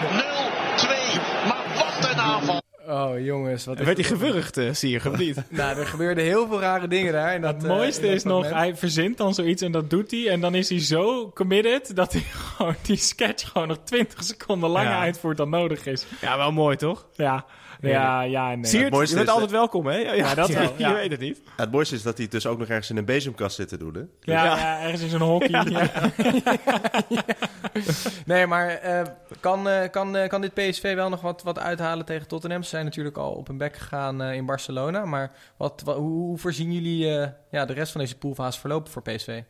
Maar 1.47 1.63
wat 1.76 2.10
een 2.12 2.19
aanval! 2.19 2.62
Oh 2.89 3.19
jongens, 3.19 3.65
wat 3.65 3.78
Werd 3.80 3.97
hij 3.97 4.06
gewurgd, 4.06 4.58
eh, 4.58 4.73
zie 4.73 4.89
je, 4.91 4.97
of 5.12 5.17
niet? 5.17 5.43
Nou, 5.50 5.80
er 5.80 5.86
gebeurden 5.88 6.23
heel 6.23 6.47
veel 6.47 6.60
rare 6.60 6.88
dingen 6.88 7.13
daar. 7.13 7.34
En 7.34 7.41
dat, 7.41 7.54
Het 7.54 7.63
eh, 7.63 7.69
mooiste 7.69 8.02
in 8.02 8.08
dat 8.08 8.15
is 8.15 8.23
nog, 8.23 8.34
moment. 8.34 8.54
hij 8.56 8.76
verzint 8.76 9.17
dan 9.17 9.34
zoiets 9.34 9.62
en 9.62 9.71
dat 9.71 9.89
doet 9.89 10.12
hij. 10.12 10.30
En 10.30 10.41
dan 10.41 10.56
is 10.56 10.69
hij 10.69 10.80
zo 10.80 11.32
committed 11.34 11.95
dat 11.95 12.13
hij 12.13 12.21
gewoon 12.56 12.76
die 12.82 12.97
sketch 12.97 13.52
gewoon 13.52 13.67
nog 13.67 13.78
20 13.84 14.23
seconden 14.23 14.69
langer 14.69 14.91
Ja. 14.91 15.00
uitvoert 15.00 15.38
dan 15.38 15.50
nodig 15.50 15.86
is. 15.86 16.06
Ja, 16.21 16.38
wel 16.38 16.52
mooi, 16.52 16.76
toch? 16.76 17.06
Ja, 17.15 17.45
ja, 17.82 18.22
ja. 18.22 18.56
Nee. 18.56 18.66
Siert, 18.66 18.92
mooiste 18.92 19.10
je 19.18 19.24
bent 19.24 19.28
is, 19.28 19.34
altijd 19.34 19.52
welkom, 19.52 19.86
hè? 19.86 19.96
Ja, 19.98 20.13
Ja, 20.13 20.36
dat 20.36 20.50
wel, 20.54 20.74
Je 20.78 20.94
weet 20.94 21.12
het 21.12 21.20
niet. 21.20 21.42
Het 21.56 21.72
mooiste 21.72 21.96
is 21.96 22.02
dat 22.04 22.13
hij 22.13 22.24
het 22.24 22.32
dus 22.32 22.46
ook 22.46 22.58
nog 22.60 22.68
ergens 22.68 22.90
in 22.90 22.98
een 22.98 23.06
bezemkast 23.06 23.56
zit 23.56 23.68
te 23.68 23.78
doen, 23.78 23.94
hè? 23.94 24.00
ja, 24.34 24.44
Ja. 24.44 24.58
ja, 24.58 24.82
ergens 24.82 25.02
in 25.02 25.10
zo'n 25.10 25.22
hockey. 25.22 25.50
Ja. 25.50 25.90
Nee, 28.26 28.48
maar 28.48 28.68
eh, 28.70 29.02
kan, 29.40 29.70
eh, 29.70 29.90
kan, 29.90 30.16
eh, 30.18 30.30
kan 30.30 30.42
dit 30.42 30.54
PSV 30.54 30.96
wel 30.96 31.10
nog 31.10 31.22
wat, 31.22 31.44
wat 31.44 31.60
uithalen 31.60 32.06
tegen 32.06 32.28
Tottenham? 32.28 32.63
Ze 32.63 32.70
zijn 32.70 32.86
natuurlijk 32.86 33.18
al 33.18 33.32
op 33.32 33.48
hun 33.48 33.58
bek 33.58 33.76
gegaan 33.76 34.22
eh, 34.22 34.34
in 34.34 34.46
Barcelona. 34.46 35.06
Maar 35.06 35.32
wat, 35.58 35.82
wa- 35.86 35.96
hoe, 35.96 36.10
hoe 36.12 36.38
voorzien 36.38 36.74
jullie 36.74 37.18
eh, 37.20 37.28
ja, 37.52 37.66
de 37.66 37.74
rest 37.74 37.92
van 37.92 38.02
deze 38.02 38.18
poolfase 38.18 38.60
verlopen 38.60 38.92
voor 38.92 39.02
PSV? 39.02 39.42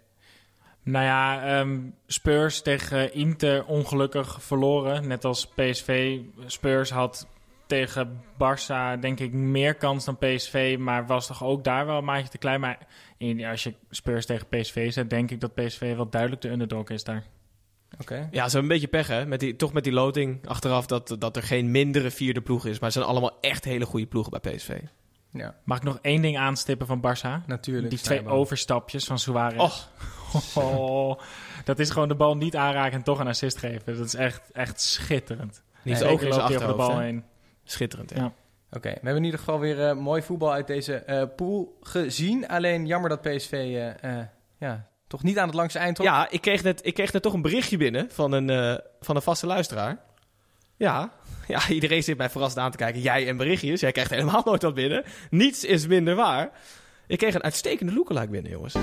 Nou 0.84 1.06
ja, 1.06 1.44
ehm, 1.60 1.80
Spurs 2.08 2.62
tegen 2.62 3.14
Inter 3.14 3.66
ongelukkig 3.66 4.38
verloren. 4.44 5.08
Net 5.08 5.26
als 5.26 5.48
PSV. 5.48 6.20
Spurs 6.46 6.90
had 6.90 7.28
tegen 7.68 8.22
Barça 8.34 9.00
denk 9.00 9.20
ik 9.20 9.34
meer 9.34 9.76
kans 9.76 10.06
dan 10.06 10.18
PSV, 10.18 10.76
maar 10.80 11.06
was 11.06 11.28
toch 11.28 11.44
ook 11.44 11.64
daar 11.64 11.86
wel 11.86 11.98
een 11.98 12.04
maatje 12.04 12.30
te 12.30 12.38
klein. 12.38 12.60
Maar 12.60 12.78
in, 13.18 13.46
als 13.46 13.64
je 13.64 13.74
Spurs 13.90 14.26
tegen 14.26 14.48
PSV 14.48 14.92
zet, 14.92 15.10
denk 15.10 15.32
ik 15.32 15.40
dat 15.40 15.56
PSV 15.56 15.96
wel 15.96 16.10
duidelijk 16.10 16.42
de 16.42 16.50
underdog 16.50 16.90
is 16.90 17.04
daar. 17.04 17.24
Oké. 18.00 18.16
Ja, 18.16 18.50
ze 18.50 18.58
hebben 18.58 18.62
een 18.62 18.68
beetje 18.68 18.88
pech, 18.88 19.08
hè? 19.08 19.26
Met 19.26 19.40
die, 19.40 19.56
toch 19.56 19.74
met 19.74 19.84
die 19.84 19.94
loting 19.94 20.48
achteraf 20.48 20.86
dat, 20.86 21.16
dat 21.20 21.36
er 21.36 21.44
geen 21.44 21.72
mindere 21.72 22.12
vierde 22.12 22.42
ploeg 22.42 22.66
is. 22.66 22.74
Maar 22.74 22.90
het 22.90 22.94
zijn 22.94 23.06
allemaal 23.06 23.38
echt 23.42 23.64
hele 23.64 23.86
goede 23.86 24.06
ploegen 24.06 24.40
bij 24.42 24.54
PSV. 24.54 24.80
Ja, 25.32 25.56
Mag 25.64 25.78
ik 25.78 25.84
nog 25.84 26.00
één 26.02 26.22
ding 26.22 26.38
aanstippen 26.38 26.88
van 26.88 27.00
Barça? 27.00 27.46
natuurlijk. 27.46 27.90
Die 27.90 28.00
twee 28.00 28.28
overstapjes 28.28 29.06
van 29.06 29.20
Suarez. 29.20 29.60
Och. 29.60 29.90
Oh, 30.56 31.20
dat 31.64 31.80
is 31.80 31.90
gewoon 31.90 32.08
de 32.08 32.16
bal 32.16 32.38
niet 32.38 32.56
aanraken 32.56 32.98
en 32.98 33.04
toch 33.04 33.20
een 33.20 33.28
assist 33.28 33.58
geven. 33.58 33.96
Dat 33.98 34.06
is 34.06 34.14
echt, 34.14 34.52
echt 34.52 34.82
schitterend. 34.82 35.64
Niet 35.84 35.98
zo 35.98 36.08
ook 36.08 36.22
in 36.22 36.34
zijn 36.34 36.40
loopt 36.40 36.48
hij 36.48 36.56
over 36.56 36.68
de 36.68 36.76
bal 36.76 37.00
heen. 37.00 37.24
Schitterend, 37.72 38.10
ja. 38.10 38.18
Ja. 38.18 38.34
Oké, 38.72 38.90
we 38.90 38.94
hebben 38.94 39.16
in 39.16 39.24
ieder 39.24 39.40
geval 39.40 39.60
weer 39.60 39.88
eh, 39.88 39.96
mooi 39.96 40.22
voetbal 40.22 40.54
uit 40.54 40.68
deze 40.68 40.96
eh, 40.96 41.24
pool 41.36 41.78
gezien. 41.82 42.48
Alleen 42.48 42.86
jammer 42.86 43.10
dat 43.10 43.22
PSV 43.22 43.52
eh, 43.52 44.20
eh, 44.20 44.26
ja, 44.58 44.88
toch 45.08 45.24
niet 45.24 45.38
aan 45.38 45.48
het 45.48 45.56
langste 45.56 45.80
eind 45.80 45.96
trok. 45.96 46.08
Ja, 46.08 46.30
ik 46.30 46.42
kreeg, 46.42 46.64
net, 46.64 46.86
ik 46.86 46.94
kreeg 46.94 47.14
net 47.14 47.22
toch 47.22 47.34
een 47.34 47.42
berichtje 47.42 47.78
binnen 47.78 48.12
van 48.12 48.32
een, 48.32 48.50
eh, 48.50 48.78
van 49.00 49.16
een 49.16 49.22
vaste 49.22 49.48
luisteraar. 49.48 50.00
Ja. 50.78 51.12
ja, 51.48 51.70
iedereen 51.70 52.04
zit 52.04 52.18
mij 52.18 52.30
verrast 52.30 52.58
aan 52.58 52.72
te 52.72 52.78
kijken. 52.78 53.02
Jij 53.02 53.28
en 53.28 53.38
berichtjes. 53.38 53.80
Jij 53.80 53.92
krijgt 53.92 54.12
helemaal 54.12 54.42
nooit 54.46 54.62
wat 54.62 54.74
binnen. 54.74 55.04
Niets 55.30 55.64
is 55.64 55.88
minder 55.88 56.16
waar. 56.16 56.52
Ik 57.08 57.18
kreeg 57.18 57.34
een 57.34 57.44
uitstekende 57.44 57.94
lookalike 57.94 58.30
binnen, 58.30 58.52
jongens. 58.52 58.76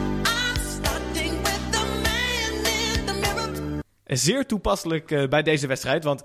En 4.04 4.18
zeer 4.18 4.46
toepasselijk 4.46 5.10
eh, 5.10 5.28
bij 5.28 5.42
deze 5.42 5.66
wedstrijd. 5.66 6.04
Want 6.04 6.22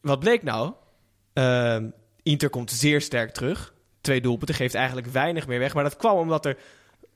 wat 0.00 0.18
bleek 0.18 0.42
nou? 0.42 0.72
Ehm, 1.34 1.90
Inter 2.22 2.50
komt 2.50 2.70
zeer 2.70 3.00
sterk 3.00 3.30
terug. 3.30 3.74
Twee 4.00 4.20
doelpunten, 4.20 4.54
geeft 4.54 4.74
eigenlijk 4.74 5.06
weinig 5.06 5.46
meer 5.46 5.58
weg. 5.58 5.74
Maar 5.74 5.84
dat 5.84 5.96
kwam 5.96 6.18
omdat 6.18 6.46
er 6.46 6.56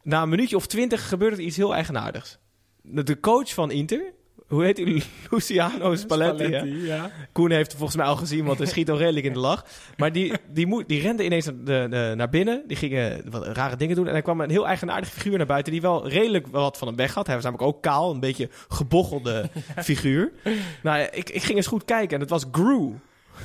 na 0.03 0.23
een 0.23 0.29
minuutje 0.29 0.57
of 0.57 0.67
twintig 0.67 1.09
gebeurde 1.09 1.43
iets 1.43 1.57
heel 1.57 1.75
eigenaardigs. 1.75 2.39
De 2.83 3.21
coach 3.21 3.55
van 3.55 3.71
Inter, 3.71 4.13
hoe 4.49 4.65
heet 4.65 4.77
hij? 4.77 5.03
Luciano 5.31 5.95
Spalletti. 5.95 6.87
ja. 6.87 7.11
Koen 7.33 7.51
heeft 7.51 7.67
het 7.67 7.77
volgens 7.77 7.99
mij 7.99 8.07
al 8.07 8.17
gezien, 8.17 8.45
want 8.45 8.59
hij 8.59 8.67
schiet 8.67 8.91
al 8.91 8.99
redelijk 8.99 9.27
in 9.27 9.33
de 9.33 9.39
lach. 9.39 9.65
Maar 9.97 10.13
die, 10.13 10.33
die, 10.49 10.67
moet, 10.67 10.89
die 10.89 11.01
rende 11.01 11.25
ineens 11.25 11.45
de, 11.45 11.53
de, 11.65 12.13
naar 12.17 12.29
binnen. 12.29 12.63
Die 12.67 12.77
gingen 12.77 13.31
wat 13.31 13.47
rare 13.47 13.77
dingen 13.77 13.97
doen. 13.97 14.09
En 14.09 14.15
er 14.15 14.23
kwam 14.23 14.41
een 14.41 14.51
heel 14.51 14.67
eigenaardig 14.67 15.09
figuur 15.09 15.37
naar 15.37 15.47
buiten... 15.47 15.73
die 15.73 15.81
wel 15.81 16.09
redelijk 16.09 16.47
wat 16.47 16.79
van 16.79 16.89
hem 16.89 16.97
weg 16.97 17.15
had. 17.15 17.27
Hij 17.27 17.35
was 17.35 17.45
namelijk 17.45 17.69
ook 17.69 17.83
kaal, 17.83 18.11
een 18.11 18.21
beetje 18.21 18.49
gebochelde 18.69 19.51
figuur. 19.77 20.33
Nou, 20.83 21.09
ik, 21.13 21.31
ik 21.31 21.43
ging 21.43 21.57
eens 21.57 21.67
goed 21.67 21.85
kijken 21.85 22.15
en 22.15 22.21
het 22.21 22.31
was 22.31 22.45
Gru. 22.53 22.95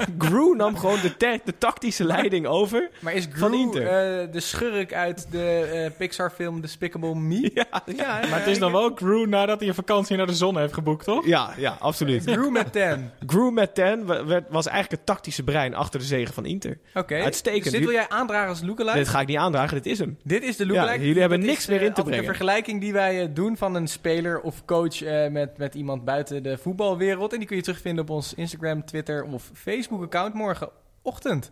Gru 0.17 0.55
nam 0.55 0.77
gewoon 0.77 0.99
de, 1.01 1.41
tactische 1.57 2.03
leiding 2.03 2.45
over. 2.47 2.89
Maar 2.99 3.13
is 3.13 3.27
Van 3.35 3.49
Gru 3.51 3.59
Inter. 3.61 3.81
eh, 3.87 4.31
de 4.31 4.39
schurk 4.39 4.93
uit 4.93 5.27
de 5.31 5.59
eh, 5.73 5.97
Pixar-film 5.97 6.61
Despicable 6.61 7.15
Me? 7.15 7.51
Ja, 7.53 7.65
Ja, 7.95 8.19
Maar 8.29 8.39
het 8.39 8.47
is 8.47 8.59
dan 8.59 8.71
wel 8.71 8.93
Crew 8.93 9.27
nadat 9.27 9.59
hij 9.59 9.67
een 9.67 9.75
vakantie 9.75 10.17
naar 10.17 10.27
de 10.27 10.33
zon 10.33 10.57
heeft 10.57 10.73
geboekt, 10.73 11.05
toch? 11.05 11.25
ja, 11.25 11.53
ja 11.57 11.75
absoluut. 11.79 12.23
Gru 12.23 12.51
met 12.51 12.71
10. 12.73 13.11
Gru 13.27 13.51
met 13.51 13.75
10 13.75 14.05
wa- 14.05 14.25
werd- 14.25 14.45
was 14.49 14.65
eigenlijk 14.67 14.97
het 14.97 15.05
tactische 15.15 15.43
brein 15.43 15.75
achter 15.75 15.99
de 15.99 16.05
zegen 16.05 16.33
van 16.33 16.45
Inter. 16.45 16.77
Oké. 16.93 17.15
Uitstekend. 17.23 17.63
Dus 17.63 17.71
dit 17.71 17.81
wil 17.81 17.91
jij 17.91 18.09
aandragen 18.09 18.49
als 18.49 18.61
lookalike? 18.61 18.97
Dit 18.97 19.07
ga 19.07 19.19
ik 19.21 19.27
niet 19.27 19.37
aandragen, 19.37 19.75
dit 19.81 19.85
is 19.85 19.99
hem. 19.99 20.17
Dit 20.23 20.43
is 20.43 20.57
de 20.57 20.65
lookalike. 20.65 20.99
Ja, 20.99 21.05
jullie 21.05 21.19
hebben 21.21 21.39
Dat 21.39 21.47
niks 21.47 21.59
is, 21.61 21.67
meer 21.67 21.79
eh, 21.79 21.85
in 21.85 21.93
te 21.93 21.95
altijd 22.01 22.15
brengen. 22.15 22.29
een 22.31 22.35
vergelijking 22.37 22.81
die 22.81 22.93
wij 22.93 23.21
eh, 23.21 23.27
doen 23.33 23.57
van 23.57 23.75
een 23.75 23.87
speler 23.87 24.41
of 24.41 24.65
coach 24.65 25.01
eh, 25.03 25.27
met, 25.27 25.57
met 25.57 25.75
iemand 25.75 26.05
buiten 26.05 26.43
de 26.43 26.57
voetbalwereld. 26.57 27.31
En 27.33 27.37
die 27.37 27.47
kun 27.47 27.55
je 27.57 27.63
terugvinden 27.63 28.03
op 28.03 28.09
ons 28.09 28.33
Instagram, 28.33 28.85
Twitter 28.85 29.23
of 29.23 29.49
Facebook-account. 29.87 30.33
Morgen 30.33 30.69
zondagochtend. 31.03 31.51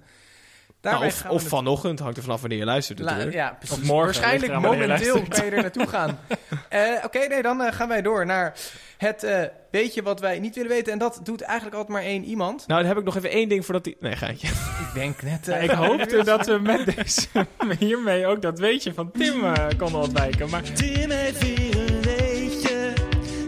Daarbij 0.81 1.07
Nou, 1.09 1.35
of, 1.35 1.43
of 1.43 1.49
vanochtend, 1.49 1.99
hangt 1.99 2.17
er 2.17 2.23
vanaf 2.23 2.41
wanneer 2.41 2.57
je 2.57 2.65
luistert 2.65 2.99
La- 2.99 3.05
natuurlijk. 3.05 3.35
ja, 3.35 3.55
precies. 3.59 3.77
Of 3.77 3.83
morgen, 3.83 4.05
Waarschijnlijk 4.05 4.53
momenteel 4.59 5.21
kan 5.29 5.45
je 5.45 5.51
er 5.51 5.61
naartoe 5.61 5.87
gaan. 5.87 6.19
Eh, 6.69 7.03
Oké, 7.05 7.27
nee, 7.27 7.41
dan 7.41 7.61
eh, 7.61 7.73
gaan 7.73 7.87
wij 7.87 8.01
door 8.01 8.25
naar 8.25 8.53
het 8.97 9.23
eh 9.23 9.43
beetje 9.71 10.01
wat 10.03 10.19
wij 10.19 10.39
niet 10.39 10.55
willen 10.55 10.69
weten. 10.69 10.93
En 10.93 10.99
dat 10.99 11.19
doet 11.23 11.41
eigenlijk 11.41 11.75
altijd 11.77 11.97
maar 11.97 12.07
één 12.07 12.23
iemand. 12.23 12.67
Nou, 12.67 12.79
dan 12.79 12.89
heb 12.89 12.97
ik 12.97 13.03
nog 13.03 13.15
even 13.15 13.29
één 13.29 13.49
ding 13.49 13.65
voordat 13.65 13.83
die... 13.83 13.97
Nee, 13.99 14.15
geintje. 14.15 14.47
Ik 14.47 14.91
denk 14.93 15.21
net... 15.21 15.45
Ja, 15.45 15.55
ik 15.55 15.69
hoopte 15.69 16.23
dat 16.23 16.45
we 16.45 16.59
met 16.59 16.95
deze, 16.95 17.27
hiermee 17.79 18.25
ook 18.27 18.41
dat 18.41 18.59
weetje 18.59 18.93
van 18.93 19.11
Tim 19.11 19.43
eh, 19.45 19.67
konden 19.77 20.01
ontwijken. 20.01 20.49
Maar 20.49 20.61
Tim 20.61 21.09
heeft 21.09 21.41
weer 21.41 21.89
een 21.89 22.01
weetje 22.01 22.93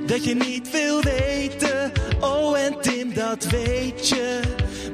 dat 0.05 0.23
je 0.23 0.35
niet 0.35 0.71
wil 0.71 1.01
weten. 1.01 1.91
Oh, 2.19 2.59
en 2.59 2.81
Tim, 2.81 3.13
dat 3.13 3.43
weet 3.43 4.09
je. 4.09 4.39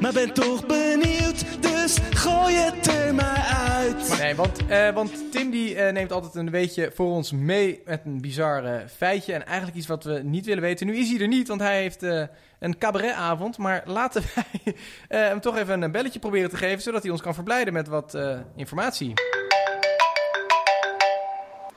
Maar 0.01 0.13
ben 0.13 0.33
toch 0.33 0.65
benieuwd, 0.65 1.61
dus 1.61 1.97
gooi 2.13 2.55
het 2.55 2.87
er 2.87 3.15
maar 3.15 3.45
uit. 3.77 4.17
Nee, 4.19 4.35
want, 4.35 4.65
eh, 4.67 4.93
want 4.93 5.31
Tim 5.31 5.49
die 5.49 5.75
eh, 5.75 5.93
neemt 5.93 6.11
altijd 6.11 6.35
een 6.35 6.51
beetje 6.51 6.91
voor 6.93 7.11
ons 7.11 7.31
mee 7.31 7.81
met 7.85 8.01
een 8.05 8.21
bizar 8.21 8.65
eh, 8.65 8.87
feitje. 8.95 9.33
En 9.33 9.45
eigenlijk 9.45 9.77
iets 9.77 9.87
wat 9.87 10.03
we 10.03 10.21
niet 10.23 10.45
willen 10.45 10.63
weten. 10.63 10.87
Nu 10.87 10.97
is 10.97 11.09
hij 11.09 11.19
er 11.19 11.27
niet, 11.27 11.47
want 11.47 11.61
hij 11.61 11.81
heeft 11.81 12.03
eh, 12.03 12.23
een 12.59 12.77
cabaretavond. 12.77 13.57
Maar 13.57 13.83
laten 13.85 14.23
wij 14.35 14.75
eh, 15.07 15.19
hem 15.19 15.41
toch 15.41 15.57
even 15.57 15.81
een 15.81 15.91
belletje 15.91 16.19
proberen 16.19 16.49
te 16.49 16.57
geven... 16.57 16.81
zodat 16.81 17.01
hij 17.01 17.11
ons 17.11 17.21
kan 17.21 17.33
verblijden 17.33 17.73
met 17.73 17.87
wat 17.87 18.13
eh, 18.13 18.39
informatie. 18.55 19.13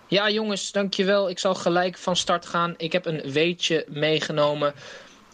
Ja, 0.07 0.31
jongens, 0.31 0.73
dankjewel. 0.73 1.31
Ik 1.31 1.39
zal 1.39 1.55
gelijk 1.55 1.97
van 1.99 2.17
start 2.17 2.47
gaan. 2.47 2.75
Ik 2.77 2.93
heb 2.93 3.07
een 3.07 3.33
weetje 3.33 3.87
meegenomen 3.89 4.73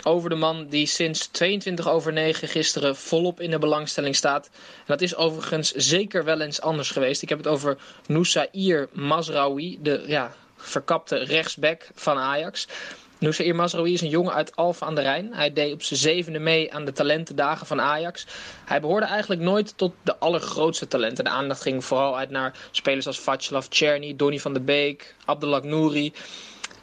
over 0.05 0.31
de 0.31 0.37
man 0.37 0.67
die 0.67 0.87
sinds 0.87 1.27
22 1.27 1.89
over 1.89 2.13
9 2.13 2.49
gisteren 2.49 2.97
volop 2.97 3.41
in 3.41 3.51
de 3.51 3.59
belangstelling 3.59 4.17
staat. 4.17 4.47
En 4.53 4.85
dat 4.87 5.01
is 5.01 5.17
overigens 5.17 5.73
zeker 5.73 6.25
wel 6.25 6.41
eens 6.41 6.61
anders 6.61 6.91
geweest. 6.91 7.23
Ik 7.23 7.29
heb 7.29 7.39
het 7.39 7.47
over 7.47 7.79
Noussair 8.07 8.89
Mazraoui, 8.93 9.79
de 9.83 10.05
ja, 10.07 10.35
verkapte 10.57 11.17
rechtsback 11.17 11.91
van 11.95 12.19
Ajax. 12.19 12.69
Noussair 13.19 13.55
Mazraoui 13.55 13.93
is 13.93 14.01
een 14.01 14.09
jongen 14.09 14.33
uit 14.35 14.57
Alphen 14.57 14.87
aan 14.87 14.95
de 14.95 15.01
Rijn. 15.01 15.35
Hij 15.35 15.53
deed 15.53 15.73
op 15.73 15.83
zijn 15.83 16.01
zevende 16.01 16.39
mee 16.39 16.75
aan 16.75 16.85
de 16.85 16.93
talentendagen 16.93 17.67
van 17.67 17.81
Ajax. 17.81 18.27
Hij 18.65 18.81
behoorde 18.81 19.07
eigenlijk 19.07 19.41
nooit 19.41 19.77
tot 19.77 19.93
de 20.03 20.19
allergrootste 20.19 20.89
talenten. 20.89 21.25
De 21.25 21.31
aandacht 21.31 21.63
ging 21.63 21.85
vooral 21.85 22.19
uit 22.19 22.31
naar 22.31 22.55
spelers 22.71 23.07
als 23.07 23.21
Václav 23.21 23.67
Czerny, 23.69 24.17
Donny 24.17 24.39
van 24.39 24.53
de 24.53 24.61
Beek, 24.61 25.15
Abdelak 25.25 25.65
Nouri. 25.65 26.13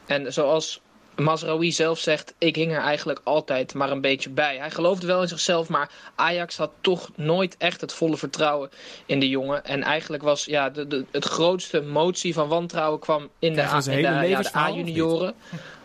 En 0.06 0.32
zoals 0.32 0.80
Mazraoui 1.16 1.72
zelf 1.72 1.98
zegt, 1.98 2.34
ik 2.38 2.56
hing 2.56 2.72
er 2.72 2.80
eigenlijk 2.80 3.20
altijd 3.24 3.74
maar 3.74 3.90
een 3.90 4.00
beetje 4.00 4.30
bij. 4.30 4.56
Hij 4.56 4.70
geloofde 4.70 5.06
wel 5.06 5.22
in 5.22 5.28
zichzelf, 5.28 5.68
maar 5.68 5.90
Ajax 6.14 6.56
had 6.56 6.70
toch 6.80 7.10
nooit 7.14 7.56
echt 7.58 7.80
het 7.80 7.92
volle 7.92 8.16
vertrouwen 8.16 8.70
in 9.06 9.20
de 9.20 9.28
jongen. 9.28 9.64
En 9.64 9.82
eigenlijk 9.82 10.22
was 10.22 10.44
ja, 10.44 10.70
de, 10.70 10.86
de, 10.86 11.04
het 11.10 11.24
grootste 11.24 11.80
motie 11.80 12.34
van 12.34 12.48
wantrouwen 12.48 13.00
kwam 13.00 13.28
in 13.38 13.48
de, 13.48 13.54
Krijgen 13.54 13.76
A- 13.76 13.80
ze 13.80 13.90
in 13.90 14.20
de, 14.20 14.28
ja? 14.28 14.42
A-junioren. 14.54 15.34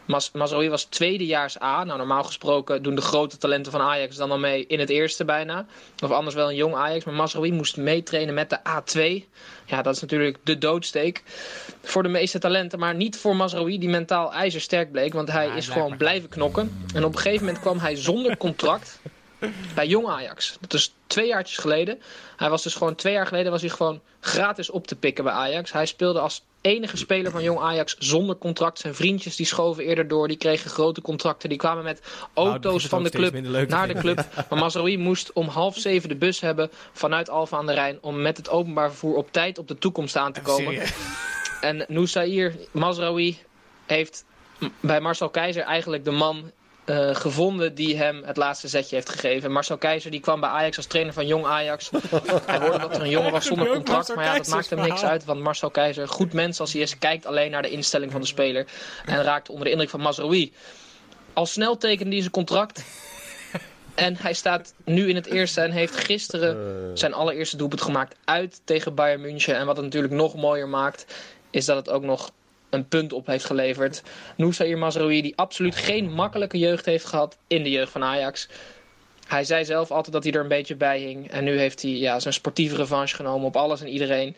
Mas 0.05 0.31
Mazraoui 0.31 0.69
was 0.69 0.83
tweedejaars 0.83 1.61
A. 1.61 1.83
Nou, 1.83 1.97
normaal 1.97 2.23
gesproken 2.23 2.83
doen 2.83 2.95
de 2.95 3.01
grote 3.01 3.37
talenten 3.37 3.71
van 3.71 3.81
Ajax 3.81 4.15
dan 4.15 4.31
al 4.31 4.39
mee 4.39 4.65
in 4.67 4.79
het 4.79 4.89
eerste 4.89 5.25
bijna. 5.25 5.65
Of 6.03 6.11
anders 6.11 6.35
wel 6.35 6.49
een 6.49 6.55
jong 6.55 6.75
Ajax. 6.75 7.05
Maar 7.05 7.13
Mazraoui 7.13 7.51
moest 7.51 7.77
meetrainen 7.77 8.33
met 8.33 8.49
de 8.49 8.59
A2. 8.59 9.25
Ja, 9.65 9.81
dat 9.81 9.95
is 9.95 10.01
natuurlijk 10.01 10.37
de 10.43 10.57
doodsteek 10.57 11.23
voor 11.81 12.03
de 12.03 12.09
meeste 12.09 12.39
talenten. 12.39 12.79
Maar 12.79 12.95
niet 12.95 13.17
voor 13.17 13.35
Mazraoui, 13.35 13.79
die 13.79 13.89
mentaal 13.89 14.33
ijzersterk 14.33 14.91
bleek. 14.91 15.13
Want 15.13 15.31
hij 15.31 15.49
is 15.55 15.67
gewoon 15.67 15.97
blijven 15.97 16.29
knokken. 16.29 16.85
En 16.93 17.03
op 17.05 17.13
een 17.13 17.19
gegeven 17.19 17.45
moment 17.45 17.63
kwam 17.63 17.79
hij 17.79 17.95
zonder 17.95 18.37
contract 18.37 18.99
bij 19.75 19.87
Jong 19.87 20.07
Ajax. 20.07 20.57
Dat 20.59 20.73
is 20.73 20.93
twee 21.07 21.27
jaartjes 21.27 21.57
geleden. 21.57 22.01
Hij 22.37 22.49
was 22.49 22.63
dus 22.63 22.75
gewoon 22.75 22.95
twee 22.95 23.13
jaar 23.13 23.27
geleden 23.27 23.51
was 23.51 23.61
hij 23.61 23.69
gewoon 23.69 24.01
gratis 24.19 24.69
op 24.69 24.87
te 24.87 24.95
pikken 24.95 25.23
bij 25.23 25.33
Ajax. 25.33 25.71
Hij 25.71 25.85
speelde 25.85 26.19
als 26.19 26.43
enige 26.61 26.97
speler 26.97 27.31
van 27.31 27.43
Jong 27.43 27.59
Ajax 27.59 27.95
zonder 27.99 28.35
contract. 28.35 28.79
Zijn 28.79 28.95
vriendjes 28.95 29.35
die 29.35 29.45
schoven 29.45 29.83
eerder 29.83 30.07
door. 30.07 30.27
Die 30.27 30.37
kregen 30.37 30.69
grote 30.69 31.01
contracten. 31.01 31.49
Die 31.49 31.57
kwamen 31.57 31.83
met 31.83 31.99
begint 31.99 32.33
auto's 32.33 32.85
van 32.85 33.03
de 33.03 33.09
club 33.09 33.67
naar 33.67 33.87
de 33.87 33.93
club. 33.93 34.25
Maar 34.49 34.59
Mazraoui 34.59 34.97
moest 34.97 35.33
om 35.33 35.47
half 35.47 35.77
zeven 35.77 36.09
de 36.09 36.15
bus 36.15 36.39
hebben 36.39 36.71
vanuit 36.91 37.29
Alphen 37.29 37.57
aan 37.57 37.65
de 37.65 37.73
Rijn... 37.73 37.97
om 38.01 38.21
met 38.21 38.37
het 38.37 38.49
openbaar 38.49 38.89
vervoer 38.89 39.15
op 39.15 39.31
tijd 39.31 39.57
op 39.57 39.67
de 39.67 39.77
toekomst 39.77 40.15
aan 40.15 40.33
te 40.33 40.41
komen. 40.41 40.81
En 41.61 41.85
Noussair 41.87 42.55
Mazraoui 42.71 43.37
heeft 43.85 44.25
bij 44.79 45.01
Marcel 45.01 45.29
Keizer 45.29 45.63
eigenlijk 45.63 46.05
de 46.05 46.11
man 46.11 46.51
eh, 46.85 47.15
gevonden 47.15 47.75
die 47.75 47.97
hem 47.97 48.23
het 48.23 48.37
laatste 48.37 48.67
zetje 48.67 48.95
heeft 48.95 49.09
gegeven. 49.09 49.51
Marcel 49.51 49.77
Keizer 49.77 50.11
die 50.11 50.19
kwam 50.19 50.39
bij 50.39 50.49
Ajax 50.49 50.77
als 50.77 50.85
trainer 50.85 51.13
van 51.13 51.27
Jong 51.27 51.45
Ajax. 51.45 51.89
Hij 52.45 52.59
hoorde 52.59 52.79
dat 52.79 52.95
er 52.95 53.01
een 53.01 53.09
jongen 53.09 53.31
was 53.31 53.45
zonder 53.51 53.67
contract. 53.67 54.15
Maar 54.15 54.25
ja, 54.25 54.37
dat 54.37 54.47
maakt 54.47 54.69
hem 54.69 54.81
niks 54.81 55.03
uit. 55.03 55.25
Want 55.25 55.39
Marcel 55.39 55.69
Keizer, 55.69 56.07
goed 56.07 56.33
mens 56.33 56.59
als 56.59 56.73
hij 56.73 56.81
is, 56.81 56.97
kijkt 56.97 57.25
alleen 57.25 57.51
naar 57.51 57.61
de 57.61 57.69
instelling 57.69 58.11
van 58.11 58.21
de 58.21 58.27
speler. 58.27 58.65
En 59.05 59.23
raakt 59.23 59.49
onder 59.49 59.65
de 59.65 59.71
indruk 59.71 59.89
van 59.89 60.01
Mazraoui. 60.01 60.53
Al 61.33 61.45
snel 61.45 61.77
tekende 61.77 62.11
hij 62.11 62.19
zijn 62.19 62.31
contract. 62.31 62.83
En 63.95 64.15
hij 64.17 64.33
staat 64.33 64.73
nu 64.83 65.09
in 65.09 65.15
het 65.15 65.25
eerste 65.25 65.61
en 65.61 65.71
heeft 65.71 65.95
gisteren 65.95 66.97
zijn 66.97 67.13
allereerste 67.13 67.57
doelpunt 67.57 67.81
gemaakt 67.81 68.15
uit 68.25 68.61
tegen 68.63 68.95
Bayern 68.95 69.21
München. 69.21 69.55
En 69.55 69.65
wat 69.65 69.75
het 69.75 69.85
natuurlijk 69.85 70.13
nog 70.13 70.35
mooier 70.35 70.67
maakt, 70.67 71.05
is 71.49 71.65
dat 71.65 71.75
het 71.75 71.89
ook 71.89 72.03
nog 72.03 72.31
een 72.71 72.87
punt 72.87 73.13
op 73.13 73.25
heeft 73.25 73.45
geleverd. 73.45 74.01
Noussair 74.37 74.77
Mazraoui, 74.77 75.21
die 75.21 75.37
absoluut 75.37 75.75
geen 75.75 76.11
makkelijke 76.11 76.57
jeugd 76.57 76.85
heeft 76.85 77.05
gehad 77.05 77.37
in 77.47 77.63
de 77.63 77.69
jeugd 77.69 77.91
van 77.91 78.03
Ajax. 78.03 78.47
Hij 79.27 79.43
zei 79.43 79.65
zelf 79.65 79.91
altijd 79.91 80.13
dat 80.13 80.23
hij 80.23 80.33
er 80.33 80.39
een 80.41 80.47
beetje 80.47 80.75
bij 80.75 80.99
hing. 80.99 81.31
En 81.31 81.43
nu 81.43 81.57
heeft 81.57 81.81
hij 81.81 81.91
ja, 81.91 82.19
zijn 82.19 82.33
sportieve 82.33 82.75
revanche 82.75 83.15
genomen 83.15 83.47
op 83.47 83.55
alles 83.55 83.81
en 83.81 83.87
iedereen. 83.87 84.35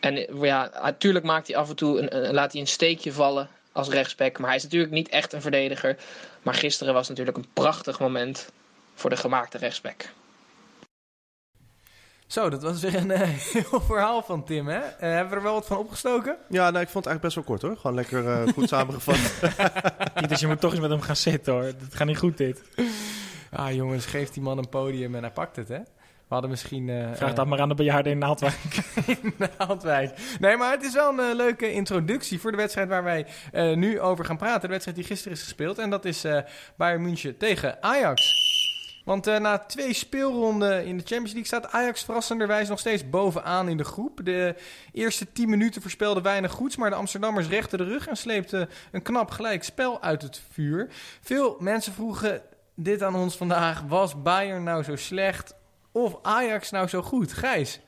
En 0.00 0.26
ja, 0.40 0.70
natuurlijk 0.82 1.24
maakt 1.24 1.46
hij 1.46 1.56
af 1.56 1.68
en 1.68 1.76
toe 1.76 2.00
een- 2.12 2.32
laat 2.34 2.52
hij 2.52 2.60
een 2.60 2.66
steekje 2.66 3.12
vallen 3.12 3.48
als 3.72 3.88
rechtsback. 3.88 4.38
Maar 4.38 4.48
hij 4.48 4.56
is 4.56 4.62
natuurlijk 4.62 4.92
niet 4.92 5.08
echt 5.08 5.32
een 5.32 5.40
verdediger. 5.40 5.96
Maar 6.42 6.54
gisteren 6.54 6.94
was 6.94 7.08
natuurlijk 7.08 7.36
een 7.36 7.46
prachtig 7.52 8.00
moment 8.00 8.48
voor 8.94 9.10
de 9.10 9.16
gemaakte 9.16 9.58
rechtsback. 9.58 10.04
Zo, 12.34 12.48
dat 12.48 12.62
was 12.62 12.80
weer 12.80 12.94
een 12.94 13.10
eh, 13.10 13.20
heel 13.52 13.80
verhaal 13.80 14.22
van 14.22 14.44
Tim, 14.44 14.66
hè? 14.66 14.78
Eh, 14.78 14.94
hebben 14.98 15.28
we 15.30 15.36
er 15.36 15.42
wel 15.42 15.52
wat 15.54 15.66
van 15.66 15.76
opgestoken? 15.78 16.36
Ja, 16.48 16.70
nou, 16.70 16.84
ik 16.84 16.88
vond 16.88 17.04
het 17.04 17.06
eigenlijk 17.06 17.20
best 17.20 17.34
wel 17.34 17.44
kort 17.44 17.62
hoor. 17.62 17.76
Gewoon 17.76 17.94
lekker 17.96 18.28
eh, 18.28 18.52
goed 18.54 18.68
samengevat. 18.68 19.18
niet 20.28 20.40
je 20.40 20.46
moet 20.46 20.60
toch 20.60 20.70
eens 20.72 20.80
met 20.80 20.90
hem 20.90 21.00
gaan 21.00 21.16
zitten 21.16 21.52
hoor. 21.52 21.62
Dat 21.62 21.94
gaat 21.94 22.06
niet 22.06 22.18
goed 22.18 22.36
dit. 22.36 22.62
Ah, 23.50 23.72
jongens, 23.72 24.06
geef 24.06 24.30
die 24.30 24.42
man 24.42 24.58
een 24.58 24.68
podium 24.68 25.14
en 25.14 25.22
hij 25.22 25.30
pakt 25.30 25.56
het, 25.56 25.68
hè? 25.68 25.78
We 26.28 26.40
hadden 26.40 26.50
misschien... 26.50 26.88
eh, 26.88 27.08
Vraag 27.14 27.32
dat 27.34 27.46
maar 27.46 27.60
aan 27.60 27.68
de 27.68 27.74
bejaarden 27.74 28.12
in 28.12 28.18
Naaldwijk. 28.18 28.54
in 29.06 29.34
Naaldwijk. 29.58 30.18
Nee, 30.40 30.56
maar 30.56 30.70
het 30.72 30.82
is 30.82 30.94
wel 30.94 31.18
een 31.18 31.36
leuke 31.36 31.72
introductie 31.72 32.40
voor 32.40 32.50
de 32.50 32.56
wedstrijd 32.56 32.88
waar 32.88 33.04
wij 33.04 33.26
eh, 33.52 33.76
nu 33.76 34.00
over 34.00 34.24
gaan 34.24 34.36
praten. 34.36 34.60
De 34.60 34.68
wedstrijd 34.68 34.96
die 34.96 35.06
gisteren 35.06 35.32
is 35.36 35.42
gespeeld. 35.42 35.78
En 35.78 35.90
dat 35.90 36.04
is 36.04 36.24
eh 36.24 36.38
Bayern 36.76 37.02
München 37.02 37.36
tegen 37.36 37.82
Ajax. 37.82 38.43
Want 39.04 39.26
eh, 39.26 39.38
na 39.38 39.58
twee 39.58 39.92
speelronden 39.92 40.84
in 40.86 40.96
de 40.96 41.04
Champions 41.04 41.32
League 41.32 41.46
staat 41.46 41.72
Ajax 41.72 42.04
verrassenderwijs 42.04 42.68
nog 42.68 42.78
steeds 42.78 43.10
bovenaan 43.10 43.68
in 43.68 43.76
de 43.76 43.84
groep. 43.84 44.20
De 44.24 44.54
eerste 44.92 45.32
10 45.32 45.48
minuten 45.48 45.82
voorspelden 45.82 46.22
weinig 46.22 46.52
goeds, 46.52 46.76
maar 46.76 46.90
de 46.90 46.96
Amsterdammers 46.96 47.48
rechten 47.48 47.78
de 47.78 47.84
rug 47.84 48.06
en 48.06 48.16
sleepten 48.16 48.68
een 48.92 49.02
knap 49.02 49.30
gelijk 49.30 49.64
spel 49.64 50.02
uit 50.02 50.22
het 50.22 50.42
vuur. 50.52 50.88
Veel 51.20 51.56
mensen 51.60 51.92
vroegen 51.92 52.42
dit 52.74 53.02
aan 53.02 53.14
ons 53.14 53.36
vandaag. 53.36 53.82
Was 53.88 54.22
Bayern 54.22 54.64
nou 54.64 54.82
zo 54.82 54.96
slecht 54.96 55.54
of 55.92 56.18
Ajax 56.22 56.70
nou 56.70 56.88
zo 56.88 57.02
goed? 57.02 57.32
Gijs? 57.32 57.80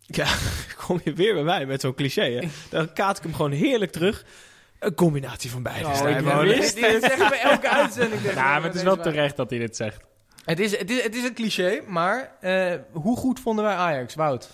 Ja, 0.00 0.26
kom 0.86 1.00
je 1.04 1.12
weer 1.12 1.34
bij 1.34 1.42
mij 1.42 1.66
met 1.66 1.80
zo'n 1.80 1.94
cliché, 1.94 2.30
hè? 2.30 2.48
Dan 2.70 2.92
kaat 2.92 3.16
ik 3.16 3.22
hem 3.22 3.34
gewoon 3.34 3.52
heerlijk 3.52 3.92
terug. 3.92 4.24
Een 4.78 4.94
combinatie 4.94 5.50
van 5.50 5.62
beide. 5.62 5.86
Oh, 5.86 6.08
ik 6.08 6.56
wist. 6.56 6.74
Dit 6.74 7.02
zeggen 7.02 7.28
we 7.28 7.36
elke 7.36 7.68
uitzending. 7.80 8.22
Ja, 8.22 8.34
maar 8.34 8.54
deze 8.54 8.66
het 8.66 8.74
is 8.74 8.82
wel 8.82 8.96
terecht 8.96 9.36
dat 9.36 9.50
hij 9.50 9.58
dit 9.58 9.76
zegt. 9.76 10.08
Het 10.44 10.60
is, 10.60 10.78
het, 10.78 10.90
is, 10.90 11.02
het 11.02 11.14
is 11.14 11.24
een 11.24 11.34
cliché, 11.34 11.80
maar 11.86 12.32
eh, 12.40 12.74
hoe 12.92 13.16
goed 13.16 13.40
vonden 13.40 13.64
wij 13.64 13.74
Ajax, 13.74 14.14
Wout? 14.14 14.48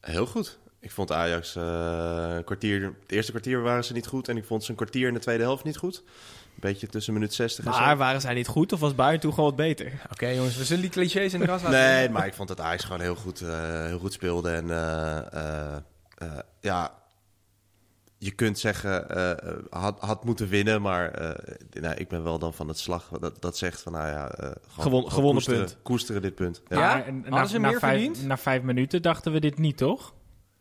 Heel 0.00 0.26
goed. 0.26 0.58
Ik 0.80 0.90
vond 0.90 1.12
Ajax 1.12 1.56
eh, 1.56 1.62
een 2.36 2.44
kwartier... 2.44 2.82
Het 2.82 3.12
eerste 3.12 3.30
kwartier 3.30 3.62
waren 3.62 3.84
ze 3.84 3.92
niet 3.92 4.06
goed. 4.06 4.28
En 4.28 4.36
ik 4.36 4.44
vond 4.44 4.64
ze 4.64 4.70
een 4.70 4.76
kwartier 4.76 5.08
in 5.08 5.14
de 5.14 5.20
tweede 5.20 5.42
helft 5.42 5.64
niet 5.64 5.76
goed. 5.76 5.96
Een 5.96 6.62
beetje 6.62 6.86
tussen 6.86 7.12
minuut 7.12 7.34
60 7.34 7.64
en 7.64 7.72
zo. 7.74 7.80
Maar 7.80 7.96
waren 7.96 8.20
zij 8.20 8.34
niet 8.34 8.46
goed 8.46 8.72
of 8.72 8.80
was 8.80 8.94
Bayern 8.94 9.20
toen 9.20 9.34
gewoon 9.34 9.48
wat 9.48 9.56
beter? 9.58 9.92
Oké 10.12 10.28
jongens, 10.28 10.56
we 10.56 10.64
zullen 10.64 10.82
die 10.82 10.90
clichés 10.90 11.32
in 11.34 11.40
de 11.40 11.46
kast 11.46 11.64
laten 11.64 11.78
Nee, 11.80 12.10
maar 12.10 12.26
ik 12.26 12.34
vond 12.34 12.48
dat 12.48 12.60
Ajax 12.60 12.84
gewoon 12.84 13.00
heel 13.00 13.14
goed, 13.14 13.40
eh, 13.40 13.84
heel 13.84 13.98
goed 13.98 14.12
speelde. 14.12 14.50
En 14.50 14.70
eh, 14.70 15.18
eh, 15.32 15.76
eh, 16.16 16.28
ja, 16.60 16.94
je 18.18 18.30
kunt 18.30 18.58
zeggen, 18.58 19.08
eh, 19.10 19.30
eh, 19.30 19.56
had, 19.70 20.00
had 20.00 20.24
moeten 20.24 20.48
winnen. 20.48 20.82
Maar 20.82 21.10
eh, 21.10 21.54
nou, 21.82 21.94
ik 21.94 22.08
ben 22.08 22.22
wel 22.22 22.38
dan 22.38 22.54
van 22.54 22.68
het 22.68 22.78
slag 22.78 23.08
dat, 23.20 23.42
dat 23.42 23.56
zegt 23.56 23.80
van, 23.82 23.92
nou 23.92 24.06
ja... 24.08 24.28
eh, 24.30 24.38
gewoon, 24.46 24.56
gewoon 24.78 25.10
gewonnen 25.10 25.32
koesteren, 25.34 25.60
punt. 25.64 25.78
Koesteren 25.82 26.22
dit 26.22 26.34
punt. 26.34 26.62
Ja. 26.68 27.04
En- 27.04 27.24
Hadden 27.28 27.48
ze 27.48 27.58
meer 27.58 27.78
vijf, 27.78 28.02
verdiend? 28.02 28.26
na 28.26 28.36
vijf 28.36 28.62
minuten 28.62 29.02
dachten 29.02 29.32
we 29.32 29.40
dit 29.40 29.58
niet, 29.58 29.76
toch? 29.76 30.14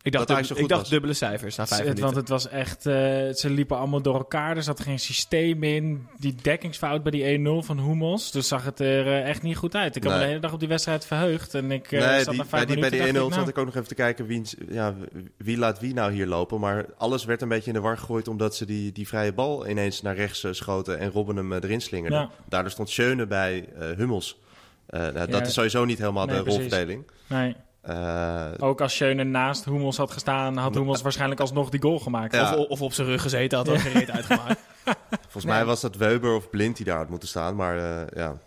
Ik 0.06 0.12
dacht, 0.12 0.28
dat 0.28 0.36
Ajax 0.38 0.48
dubbel- 0.48 0.58
zo 0.58 0.64
ik 0.64 0.70
dacht 0.70 0.82
was. 0.82 0.90
dubbele 0.90 1.14
cijfers 1.14 1.56
na 1.56 1.68
vijf 1.68 1.82
minuten. 1.82 2.04
want 2.04 2.16
het 2.16 2.30
was 2.30 2.48
echt, 2.50 2.86
eh, 2.86 2.94
ze 3.34 3.50
liepen 3.50 3.78
allemaal 3.78 4.02
door 4.02 4.16
elkaar. 4.16 4.58
Er 4.58 4.64
zat 4.64 4.80
geen 4.80 5.00
systeem 5.00 5.64
in. 5.64 6.08
Die 6.18 6.36
dekkingsfout 6.42 7.04
bij 7.04 7.12
die 7.12 7.24
1-0 7.28 7.64
van 7.64 7.80
Hummels. 7.80 8.32
Dus 8.32 8.48
zag 8.48 8.66
het 8.66 8.80
er 8.80 9.08
eh, 9.08 9.30
echt 9.30 9.42
niet 9.42 9.58
goed 9.58 9.76
uit. 9.76 9.96
Ik 9.96 10.04
had 10.04 10.12
me 10.12 10.18
Nee. 10.18 10.26
de 10.28 10.32
hele 10.34 10.42
dag 10.46 10.54
op 10.54 10.60
die 10.60 10.68
wedstrijd 10.68 11.06
verheugd. 11.06 11.54
En 11.54 11.72
ik 11.72 11.92
eh, 11.92 12.08
nee, 12.08 12.24
zat 12.24 12.34
die, 12.34 12.38
na 12.44 12.46
vijf 12.46 12.66
bij 12.66 12.76
die, 12.76 12.80
bij 12.82 12.90
die 12.90 13.00
1-0 13.00 13.06
minuten, 13.06 13.30
dacht 13.30 13.40
zat 13.40 13.48
ik, 13.48 13.58
ook 13.58 13.66
nog 13.66 13.76
even 13.76 13.88
te 13.88 13.96
kijken 13.96 14.26
wie, 14.26 14.42
ja, 14.70 14.96
wie 15.38 15.58
laat 15.58 15.80
wie 15.80 15.94
nou 15.94 16.12
hier 16.14 16.28
lopen. 16.28 16.60
Maar 16.60 16.86
alles 16.98 17.26
werd 17.26 17.42
een 17.42 17.50
beetje 17.50 17.68
in 17.68 17.74
de 17.74 17.82
war 17.82 17.98
gegooid 17.98 18.28
omdat 18.28 18.56
ze 18.56 18.66
die, 18.66 18.92
die 18.92 19.08
vrije 19.08 19.34
bal 19.34 19.68
ineens 19.68 20.02
naar 20.02 20.16
rechts 20.16 20.46
schoten 20.52 21.00
en 21.00 21.12
Robben 21.12 21.36
hem 21.36 21.54
erin 21.54 21.82
slingerde. 21.82 22.16
Ja. 22.16 22.30
Daardoor 22.50 22.72
stond 22.72 22.90
Schöne 22.90 23.26
bij 23.28 23.66
eh, 23.80 23.90
Hummels. 23.92 24.40
Eh, 24.86 25.00
nou, 25.00 25.14
Ja. 25.18 25.26
Dat 25.26 25.48
is 25.48 25.54
sowieso 25.54 25.86
niet 25.86 25.98
helemaal 26.00 26.26
Nee, 26.26 26.36
de 26.36 26.42
precies. 26.44 26.60
rolverdeling. 26.62 27.04
nou, 27.28 27.42
nee. 27.44 27.56
Eh, 27.86 28.46
Ook 28.60 28.82
als 28.82 28.96
Schöne 28.96 29.24
naast 29.24 29.66
Hummels 29.66 29.98
had 29.98 30.12
gestaan, 30.12 30.58
had 30.58 30.76
Hummels 30.76 31.02
waarschijnlijk 31.02 31.40
alsnog 31.42 31.70
die 31.70 31.82
goal 31.82 32.00
gemaakt. 32.00 32.36
Ja. 32.36 32.56
Of, 32.56 32.68
of 32.68 32.82
op 32.82 32.94
zijn 32.94 33.08
rug 33.08 33.22
gezeten, 33.22 33.58
had 33.58 33.70
ook 33.70 33.80
geen 33.80 33.92
reet 33.94 34.12
uitgemaakt. 34.12 34.60
volgens 35.22 35.44
Nee. 35.46 35.54
mij 35.54 35.66
was 35.66 35.82
dat 35.82 35.96
Weber 35.96 36.36
of 36.36 36.50
Blind 36.50 36.76
die 36.78 36.86
daar 36.86 36.98
had 36.98 37.10
moeten 37.10 37.28
staan. 37.28 37.56
Maar 37.56 37.78
eh, 37.78 38.08
ja, 38.16 38.38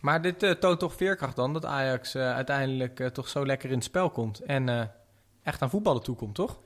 Maar 0.00 0.22
dit 0.22 0.42
eh, 0.42 0.50
toont 0.50 0.78
toch 0.78 0.94
veerkracht 0.94 1.36
dan, 1.36 1.52
dat 1.52 1.64
Ajax 1.64 2.14
eh, 2.14 2.34
uiteindelijk 2.34 3.00
eh, 3.00 3.06
toch 3.06 3.28
zo 3.28 3.46
lekker 3.46 3.68
in 3.68 3.74
het 3.74 3.84
spel 3.84 4.10
komt. 4.10 4.40
En 4.40 4.68
eh, 4.68 4.80
echt 5.42 5.62
aan 5.62 5.70
voetballen 5.70 6.02
toekomt, 6.02 6.34
toch? 6.34 6.58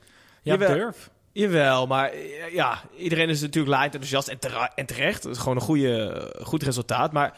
Ja, 0.42 0.53
Jawel. 0.53 0.75
durf. 0.75 1.11
Jawel, 1.33 1.87
maar 1.87 2.11
ja, 2.53 2.81
iedereen 2.96 3.29
is 3.29 3.40
natuurlijk 3.40 3.75
light 3.77 3.94
enthousiast 3.94 4.29
en, 4.29 4.38
en 4.75 4.87
terecht. 4.87 5.23
Het 5.23 5.33
is 5.33 5.38
gewoon 5.38 5.57
een 5.57 5.62
goede, 5.62 6.31
goed 6.42 6.62
resultaat. 6.62 7.12
Maar 7.12 7.37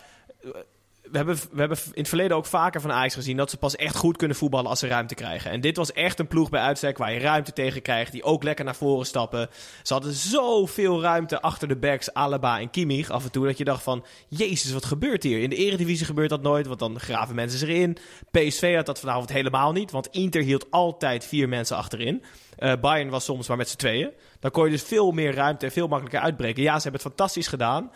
we 1.12 1.18
hebben, 1.18 1.36
we 1.36 1.58
hebben 1.58 1.78
in 1.84 2.00
het 2.00 2.08
verleden 2.08 2.36
ook 2.36 2.46
vaker 2.46 2.80
van 2.80 2.92
Ajax 2.92 3.14
gezien... 3.14 3.36
dat 3.36 3.50
ze 3.50 3.56
pas 3.56 3.76
echt 3.76 3.96
goed 3.96 4.16
kunnen 4.16 4.36
voetballen 4.36 4.70
als 4.70 4.78
ze 4.78 4.86
ruimte 4.86 5.14
krijgen. 5.14 5.50
En 5.50 5.60
dit 5.60 5.76
was 5.76 5.92
echt 5.92 6.18
een 6.18 6.26
ploeg 6.26 6.50
bij 6.50 6.60
uitstek 6.60 6.98
waar 6.98 7.12
je 7.12 7.18
ruimte 7.18 7.52
tegen 7.52 7.82
krijgt... 7.82 8.12
die 8.12 8.22
ook 8.22 8.42
lekker 8.42 8.64
naar 8.64 8.74
voren 8.74 9.06
stappen. 9.06 9.48
Ze 9.82 9.92
hadden 9.92 10.12
zoveel 10.12 11.02
ruimte 11.02 11.40
achter 11.40 11.68
de 11.68 11.76
backs, 11.76 12.12
Alaba 12.12 12.60
en 12.60 12.70
Kimmich 12.70 13.10
af 13.10 13.24
en 13.24 13.30
toe... 13.30 13.46
dat 13.46 13.58
je 13.58 13.64
dacht 13.64 13.82
van, 13.82 14.04
jezus, 14.28 14.72
wat 14.72 14.84
gebeurt 14.84 15.22
hier? 15.22 15.42
In 15.42 15.50
de 15.50 15.56
eredivisie 15.56 16.06
gebeurt 16.06 16.30
dat 16.30 16.42
nooit, 16.42 16.66
want 16.66 16.78
dan 16.78 17.00
graven 17.00 17.34
mensen 17.34 17.58
zich 17.58 17.68
in. 17.68 17.96
PSV 18.30 18.74
had 18.74 18.86
dat 18.86 19.00
vanavond 19.00 19.32
helemaal 19.32 19.72
niet, 19.72 19.90
want 19.90 20.06
Inter 20.06 20.42
hield 20.42 20.70
altijd 20.70 21.24
vier 21.24 21.48
mensen 21.48 21.76
achterin... 21.76 22.22
Eh, 22.56 22.72
Bayern 22.80 23.10
was 23.10 23.24
soms 23.24 23.48
maar 23.48 23.56
met 23.56 23.68
z'n 23.68 23.76
tweeën. 23.76 24.10
Dan 24.40 24.50
kon 24.50 24.64
je 24.64 24.70
dus 24.70 24.82
veel 24.82 25.10
meer 25.10 25.34
ruimte 25.34 25.66
en 25.66 25.72
veel 25.72 25.88
makkelijker 25.88 26.20
uitbreken. 26.20 26.62
Ja, 26.62 26.76
ze 26.76 26.82
hebben 26.82 27.00
het 27.00 27.10
fantastisch 27.10 27.46
gedaan. 27.46 27.90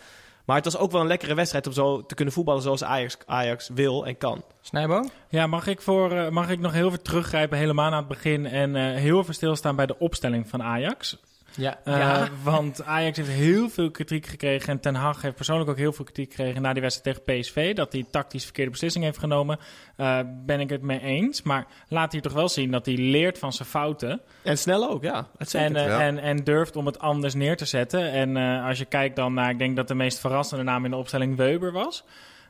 Maar 0.47 0.55
het 0.55 0.65
was 0.65 0.77
ook 0.77 0.91
wel 0.91 1.01
een 1.01 1.07
lekkere 1.07 1.33
wedstrijd 1.33 1.67
om 1.67 1.73
zo 1.73 2.05
te 2.05 2.15
kunnen 2.15 2.33
voetballen 2.33 2.61
zoals 2.61 2.83
Ajax, 2.83 3.17
Ajax 3.25 3.69
wil 3.73 4.05
en 4.05 4.17
kan. 4.17 4.43
Snijboom? 4.61 5.09
Ja, 5.29 5.47
mag 5.47 5.67
ik, 5.67 5.81
voor, 5.81 6.11
eh, 6.11 6.29
mag 6.29 6.49
ik 6.49 6.59
nog 6.59 6.73
heel 6.73 6.87
even 6.87 7.01
teruggrijpen, 7.01 7.57
helemaal 7.57 7.91
aan 7.91 7.97
het 7.97 8.07
begin... 8.07 8.45
en 8.45 8.75
eh, 8.75 8.95
heel 8.95 9.19
even 9.19 9.33
stilstaan 9.33 9.75
bij 9.75 9.85
de 9.85 9.99
opstelling 9.99 10.49
van 10.49 10.63
Ajax? 10.63 11.17
Ja. 11.57 11.79
Eh, 11.83 12.23
Want 12.43 12.83
Ajax 12.83 13.17
heeft 13.17 13.29
heel 13.29 13.69
veel 13.69 13.91
kritiek 13.91 14.25
gekregen. 14.25 14.69
En 14.69 14.79
Ten 14.79 14.95
Hag 14.95 15.21
heeft 15.21 15.35
persoonlijk 15.35 15.69
ook 15.69 15.77
heel 15.77 15.93
veel 15.93 16.05
kritiek 16.05 16.33
gekregen 16.33 16.61
na 16.61 16.73
die 16.73 16.81
wedstrijd 16.81 17.25
tegen 17.25 17.39
PSV. 17.39 17.75
Dat 17.75 17.91
hij 17.91 18.05
tactisch 18.11 18.43
verkeerde 18.43 18.71
beslissing 18.71 19.03
heeft 19.03 19.17
genomen. 19.17 19.59
Eh, 19.95 20.19
ben 20.45 20.59
ik 20.59 20.69
het 20.69 20.81
mee 20.81 21.01
eens. 21.01 21.41
Maar 21.41 21.65
laat 21.87 22.11
hij 22.11 22.21
toch 22.21 22.33
wel 22.33 22.49
zien 22.49 22.71
dat 22.71 22.85
hij 22.85 22.95
leert 22.95 23.39
van 23.39 23.53
zijn 23.53 23.67
fouten. 23.67 24.21
En 24.43 24.57
snel 24.57 24.89
ook, 24.89 25.03
ja. 25.03 25.27
En, 25.51 25.75
eh, 25.75 25.85
ja. 25.85 26.01
en, 26.01 26.19
en 26.19 26.43
durft 26.43 26.75
om 26.75 26.85
het 26.85 26.99
anders 26.99 27.33
neer 27.33 27.57
te 27.57 27.65
zetten. 27.65 28.11
En 28.11 28.37
eh, 28.37 28.65
als 28.65 28.77
je 28.77 28.85
kijkt 28.85 29.15
dan 29.15 29.33
naar, 29.33 29.49
ik 29.49 29.59
denk 29.59 29.75
dat 29.75 29.87
de 29.87 29.95
meest 29.95 30.19
verrassende 30.19 30.63
naam 30.63 30.85
in 30.85 30.91
de 30.91 30.97
opstelling 30.97 31.35
Weber 31.35 31.71
was. 31.71 32.03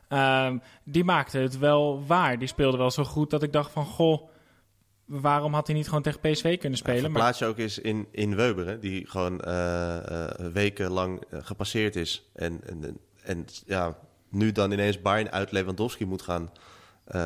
Ehm, 0.08 0.58
die 0.84 1.04
maakte 1.04 1.38
het 1.38 1.58
wel 1.58 2.04
waar. 2.06 2.38
Die 2.38 2.48
speelde 2.48 2.76
wel 2.76 2.90
zo 2.90 3.04
goed 3.04 3.30
dat 3.30 3.42
ik 3.42 3.52
dacht 3.52 3.72
van, 3.72 3.84
goh, 3.84 4.28
waarom 5.08 5.54
had 5.54 5.66
hij 5.66 5.76
niet 5.76 5.86
gewoon 5.86 6.02
tegen 6.02 6.20
PSV 6.20 6.58
kunnen 6.58 6.78
spelen? 6.78 7.00
Maar 7.00 7.10
Verplaats 7.10 7.38
je 7.38 7.44
ook 7.46 7.58
eens 7.58 7.78
in, 7.78 8.08
in 8.10 8.36
Weber, 8.36 8.66
hè, 8.66 8.78
die 8.78 9.06
gewoon 9.06 9.40
eh, 9.40 10.26
eh, 10.26 10.52
wekenlang 10.52 11.22
eh, 11.30 11.38
gepasseerd 11.42 11.96
is. 11.96 12.30
En, 12.34 12.60
en, 12.66 12.98
en, 13.22 13.46
ja, 13.66 13.98
nu 14.28 14.52
dan 14.52 14.70
ineens 14.70 15.02
Bayern 15.02 15.30
uit 15.30 15.52
Lewandowski 15.52 16.04
moet 16.04 16.22
gaan 16.22 16.50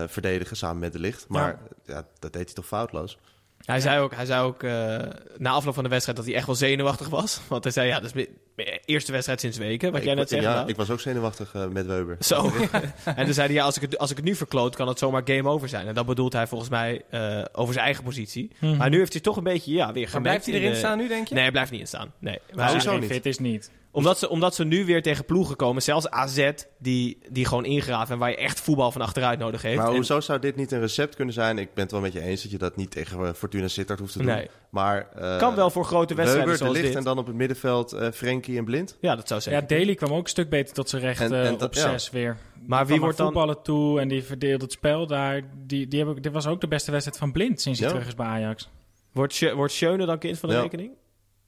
verdedigen 0.07 0.57
samen 0.57 0.79
met 0.79 0.93
de 0.93 0.99
licht. 0.99 1.29
Maar 1.29 1.59
ja. 1.85 2.07
dat 2.19 2.33
deed 2.33 2.45
hij 2.45 2.55
toch 2.55 2.67
foutloos. 2.67 3.19
Hij 3.65 3.81
zei 3.81 4.01
ook, 4.01 4.15
hij 4.15 4.25
zei 4.27 4.43
ook 4.45 4.63
eh, 4.63 4.99
na 5.39 5.51
afloop 5.51 5.75
van 5.75 5.83
de 5.83 5.89
wedstrijd 5.91 6.17
dat 6.19 6.27
hij 6.27 6.37
echt 6.37 6.47
wel 6.47 6.55
zenuwachtig 6.55 7.09
was. 7.09 7.41
Want 7.49 7.65
hij 7.65 7.73
zei, 7.73 7.89
ja, 7.89 7.95
dat 8.01 8.05
is 8.05 8.13
mijn- 8.13 8.81
eerste 8.85 9.13
wedstrijd 9.13 9.41
sinds 9.41 9.59
weken, 9.59 9.91
wat 9.91 10.01
ik, 10.01 10.07
jij 10.07 10.15
net 10.15 10.29
zegt. 10.29 10.43
ja, 10.43 10.55
nou. 10.55 10.69
ik 10.69 10.77
was 10.77 10.91
ook 10.91 11.01
zenuwachtig 11.01 11.55
eh, 11.55 11.67
met 11.67 11.87
Weber. 11.87 12.17
Zo. 12.21 12.51
en 13.17 13.25
toen 13.25 13.35
zei 13.35 13.47
hij, 13.47 13.57
ja, 13.57 13.65
als 13.65 13.77
ik, 13.77 13.83
het, 13.83 13.99
als 13.99 14.11
ik 14.11 14.17
het 14.17 14.25
nu 14.25 14.35
verkloot, 14.35 14.77
kan 14.77 14.89
het 14.89 14.99
zomaar 14.99 15.23
game 15.25 15.49
over 15.49 15.69
zijn. 15.69 15.87
En 15.87 15.95
dat 15.95 16.07
bedoelt 16.07 16.33
hij 16.33 16.47
volgens 16.47 16.71
mij 16.71 17.03
eh, 17.11 17.45
over 17.53 17.73
zijn 17.73 17.85
eigen 17.87 18.05
positie. 18.05 18.51
Mhm. 18.59 18.77
Maar 18.77 18.91
nu 18.91 18.99
heeft 18.99 19.13
hij 19.13 19.23
toch 19.23 19.37
een 19.37 19.45
beetje, 19.45 19.73
ja, 19.73 19.93
weer 19.93 20.09
Maar 20.13 20.21
blijft 20.21 20.45
hij 20.47 20.55
in 20.55 20.61
erin 20.61 20.73
de- 20.73 20.79
staan 20.79 20.99
nu, 20.99 21.09
denk 21.09 21.29
je? 21.29 21.35
Nee, 21.35 21.43
hij 21.43 21.53
blijft 21.53 21.71
niet 21.71 21.81
in 21.81 21.87
staan. 21.87 22.13
Nee. 22.19 22.39
Maar 22.55 22.83
hij 22.85 22.99
niet? 22.99 23.11
fit 23.11 23.27
is 23.27 23.39
niet. 23.39 23.71
Omdat, 23.93 24.19
ze, 24.19 24.29
omdat 24.29 24.55
ze 24.55 24.65
nu 24.65 24.85
weer 24.85 25.03
tegen 25.03 25.25
ploegen 25.25 25.57
komen, 25.57 25.83
zelfs 25.83 26.09
AZ, 26.11 26.51
die, 26.79 27.19
die 27.31 27.45
gewoon 27.47 27.65
ingraven 27.65 28.13
en 28.15 28.19
waar 28.21 28.31
je 28.31 28.37
echt 28.37 28.61
voetbal 28.61 28.93
van 28.93 29.01
achteruit 29.01 29.39
nodig 29.39 29.63
heeft. 29.63 29.77
Maar 29.77 29.89
En- 29.89 29.95
hoezo 29.95 30.21
zou 30.21 30.39
dit 30.39 30.57
niet 30.57 30.73
een 30.73 30.81
recept 30.81 31.15
kunnen 31.15 31.35
zijn? 31.35 31.59
Ik 31.59 31.75
ben 31.75 31.83
het 31.83 31.93
wel 31.93 32.01
met 32.01 32.13
je 32.13 32.21
eens 32.21 32.43
dat 32.43 32.51
je 32.51 32.59
dat 32.59 32.77
niet 32.77 32.91
tegen 32.91 33.27
eh, 33.27 33.33
Fortuna 33.33 33.69
Sittard 33.69 33.99
hoeft 33.99 34.13
te 34.13 34.19
doen. 34.19 34.27
Nee. 34.27 34.49
Maar 34.71 35.09
eh, 35.15 35.39
kan 35.39 35.55
wel 35.55 35.71
voor 35.71 35.85
grote 35.85 36.15
wedstrijden 36.15 36.51
Weber, 36.53 36.53
de 36.53 36.59
zoals 36.59 36.73
licht 36.77 36.87
dit. 36.89 36.97
en 36.97 37.05
dan 37.05 37.19
op 37.19 37.27
het 37.27 37.37
middenveld 37.37 37.93
eh 37.93 38.11
Frenkie 38.11 38.59
en 38.59 38.65
Blind. 38.65 38.97
Ja, 39.01 39.17
dat 39.17 39.29
zou 39.29 39.41
Ja, 39.45 39.51
zeker. 39.51 39.67
Daly 39.79 39.95
kwam 39.95 40.13
ook 40.13 40.23
een 40.25 40.31
stuk 40.31 40.49
beter 40.51 40.75
tot 40.75 40.89
zijn 40.89 41.03
recht 41.03 41.21
En- 41.21 41.33
en 41.33 41.53
dat- 41.59 41.63
op 41.63 41.75
ja. 41.75 41.81
zes 41.91 42.11
weer. 42.11 42.37
maar 42.67 42.87
wie 42.87 43.01
wordt 43.01 43.17
dan... 43.17 43.27
voetballen 43.27 43.63
toe 43.63 44.01
en 44.01 44.09
die 44.09 44.23
verdeelde 44.23 44.65
het 44.65 44.73
spel 44.73 45.07
daar. 45.07 45.43
Die, 45.67 45.89
die 45.89 46.05
heb 46.05 46.17
ik, 46.17 46.23
dit 46.23 46.33
was 46.33 46.47
ook 46.47 46.61
de 46.61 46.69
beste 46.69 46.91
wedstrijd 46.91 47.19
van 47.19 47.33
Blind 47.33 47.61
sinds 47.61 47.79
hij 47.79 47.89
Ja. 47.89 47.95
terug 47.95 48.09
is 48.09 48.15
bij 48.17 48.27
Ajax. 48.27 48.69
Wordt, 49.13 49.53
wordt 49.55 49.73
Schöne 49.73 50.07
dan 50.07 50.19
kind 50.19 50.39
van 50.39 50.49
de 50.49 50.55
Ja. 50.55 50.61
rekening? 50.63 50.91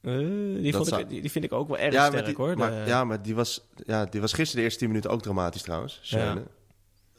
Eh, 0.05 0.17
die, 0.63 0.75
vond 0.75 0.93
ik, 0.99 1.09
die, 1.09 1.21
die 1.21 1.31
vind 1.31 1.45
ik 1.45 1.53
ook 1.53 1.69
wel 1.69 1.79
erg 1.79 1.93
Ja, 1.95 2.07
sterk 2.07 2.25
die, 2.27 2.35
hoor. 2.37 2.57
maar, 2.59 2.71
De- 2.71 2.83
ja, 2.87 3.05
maar 3.05 3.23
die 3.23 3.35
was, 3.35 3.65
ja, 3.87 4.05
die 4.05 4.21
was 4.21 4.33
gisteren 4.33 4.57
de 4.57 4.63
eerste 4.63 4.79
10 4.79 4.89
minuten 4.89 5.11
ook 5.11 5.23
dramatisch 5.23 5.63
trouwens. 5.63 5.99
Schöne. 6.03 6.43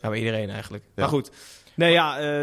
Ja, 0.01 0.09
maar 0.09 0.17
iedereen 0.17 0.49
eigenlijk. 0.49 0.83
Ja. 0.83 0.91
Maar 0.95 1.07
goed. 1.09 1.31
Nee, 1.75 1.91
ja, 1.91 2.19
eh, 2.19 2.39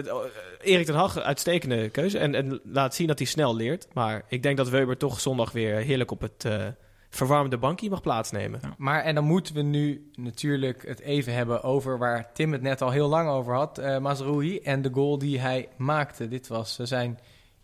Erik 0.61 0.87
ten 0.87 0.95
Hag, 0.95 1.19
uitstekende 1.19 1.89
keuze. 1.89 2.19
En, 2.19 2.35
en 2.35 2.61
laat 2.65 2.95
zien 2.95 3.07
dat 3.07 3.19
hij 3.19 3.27
snel 3.27 3.57
leert. 3.57 3.87
Maar 3.93 4.23
ik 4.29 4.43
denk 4.43 4.57
dat 4.57 4.69
Weber 4.69 4.97
toch 4.97 5.21
zondag 5.21 5.53
weer 5.53 5.77
heerlijk 5.77 6.11
op 6.11 6.21
het 6.21 6.45
eh, 6.45 6.67
verwarmde 7.11 7.59
bankje 7.59 7.91
mag 7.91 8.01
plaatsnemen. 8.03 8.61
Maar 8.79 9.03
en 9.03 9.15
dan 9.15 9.25
moeten 9.25 9.55
we 9.55 9.63
nu 9.63 10.11
natuurlijk 10.15 10.87
het 10.87 11.01
even 11.01 11.35
hebben 11.35 11.63
over 11.63 11.99
waar 11.99 12.33
Tim 12.33 12.53
het 12.53 12.63
net 12.63 12.83
al 12.83 12.91
heel 12.91 13.09
lang 13.09 13.29
over 13.29 13.55
had. 13.55 13.79
eh 13.79 13.99
Mazraoui 13.99 14.59
en 14.59 14.83
de 14.83 14.91
goal 14.93 15.19
die 15.19 15.41
hij 15.41 15.69
maakte. 15.77 16.29
Dit 16.29 16.49
was 16.49 16.77
zijn 16.77 17.19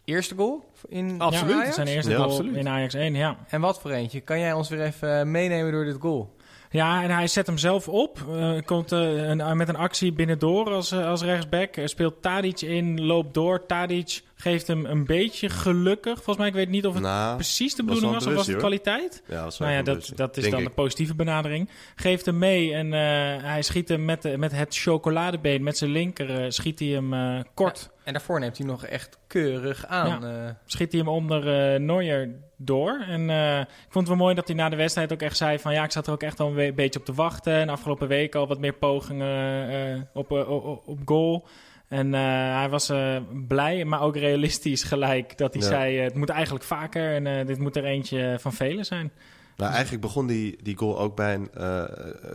eerste 0.08 0.34
goal 0.34 0.64
in 0.88 1.20
Absoluut, 1.20 1.54
Ajax? 1.54 1.74
Zijn 1.74 1.86
eerste 1.86 2.10
Ja, 2.10 2.16
goal 2.16 2.28
absoluut. 2.28 2.56
in 2.56 2.68
Ajax 2.68 2.94
1, 2.94 3.14
ja. 3.14 3.36
En 3.48 3.60
wat 3.60 3.80
voor 3.80 3.90
eentje? 3.90 4.20
Kan 4.20 4.38
jij 4.40 4.52
ons 4.52 4.68
weer 4.68 4.80
even 4.80 5.18
eh, 5.18 5.26
meenemen 5.26 5.72
door 5.72 5.84
dit 5.84 5.96
goal? 6.00 6.36
Ja, 6.70 7.02
en 7.02 7.10
hij 7.10 7.26
zet 7.26 7.46
hem 7.46 7.58
zelf 7.58 7.88
op. 7.88 8.24
Eh, 8.30 8.52
komt 8.64 8.92
eh, 8.92 9.28
een, 9.28 9.56
met 9.56 9.68
een 9.68 9.76
actie 9.76 10.12
binnendoor 10.12 10.70
als, 10.70 10.92
als 10.92 11.22
rechtsback. 11.22 11.74
Speelt 11.84 12.22
Tadic 12.22 12.60
in, 12.60 13.04
loopt 13.04 13.34
door. 13.34 13.66
Tadic 13.66 14.20
geeft 14.40 14.66
hem 14.66 14.84
een 14.86 15.04
beetje 15.04 15.48
gelukkig. 15.48 16.14
Volgens 16.14 16.36
mij, 16.36 16.46
ik 16.48 16.54
weet 16.54 16.68
niet 16.68 16.86
of 16.86 16.94
het 16.94 17.02
Nou, 17.02 17.34
precies 17.34 17.74
de 17.74 17.84
bedoeling 17.84 18.12
was 18.12 18.26
of 18.26 18.34
was 18.34 18.46
het 18.46 18.56
kwaliteit. 18.56 19.22
Ja, 19.26 19.44
was 19.44 19.58
Nou 19.58 19.72
ja, 19.72 19.82
dat, 19.82 20.12
dat 20.14 20.36
is 20.36 20.42
denk 20.42 20.54
dan 20.54 20.62
ik. 20.62 20.68
de 20.68 20.74
positieve 20.74 21.14
benadering. 21.14 21.70
Geeft 21.96 22.26
hem 22.26 22.38
mee 22.38 22.74
en 22.74 22.92
eh, 22.92 23.00
hij 23.42 23.62
schiet 23.62 23.88
hem 23.88 24.04
met, 24.04 24.22
de- 24.22 24.38
met 24.38 24.52
het 24.52 24.74
chocoladebeen, 24.76 25.62
met 25.62 25.78
zijn 25.78 25.90
linker, 25.90 26.40
eh, 26.42 26.44
schiet 26.50 26.78
hij 26.78 26.88
hem 26.88 27.12
eh, 27.14 27.40
kort. 27.54 27.90
En 28.04 28.12
daarvoor 28.12 28.40
neemt 28.40 28.58
hij 28.58 28.66
nog 28.66 28.84
echt 28.84 29.18
keurig 29.26 29.86
aan. 29.86 30.24
eh. 30.24 30.48
Schiet 30.66 30.92
hij 30.92 31.00
hem 31.00 31.10
onder 31.10 31.72
eh 31.72 31.80
Neuer 31.80 32.28
door. 32.56 33.04
En 33.08 33.30
eh, 33.30 33.58
ik 33.60 33.66
vond 33.88 34.08
het 34.08 34.08
wel 34.08 34.16
mooi 34.24 34.34
dat 34.34 34.46
hij 34.46 34.56
na 34.56 34.68
de 34.68 34.76
wedstrijd 34.76 35.12
ook 35.12 35.20
echt 35.22 35.36
zei 35.36 35.58
van... 35.58 35.72
ja, 35.72 35.84
ik 35.84 35.92
zat 35.92 36.06
er 36.06 36.12
ook 36.12 36.22
echt 36.22 36.40
al 36.40 36.58
een 36.58 36.74
beetje 36.74 36.98
op 36.98 37.04
te 37.04 37.12
wachten. 37.14 37.52
En 37.52 37.68
afgelopen 37.68 38.08
week 38.08 38.34
al 38.34 38.46
wat 38.46 38.58
meer 38.58 38.72
pogingen 38.74 40.08
op, 40.14 40.30
op, 40.30 40.82
op 40.86 40.98
goal. 41.04 41.46
En 41.88 42.14
eh, 42.14 42.20
hij 42.58 42.68
was 42.68 42.88
eh, 42.88 43.16
blij, 43.46 43.84
maar 43.84 44.00
ook 44.00 44.16
realistisch 44.16 44.82
gelijk. 44.82 45.38
Dat 45.38 45.52
hij 45.54 45.62
Ja. 45.62 45.68
zei, 45.68 45.98
eh, 45.98 46.04
het 46.04 46.14
moet 46.14 46.28
eigenlijk 46.28 46.64
vaker. 46.64 47.14
En 47.26 47.46
dit 47.46 47.58
moet 47.58 47.76
er 47.76 47.84
eentje 47.84 48.36
van 48.40 48.52
velen 48.52 48.84
zijn. 48.84 49.10
Nou, 49.56 49.72
eigenlijk 49.72 50.02
begon 50.02 50.26
die, 50.26 50.58
die 50.62 50.76
goal 50.76 50.98
ook 50.98 51.16
bij 51.16 51.34
een 51.34 51.50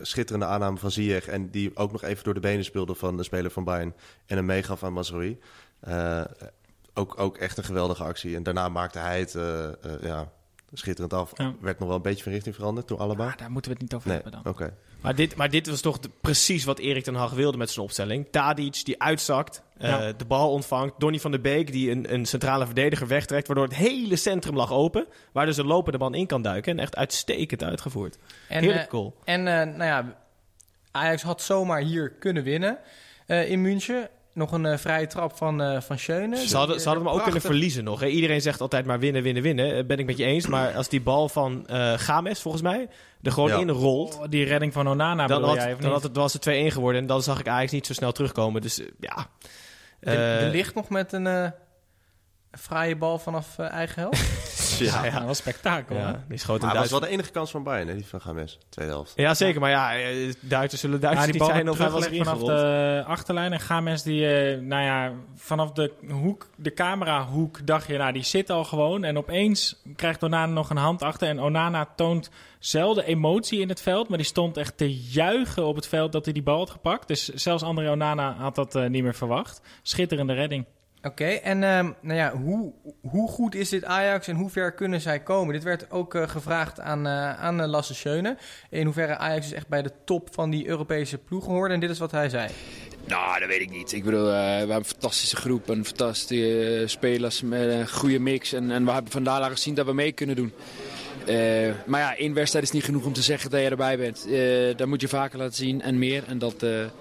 schitterende 0.02 0.46
aanname 0.46 0.78
van 0.78 0.92
Ziyech. 0.92 1.28
En 1.28 1.50
die 1.50 1.76
ook 1.78 1.92
nog 1.92 2.04
even 2.04 2.24
door 2.24 2.34
de 2.34 2.40
benen 2.40 2.64
speelde 2.66 2.96
van 2.96 3.18
de 3.18 3.24
speler 3.24 3.52
van 3.52 3.64
Bayern. 3.64 3.94
En 4.26 4.38
een 4.38 4.46
meegaf 4.46 4.84
aan 4.84 4.94
Mazraoui. 4.94 5.40
Ook, 6.94 7.20
ook 7.20 7.38
echt 7.38 7.58
een 7.58 7.64
geweldige 7.64 8.04
actie. 8.04 8.36
En 8.36 8.44
daarna 8.44 8.70
maakte 8.70 9.00
hij 9.00 9.20
het 9.20 9.38
ja, 10.02 10.32
schitterend 10.74 11.14
af. 11.14 11.32
Ja. 11.34 11.54
Werd 11.62 11.80
nog 11.80 11.88
wel 11.88 11.98
een 11.98 12.04
beetje 12.04 12.24
van 12.24 12.32
richting 12.32 12.56
veranderd 12.56 12.88
door 12.88 12.98
allebei. 13.00 13.28
Maar 13.28 13.38
daar 13.38 13.52
moeten 13.52 13.72
we 13.72 13.78
het 13.78 13.86
niet 13.86 13.96
over 13.96 14.10
Nee, 14.10 14.22
hebben 14.22 14.44
dan. 14.44 14.54
oké. 14.54 14.74
Maar 15.04 15.16
dit, 15.16 15.36
maar 15.36 15.50
dit 15.50 15.68
was 15.68 15.82
toch 15.82 16.00
de- 16.00 16.10
precies 16.22 16.64
wat 16.64 16.80
Erik 16.80 17.04
ten 17.04 17.16
Hag 17.16 17.32
wilde 17.32 17.58
met 17.58 17.70
zijn 17.70 17.86
opstelling. 17.86 18.28
Tadic 18.32 18.86
die 18.86 19.02
uitzakt, 19.02 19.62
eh, 19.78 20.08
de 20.18 20.26
bal 20.26 20.52
ontvangt. 20.52 21.00
Donny 21.00 21.20
van 21.20 21.32
der 21.32 21.42
Beek 21.42 21.72
die 21.72 21.92
een, 21.92 22.14
een 22.14 22.26
centrale 22.26 22.66
verdediger 22.66 23.08
wegtrekt... 23.08 23.48
waardoor 23.48 23.66
het 23.66 23.76
hele 23.76 24.16
centrum 24.16 24.56
lag 24.56 24.72
open. 24.72 25.06
Waar 25.32 25.46
dus 25.46 25.58
een 25.58 25.66
lopende 25.66 25.98
man 25.98 26.16
in 26.16 26.28
kan 26.28 26.42
duiken. 26.42 26.72
En 26.72 26.80
echt 26.80 26.96
uitstekend 26.96 27.64
uitgevoerd. 27.64 28.18
En, 28.50 28.64
Heerlijk 28.64 28.86
eh, 28.86 28.92
goal. 28.92 29.16
En 29.24 29.48
eh, 29.48 29.66
nou 29.76 29.84
ja, 29.84 30.18
Ajax 30.92 31.22
had 31.22 31.42
zomaar 31.42 31.82
hier 31.82 32.12
kunnen 32.12 32.44
winnen 32.44 32.78
eh, 33.26 33.50
in 33.50 33.62
München. 33.62 34.10
Nog 34.34 34.52
een 34.52 34.66
eh, 34.66 34.78
vrije 34.78 35.08
trap 35.08 35.38
van, 35.38 35.62
eh 35.62 35.82
van 35.82 35.98
Schöne. 36.00 36.48
Ze 36.48 36.58
hadden, 36.58 36.80
ze 36.82 36.88
hadden 36.88 37.06
hem 37.06 37.14
ook 37.16 37.24
kunnen 37.24 37.42
verliezen 37.42 37.84
nog. 37.84 38.00
Hè? 38.00 38.08
Iedereen 38.08 38.42
zegt 38.42 38.62
altijd 38.62 38.86
maar 38.86 39.00
winnen, 39.00 39.24
winnen, 39.24 39.44
winnen. 39.44 39.76
Eh, 39.76 39.86
Ben 39.86 39.98
ik 39.98 40.06
met 40.06 40.18
je 40.18 40.26
eens. 40.26 40.48
Maar 40.48 40.76
als 40.76 40.90
die 40.90 41.02
bal 41.02 41.30
van 41.30 41.68
eh 41.68 41.94
Games, 41.98 42.42
volgens 42.42 42.64
mij, 42.64 42.88
er 43.22 43.32
gewoon 43.32 43.50
Ja. 43.50 43.58
in 43.60 43.70
rolt... 43.70 44.18
Oh, 44.18 44.24
die 44.30 44.46
redding 44.46 44.74
van 44.74 44.88
Onana 44.88 45.28
Dan, 45.28 45.38
bedoel 45.42 45.54
had, 45.56 45.64
jij, 45.64 45.74
of 45.74 45.80
dan 45.80 45.84
niet? 45.92 45.94
had 45.94 46.04
het, 46.04 46.16
was 46.16 46.34
het 46.34 46.48
2-1 46.50 46.74
geworden. 46.74 47.02
En 47.02 47.08
dan 47.08 47.24
zag 47.24 47.40
ik 47.40 47.48
Ajax 47.48 47.72
niet 47.72 47.86
zo 47.86 47.94
snel 47.94 48.12
terugkomen. 48.12 48.62
Dus 48.62 48.82
ja... 49.00 49.28
De, 50.00 50.10
Eh, 50.12 50.40
de 50.40 50.50
licht 50.52 50.76
nog 50.76 50.90
met 50.90 51.14
een 51.14 51.28
eh 51.28 51.50
fraaie 52.60 52.96
bal 52.96 53.20
vanaf 53.20 53.58
eigen 53.60 54.02
helft. 54.02 54.22
ja, 54.78 55.04
Ja, 55.04 55.06
ja. 55.06 55.18
dat 55.18 55.28
was 55.28 55.38
spektakel. 55.38 55.96
ja, 55.96 56.24
die 56.28 56.38
schoot 56.38 56.62
Maar 56.62 56.76
was 56.76 56.92
wel 56.92 57.00
de 57.00 57.08
enige 57.08 57.32
kans 57.32 57.52
van 57.52 57.64
Bayern, 57.64 57.88
hè, 57.88 57.96
die 57.96 58.06
van 58.06 58.22
Games. 58.22 58.58
Tweede 58.70 58.92
helft. 58.92 59.14
Ja, 59.16 59.34
zeker. 59.34 59.62
Maar 59.62 59.70
ja, 59.70 59.96
eh, 59.96 60.34
Duitsers 60.40 60.82
zullen 60.82 61.00
Ja, 61.00 61.02
Duitsers 61.02 61.32
die 61.32 61.42
niet 61.42 61.52
zijn 61.52 61.70
of 61.70 61.78
hij 61.78 61.90
was 61.90 62.08
vanaf 62.08 62.40
de 62.40 63.04
achterlijn. 63.08 63.54
En 63.54 63.60
Games 63.60 64.04
die, 64.04 64.28
eh, 64.28 64.60
nou 64.60 64.84
ja, 64.84 65.12
vanaf 65.36 65.72
de 65.72 65.94
hoek, 66.10 66.48
de 66.56 66.74
camerahoek 66.74 67.68
dacht 67.68 67.88
je, 67.88 67.98
nou 67.98 68.14
die 68.14 68.24
zit 68.24 68.50
al 68.50 68.64
gewoon. 68.64 69.04
En 69.04 69.18
opeens 69.18 69.82
krijgt 69.96 70.24
Onana 70.24 70.54
nog 70.54 70.70
een 70.70 70.78
hand 70.78 71.02
achter. 71.02 71.28
En 71.28 71.40
Onana 71.42 71.88
toont 71.96 72.30
zelden 72.60 73.06
emotie 73.06 73.60
in 73.60 73.70
het 73.70 73.82
veld. 73.82 74.10
Maar 74.10 74.18
die 74.18 74.28
stond 74.28 74.58
echt 74.58 74.78
te 74.78 74.94
juichen 75.00 75.66
op 75.66 75.76
het 75.76 75.88
veld 75.88 76.12
dat 76.12 76.26
hij 76.26 76.34
die 76.34 76.44
bal 76.44 76.58
had 76.58 76.70
gepakt. 76.70 77.08
Dus 77.08 77.28
zelfs 77.28 77.64
André 77.64 77.92
Onana 77.92 78.36
had 78.38 78.56
dat 78.56 78.76
eh, 78.76 78.86
niet 78.86 79.04
meer 79.04 79.16
verwacht. 79.16 79.62
Schitterende 79.82 80.34
redding. 80.34 80.66
Oké, 81.06 81.26
en 81.26 81.64
ehm, 81.64 81.92
nou 82.02 82.18
ja, 82.18 82.32
hoe, 82.38 82.74
hoe 83.02 83.30
goed 83.30 83.56
is 83.56 83.70
dit 83.70 83.86
Ajax 83.86 84.28
en 84.28 84.36
hoe 84.36 84.50
ver 84.50 84.74
kunnen 84.74 85.02
zij 85.02 85.20
komen? 85.20 85.54
Dit 85.54 85.64
werd 85.64 85.92
ook 85.92 86.16
eh, 86.16 86.28
gevraagd 86.30 86.80
aan, 86.80 87.08
eh, 87.08 87.40
aan 87.40 87.62
eh, 87.62 87.68
Lasse 87.68 87.94
Schöne. 87.94 88.38
In 88.70 88.86
hoeverre 88.86 89.18
Ajax 89.18 89.46
dus 89.46 89.56
echt 89.56 89.68
bij 89.68 89.82
de 89.82 89.92
top 90.06 90.30
van 90.32 90.50
die 90.50 90.68
Europese 90.68 91.18
ploegen 91.18 91.52
hoorde. 91.52 91.74
En 91.74 91.80
dit 91.80 91.90
is 91.90 92.00
wat 92.00 92.12
hij 92.12 92.30
zei. 92.30 92.50
Nou, 93.08 93.40
dat 93.40 93.48
weet 93.48 93.62
ik 93.62 93.70
niet. 93.70 93.92
Ik 93.92 94.04
bedoel, 94.04 94.26
we 94.26 94.32
hebben 94.32 94.76
een 94.76 94.86
fantastische 94.86 95.36
groep 95.36 95.70
en 95.70 95.86
fantastische 95.86 96.84
spelers 96.86 97.42
met 97.42 97.70
een 97.70 97.90
goede 97.90 98.20
mix. 98.20 98.54
En, 98.54 98.72
en 98.72 98.86
we 98.86 98.92
hebben 98.92 99.12
vandaar 99.12 99.40
laten 99.40 99.58
zien 99.58 99.74
dat 99.74 99.86
we 99.86 99.94
mee 99.94 100.12
kunnen 100.12 100.36
doen. 100.36 100.54
Maar 101.86 102.00
ja, 102.00 102.18
één 102.18 102.34
wedstrijd 102.34 102.66
is 102.66 102.72
niet 102.72 102.84
genoeg 102.84 103.06
om 103.06 103.14
te 103.14 103.22
zeggen 103.22 103.50
dat 103.50 103.62
je 103.62 103.70
erbij 103.70 103.98
bent. 103.98 104.28
Eh 104.32 104.78
dat 104.78 104.88
moet 104.88 105.02
je 105.02 105.08
vaker 105.08 105.38
laten 105.38 105.56
zien 105.56 105.82
en 105.82 106.00
meer. 106.00 106.24
En 106.28 106.38
dat, 106.38 106.60
daar, 106.60 106.92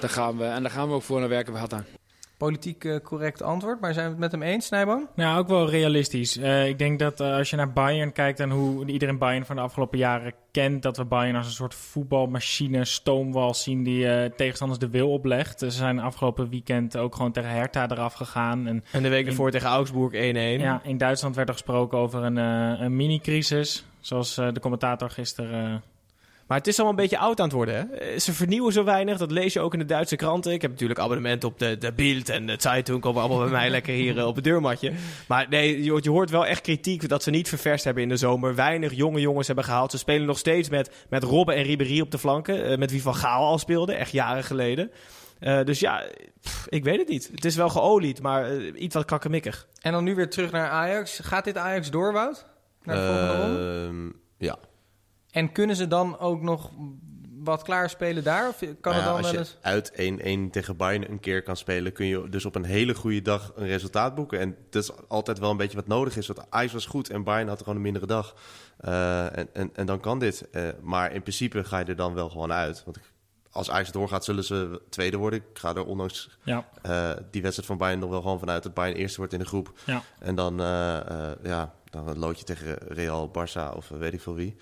gaan 0.00 0.38
we, 0.38 0.44
en 0.44 0.62
daar 0.62 0.72
gaan 0.72 0.88
we 0.88 0.94
ook 0.94 1.02
voor 1.02 1.20
naar 1.20 1.28
werken 1.28 1.52
we 1.52 1.58
hard 1.58 1.72
aan. 1.72 1.99
Politiek 2.40 2.84
eh, 2.84 2.96
correct 3.02 3.42
antwoord, 3.42 3.80
maar 3.80 3.92
zijn 3.92 4.04
we 4.04 4.10
het 4.10 4.20
met 4.20 4.32
hem 4.32 4.42
eens, 4.42 4.66
Snijboon? 4.66 5.08
Nou, 5.14 5.38
ook 5.38 5.48
wel 5.48 5.70
realistisch. 5.70 6.36
Eh, 6.36 6.68
ik 6.68 6.78
denk 6.78 6.98
dat 6.98 7.20
eh, 7.20 7.32
als 7.36 7.50
je 7.50 7.56
naar 7.56 7.72
Bayern 7.72 8.12
kijkt 8.12 8.40
en 8.40 8.50
hoe 8.50 8.86
iedereen 8.86 9.18
Bayern 9.18 9.46
van 9.46 9.56
de 9.56 9.62
afgelopen 9.62 9.98
jaren 9.98 10.34
kent, 10.50 10.82
dat 10.82 10.96
we 10.96 11.04
Bayern 11.04 11.36
als 11.36 11.46
een 11.46 11.52
soort 11.52 11.74
voetbalmachine, 11.74 12.84
stoomwal 12.84 13.54
zien 13.54 13.82
die 13.82 14.08
eh, 14.08 14.30
tegenstanders 14.30 14.80
de 14.80 14.88
wil 14.88 15.12
oplegt. 15.12 15.58
Ze 15.58 15.70
zijn 15.70 15.98
afgelopen 15.98 16.48
weekend 16.48 16.96
ook 16.96 17.14
gewoon 17.14 17.32
tegen 17.32 17.50
Hertha 17.50 17.90
eraf 17.90 18.12
gegaan. 18.12 18.66
En 18.66 18.84
En 18.92 19.02
de 19.02 19.08
week 19.08 19.26
ervoor 19.26 19.50
tegen 19.50 19.68
Augsburg 19.68 20.12
1-1. 20.12 20.60
ja, 20.60 20.80
in 20.84 20.98
Duitsland 20.98 21.36
werd 21.36 21.48
er 21.48 21.54
gesproken 21.54 21.98
over 21.98 22.22
een, 22.22 22.38
eh, 22.38 22.80
een 22.80 22.96
mini-crisis, 22.96 23.84
zoals 24.00 24.38
eh, 24.38 24.52
de 24.52 24.60
commentator 24.60 25.10
gisteren... 25.10 25.82
Maar 26.50 26.58
het 26.58 26.68
is 26.68 26.74
allemaal 26.78 26.96
een 26.96 27.02
beetje 27.02 27.18
oud 27.18 27.38
aan 27.38 27.44
het 27.46 27.54
worden. 27.54 27.74
Hè? 27.74 27.96
Eh, 27.96 28.18
Ze 28.18 28.32
vernieuwen 28.32 28.72
zo 28.72 28.84
weinig. 28.84 29.18
Dat 29.18 29.30
lees 29.30 29.52
je 29.52 29.60
ook 29.60 29.72
in 29.72 29.78
de 29.78 29.84
Duitse 29.84 30.16
kranten. 30.16 30.52
Ik 30.52 30.62
heb 30.62 30.70
natuurlijk 30.70 31.00
abonnement 31.00 31.44
op 31.44 31.58
de, 31.58 31.78
de 31.78 31.92
Bild 31.92 32.28
en 32.28 32.46
de 32.46 32.54
Zeitung. 32.58 33.00
Komen 33.00 33.20
allemaal 33.22 33.40
bij 33.42 33.50
mij 33.50 33.70
lekker 33.76 33.94
hier 33.94 34.18
eh, 34.18 34.26
op 34.26 34.34
het 34.34 34.44
deurmatje. 34.44 34.92
Maar 35.28 35.46
nee, 35.48 35.82
je, 35.82 35.90
hoort- 35.90 36.04
je 36.04 36.10
hoort 36.10 36.30
wel 36.30 36.46
echt 36.46 36.60
kritiek 36.60 37.08
dat 37.08 37.22
ze 37.22 37.30
niet 37.30 37.48
ververst 37.48 37.84
hebben 37.84 38.02
in 38.02 38.08
de 38.08 38.16
zomer. 38.16 38.54
Weinig 38.54 38.92
jonge 38.94 39.20
jongens 39.20 39.46
hebben 39.46 39.64
gehaald. 39.64 39.90
Ze 39.90 39.98
spelen 39.98 40.26
nog 40.26 40.38
steeds 40.38 40.68
met, 40.68 40.90
met 41.08 41.22
Robben 41.22 41.54
en 41.54 41.62
Ribéry 41.62 42.00
op 42.00 42.10
de 42.10 42.18
flanken. 42.18 42.64
eh, 42.64 42.78
met 42.78 42.90
wie 42.90 43.02
Van 43.02 43.14
Gaal 43.14 43.46
al 43.46 43.58
speelde, 43.58 43.92
echt 43.94 44.12
jaren 44.12 44.44
geleden. 44.44 44.90
Eh, 45.38 45.64
dus 45.64 45.80
ja, 45.80 46.02
pff, 46.40 46.66
ik 46.68 46.84
weet 46.84 46.98
het 46.98 47.08
niet. 47.08 47.30
Het 47.34 47.44
is 47.44 47.56
wel 47.56 47.68
geolied, 47.68 48.22
maar 48.22 48.56
iets 48.56 48.94
wat 48.94 49.04
kakkemikkig. 49.04 49.66
En 49.80 49.92
dan 49.92 50.04
nu 50.04 50.14
weer 50.14 50.30
terug 50.30 50.50
naar 50.50 50.68
Ajax. 50.68 51.18
Gaat 51.22 51.44
dit 51.44 51.56
Ajax 51.56 51.90
door, 51.90 52.12
Wout? 52.12 52.46
Naar 52.82 52.96
de 52.96 53.02
volgende 53.06 53.36
ronde? 53.42 53.86
Ehm, 53.88 54.10
ja. 54.46 54.56
En 55.32 55.52
kunnen 55.52 55.76
ze 55.76 55.86
dan 55.88 56.18
ook 56.18 56.40
nog 56.42 56.70
wat 57.42 57.62
klaarspelen 57.62 58.24
daar? 58.24 58.48
Of 58.48 58.58
kan 58.58 58.68
Nou 58.70 58.94
het 58.94 58.96
ja, 58.96 59.04
dan 59.04 59.16
als 59.16 59.22
wel 59.22 59.32
je 59.32 59.38
eens... 59.38 59.56
uit 59.60 60.48
1-1 60.48 60.50
tegen 60.50 60.76
Bayern 60.76 61.10
een 61.10 61.20
keer 61.20 61.42
kan 61.42 61.56
spelen, 61.56 61.92
kun 61.92 62.06
je 62.06 62.28
dus 62.28 62.44
op 62.44 62.54
een 62.54 62.64
hele 62.64 62.94
goede 62.94 63.22
dag 63.22 63.52
een 63.56 63.66
resultaat 63.66 64.14
boeken. 64.14 64.38
En 64.38 64.56
dat 64.70 64.82
is 64.82 64.90
altijd 65.08 65.38
wel 65.38 65.50
een 65.50 65.56
beetje 65.56 65.76
wat 65.76 65.86
nodig 65.86 66.16
is. 66.16 66.26
Want 66.26 66.46
Ajax 66.50 66.72
was 66.72 66.86
goed 66.86 67.10
en 67.10 67.24
Bayern 67.24 67.48
had 67.48 67.58
gewoon 67.58 67.76
een 67.76 67.82
mindere 67.82 68.06
dag. 68.06 68.34
Eh, 68.78 69.36
en, 69.38 69.48
en, 69.52 69.70
en 69.74 69.86
dan 69.86 70.00
kan 70.00 70.18
dit. 70.18 70.50
Eh, 70.50 70.68
maar 70.82 71.12
in 71.12 71.20
principe 71.22 71.64
ga 71.64 71.78
je 71.78 71.84
er 71.84 71.96
dan 71.96 72.14
wel 72.14 72.28
gewoon 72.28 72.52
uit. 72.52 72.82
Want 72.84 72.96
ik- 72.96 73.12
als 73.52 73.70
Ajax 73.70 73.92
doorgaat, 73.92 74.24
zullen 74.24 74.44
ze 74.44 74.80
tweede 74.88 75.16
worden. 75.16 75.38
Ik 75.38 75.58
ga 75.58 75.74
er 75.74 75.84
ondanks 75.86 76.38
ja, 76.42 76.68
eh, 76.82 77.10
die 77.30 77.42
wedstrijd 77.42 77.68
van 77.68 77.78
Bayern 77.78 78.00
nog 78.00 78.10
wel 78.10 78.20
gewoon 78.22 78.38
vanuit 78.38 78.62
dat 78.62 78.74
Bayern 78.74 78.96
eerste 78.98 79.16
wordt 79.18 79.32
in 79.32 79.38
de 79.38 79.44
groep. 79.46 79.72
ja. 79.86 80.02
En 80.18 80.34
dan, 80.34 80.60
eh, 80.60 80.96
eh, 81.30 81.36
ja, 81.42 81.74
dan 81.90 82.08
een 82.08 82.18
loodje 82.18 82.44
tegen 82.44 82.74
Real, 82.88 83.28
Barça 83.30 83.76
of 83.76 83.88
weet 83.88 84.12
ik 84.12 84.20
veel 84.20 84.34
wie. 84.34 84.56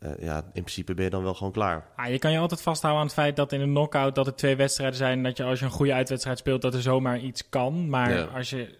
Eh, 0.00 0.10
ja, 0.20 0.36
in 0.36 0.50
principe 0.62 0.94
ben 0.94 1.04
je 1.04 1.10
dan 1.10 1.22
wel 1.22 1.34
gewoon 1.34 1.52
klaar. 1.52 1.86
Ah, 1.96 2.10
je 2.10 2.18
kan 2.18 2.32
je 2.32 2.38
altijd 2.38 2.62
vasthouden 2.62 3.00
aan 3.02 3.06
het 3.08 3.16
feit 3.16 3.36
dat 3.36 3.52
in 3.52 3.60
een 3.60 3.68
knockout 3.70 4.14
dat 4.14 4.26
er 4.26 4.34
twee 4.34 4.56
wedstrijden 4.56 4.96
zijn. 4.96 5.22
Dat 5.22 5.36
je 5.36 5.44
als 5.44 5.58
je 5.58 5.64
een 5.64 5.70
goede 5.70 5.94
uitwedstrijd 5.94 6.38
speelt, 6.38 6.62
dat 6.62 6.74
er 6.74 6.82
zomaar 6.82 7.18
iets 7.18 7.48
kan. 7.48 7.88
Maar 7.88 8.10
Ja. 8.12 8.22
als 8.24 8.50
je 8.50 8.78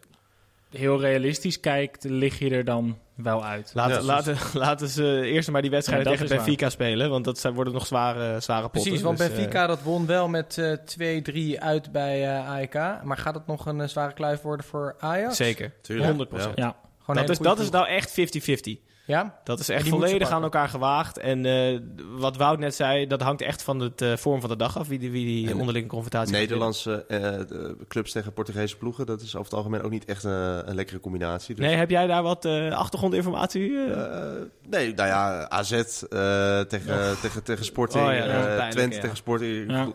heel 0.71 1.01
realistisch 1.01 1.61
kijkt, 1.61 2.05
lig 2.05 2.39
je 2.39 2.51
er 2.51 2.65
dan 2.65 2.99
wel 3.15 3.45
uit. 3.45 3.71
Laten, 3.75 3.95
Ja, 3.97 4.03
laten, 4.03 4.37
laten 4.67 4.89
ze 4.89 5.21
eerst 5.25 5.51
maar 5.51 5.63
die 5.63 5.71
wedstrijd 5.71 6.05
Ja, 6.05 6.11
tegen 6.11 6.29
Benfica 6.29 6.71
spelen. 6.71 7.11
Want 7.11 7.25
dat 7.25 7.39
zijn, 7.39 7.55
worden 7.55 7.73
nog 7.73 7.87
zware, 7.87 8.41
zware 8.41 8.63
potten. 8.63 8.83
Precies, 8.83 9.03
want 9.03 9.19
Dus, 9.19 9.29
eh, 9.29 9.35
Benfica 9.35 9.67
dat 9.67 9.83
won 9.83 10.07
wel 10.07 10.29
met 10.29 10.59
eh 10.59 10.73
2-3 10.73 11.61
uit 11.61 11.93
bij 11.93 12.29
eh 12.37 12.49
AEK. 12.51 12.75
Maar 13.05 13.17
gaat 13.17 13.35
het 13.35 13.47
nog 13.47 13.67
een 13.67 13.81
eh, 13.81 13.89
zware 13.89 14.13
kluif 14.13 14.41
worden 14.43 14.67
voor 14.67 14.97
Ajax? 14.99 15.37
Zeker, 15.37 15.73
Tuurlijk. 15.83 16.11
100%. 16.11 16.55
Ja. 16.55 16.77
Dat, 17.07 17.29
is, 17.29 17.39
dat 17.39 17.59
is 17.59 17.71
nou 17.71 17.87
echt 17.87 18.11
50-50. 18.11 18.81
Ja? 19.11 19.39
Dat 19.45 19.59
is 19.59 19.69
echt 19.69 19.89
volledig 19.89 20.31
aan 20.31 20.43
elkaar 20.43 20.69
gewaagd. 20.69 21.19
En 21.19 21.47
eh, 21.47 21.79
wat 22.19 22.37
Wout 22.37 22.59
net 22.59 22.75
zei, 22.75 23.07
dat 23.07 23.23
hangt 23.23 23.43
echt 23.43 23.63
van 23.63 23.79
de 23.79 23.93
eh, 23.97 24.17
vorm 24.17 24.41
van 24.41 24.51
de 24.51 24.57
dag 24.57 24.79
af. 24.79 24.89
Wie 24.89 24.99
die, 24.99 25.11
wie 25.11 25.25
die 25.25 25.51
En 25.51 25.59
onderlinge 25.59 25.87
confrontatie 25.87 26.33
Nederlandse 26.35 27.05
eh, 27.09 27.21
de 27.21 27.77
clubs 27.89 28.13
tegen 28.13 28.33
Portugese 28.33 28.77
ploegen, 28.77 29.07
dat 29.07 29.21
is 29.21 29.35
over 29.35 29.45
het 29.51 29.55
algemeen 29.55 29.83
ook 29.83 29.91
niet 29.91 30.05
echt 30.05 30.25
een, 30.25 30.69
een 30.69 30.75
lekkere 30.75 31.01
combinatie. 31.01 31.55
Dus. 31.55 31.65
Nee, 31.65 31.77
heb 31.77 31.91
jij 31.91 32.07
daar 32.07 32.23
wat 32.23 32.45
eh, 32.45 32.71
achtergrondinformatie? 32.73 33.77
eh? 33.77 33.91
Eh, 33.91 34.43
nee, 34.69 34.95
nou 34.95 35.09
ja, 35.09 35.49
AZ 35.49 35.73
eh, 35.73 36.61
tegen, 36.61 37.17
tegen, 37.21 37.43
tegen 37.43 37.65
Sporting, 37.65 38.07
Oh 38.07 38.13
ja, 38.13 38.57
eh, 38.57 38.69
Twente 38.69 38.95
ja. 38.95 39.01
tegen 39.01 39.17
Sporting. 39.17 39.71
Ja. 39.71 39.89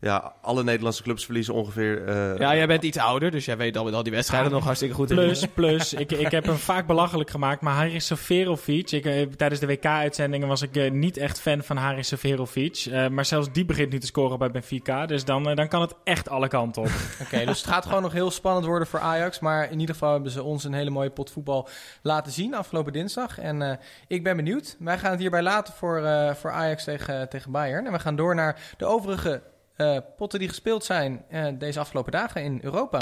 Ja. 0.00 0.32
alle 0.42 0.64
Nederlandse 0.64 1.02
clubs 1.02 1.24
verliezen 1.24 1.54
ongeveer... 1.54 2.08
eh, 2.08 2.38
ja, 2.38 2.54
jij 2.56 2.66
bent 2.66 2.82
iets 2.82 2.98
ouder, 2.98 3.30
dus 3.30 3.44
jij 3.44 3.56
weet 3.56 3.76
al 3.76 3.84
met 3.84 3.94
al 3.94 4.02
die 4.02 4.12
wedstrijden 4.12 4.50
nog 4.52 4.64
hartstikke 4.64 4.94
goed. 4.94 5.06
plus, 5.06 5.18
herinneren. 5.18 5.54
plus. 5.54 5.92
ik, 6.04 6.12
ik 6.12 6.30
heb 6.30 6.44
hem 6.46 6.56
vaak 6.56 6.86
belachelijk 6.86 7.30
gemaakt, 7.30 7.60
maar 7.60 7.74
Haris 7.74 8.06
Severovic... 8.06 8.90
Ik, 8.90 9.04
eh, 9.04 9.26
tijdens 9.26 9.60
de 9.60 9.66
WK-uitzendingen 9.66 10.48
was 10.48 10.62
ik 10.62 10.76
eh, 10.76 10.90
niet 10.90 11.16
echt 11.16 11.40
fan 11.40 11.62
van 11.62 11.76
Haris 11.76 12.08
Severovic. 12.08 12.86
eh, 12.90 13.08
maar 13.08 13.24
zelfs 13.24 13.52
die 13.52 13.64
begint 13.64 13.92
nu 13.92 13.98
te 13.98 14.06
scoren 14.06 14.38
bij 14.38 14.50
Benfica. 14.50 15.06
Dus 15.06 15.24
dan, 15.24 15.42
dan 15.42 15.68
kan 15.68 15.80
het 15.80 15.94
echt 16.04 16.28
alle 16.28 16.48
kanten 16.48 16.82
op. 16.82 16.88
Oké, 17.22 17.44
dus 17.44 17.58
het 17.60 17.70
gaat 17.70 17.86
gewoon 17.86 18.02
nog 18.02 18.12
heel 18.12 18.30
spannend 18.30 18.66
worden 18.66 18.88
voor 18.88 19.00
Ajax. 19.00 19.38
Maar 19.40 19.70
in 19.70 19.80
ieder 19.80 19.94
geval 19.94 20.12
hebben 20.12 20.30
ze 20.30 20.42
ons 20.42 20.64
een 20.64 20.72
hele 20.74 20.90
mooie 20.90 21.10
pot 21.10 21.30
voetbal 21.30 21.68
laten 22.02 22.32
zien 22.32 22.54
afgelopen 22.54 22.92
dinsdag. 22.92 23.38
En 23.38 23.62
eh, 23.62 23.76
ik 24.06 24.22
ben 24.22 24.36
benieuwd. 24.36 24.76
Wij 24.78 24.98
gaan 24.98 25.10
het 25.10 25.20
hierbij 25.20 25.42
laten 25.42 25.74
voor, 25.74 26.04
eh, 26.04 26.34
voor 26.34 26.50
Ajax 26.50 26.84
tegen, 26.84 27.28
tegen 27.28 27.52
Bayern. 27.52 27.86
En 27.86 27.92
we 27.92 27.98
gaan 27.98 28.16
door 28.16 28.34
naar 28.34 28.60
de 28.76 28.84
overige 28.86 29.42
eh, 29.80 29.96
potten 30.16 30.38
die 30.38 30.48
gespeeld 30.48 30.84
zijn 30.84 31.24
eh, 31.28 31.46
deze 31.58 31.80
afgelopen 31.80 32.12
dagen 32.12 32.42
in 32.42 32.58
Europa. 32.62 32.98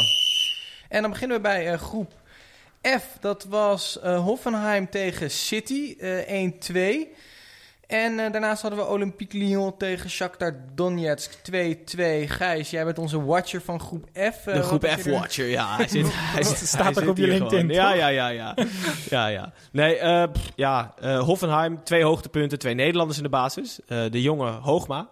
En 0.88 1.02
dan 1.02 1.10
beginnen 1.10 1.36
we 1.36 1.42
bij 1.42 1.72
eh, 1.72 1.78
groep 1.78 2.12
F. 2.82 3.16
Dat 3.20 3.44
was 3.44 4.00
eh, 4.00 4.24
Hoffenheim 4.24 4.90
tegen 4.90 5.30
City, 5.30 5.96
eh 5.98 6.50
1-2. 6.72 7.16
En 7.86 8.16
daarnaast 8.16 8.62
hadden 8.62 8.80
we 8.80 8.86
Olympique 8.86 9.38
Lyon 9.38 9.76
tegen 9.76 10.10
Shakhtar 10.10 10.54
Donetsk 10.74 11.32
2-2. 11.52 11.96
Gijs, 12.26 12.70
jij 12.70 12.84
bent 12.84 12.98
onze 12.98 13.24
watcher 13.24 13.60
van 13.60 13.80
groep 13.80 14.04
F. 14.12 14.42
De 14.44 14.62
groep 14.62 14.84
er- 14.84 14.98
F-watcher, 14.98 15.46
ja. 15.46 15.76
Hij 15.76 15.88
zit, 15.88 16.06
hij 16.34 16.42
zit, 16.42 16.56
Staat 16.56 16.80
hij 16.80 16.88
ook 16.88 16.98
zit 16.98 17.08
op 17.08 17.16
je 17.16 17.26
LinkedIn. 17.26 17.68
Ja, 17.68 17.92
ja, 17.92 18.08
ja, 18.08 18.28
ja. 18.28 18.54
ja, 19.10 19.26
ja. 19.26 19.52
Nee, 19.72 19.96
eh, 19.96 20.32
pff, 20.32 20.50
ja, 20.56 20.94
eh, 21.00 21.18
Hoffenheim, 21.20 21.84
twee 21.84 22.04
hoogtepunten, 22.04 22.58
twee 22.58 22.74
Nederlanders 22.74 23.16
in 23.18 23.24
de 23.24 23.28
basis. 23.30 23.80
Eh, 23.86 23.98
de 24.10 24.22
jonge 24.22 24.50
Hoogma, 24.50 25.08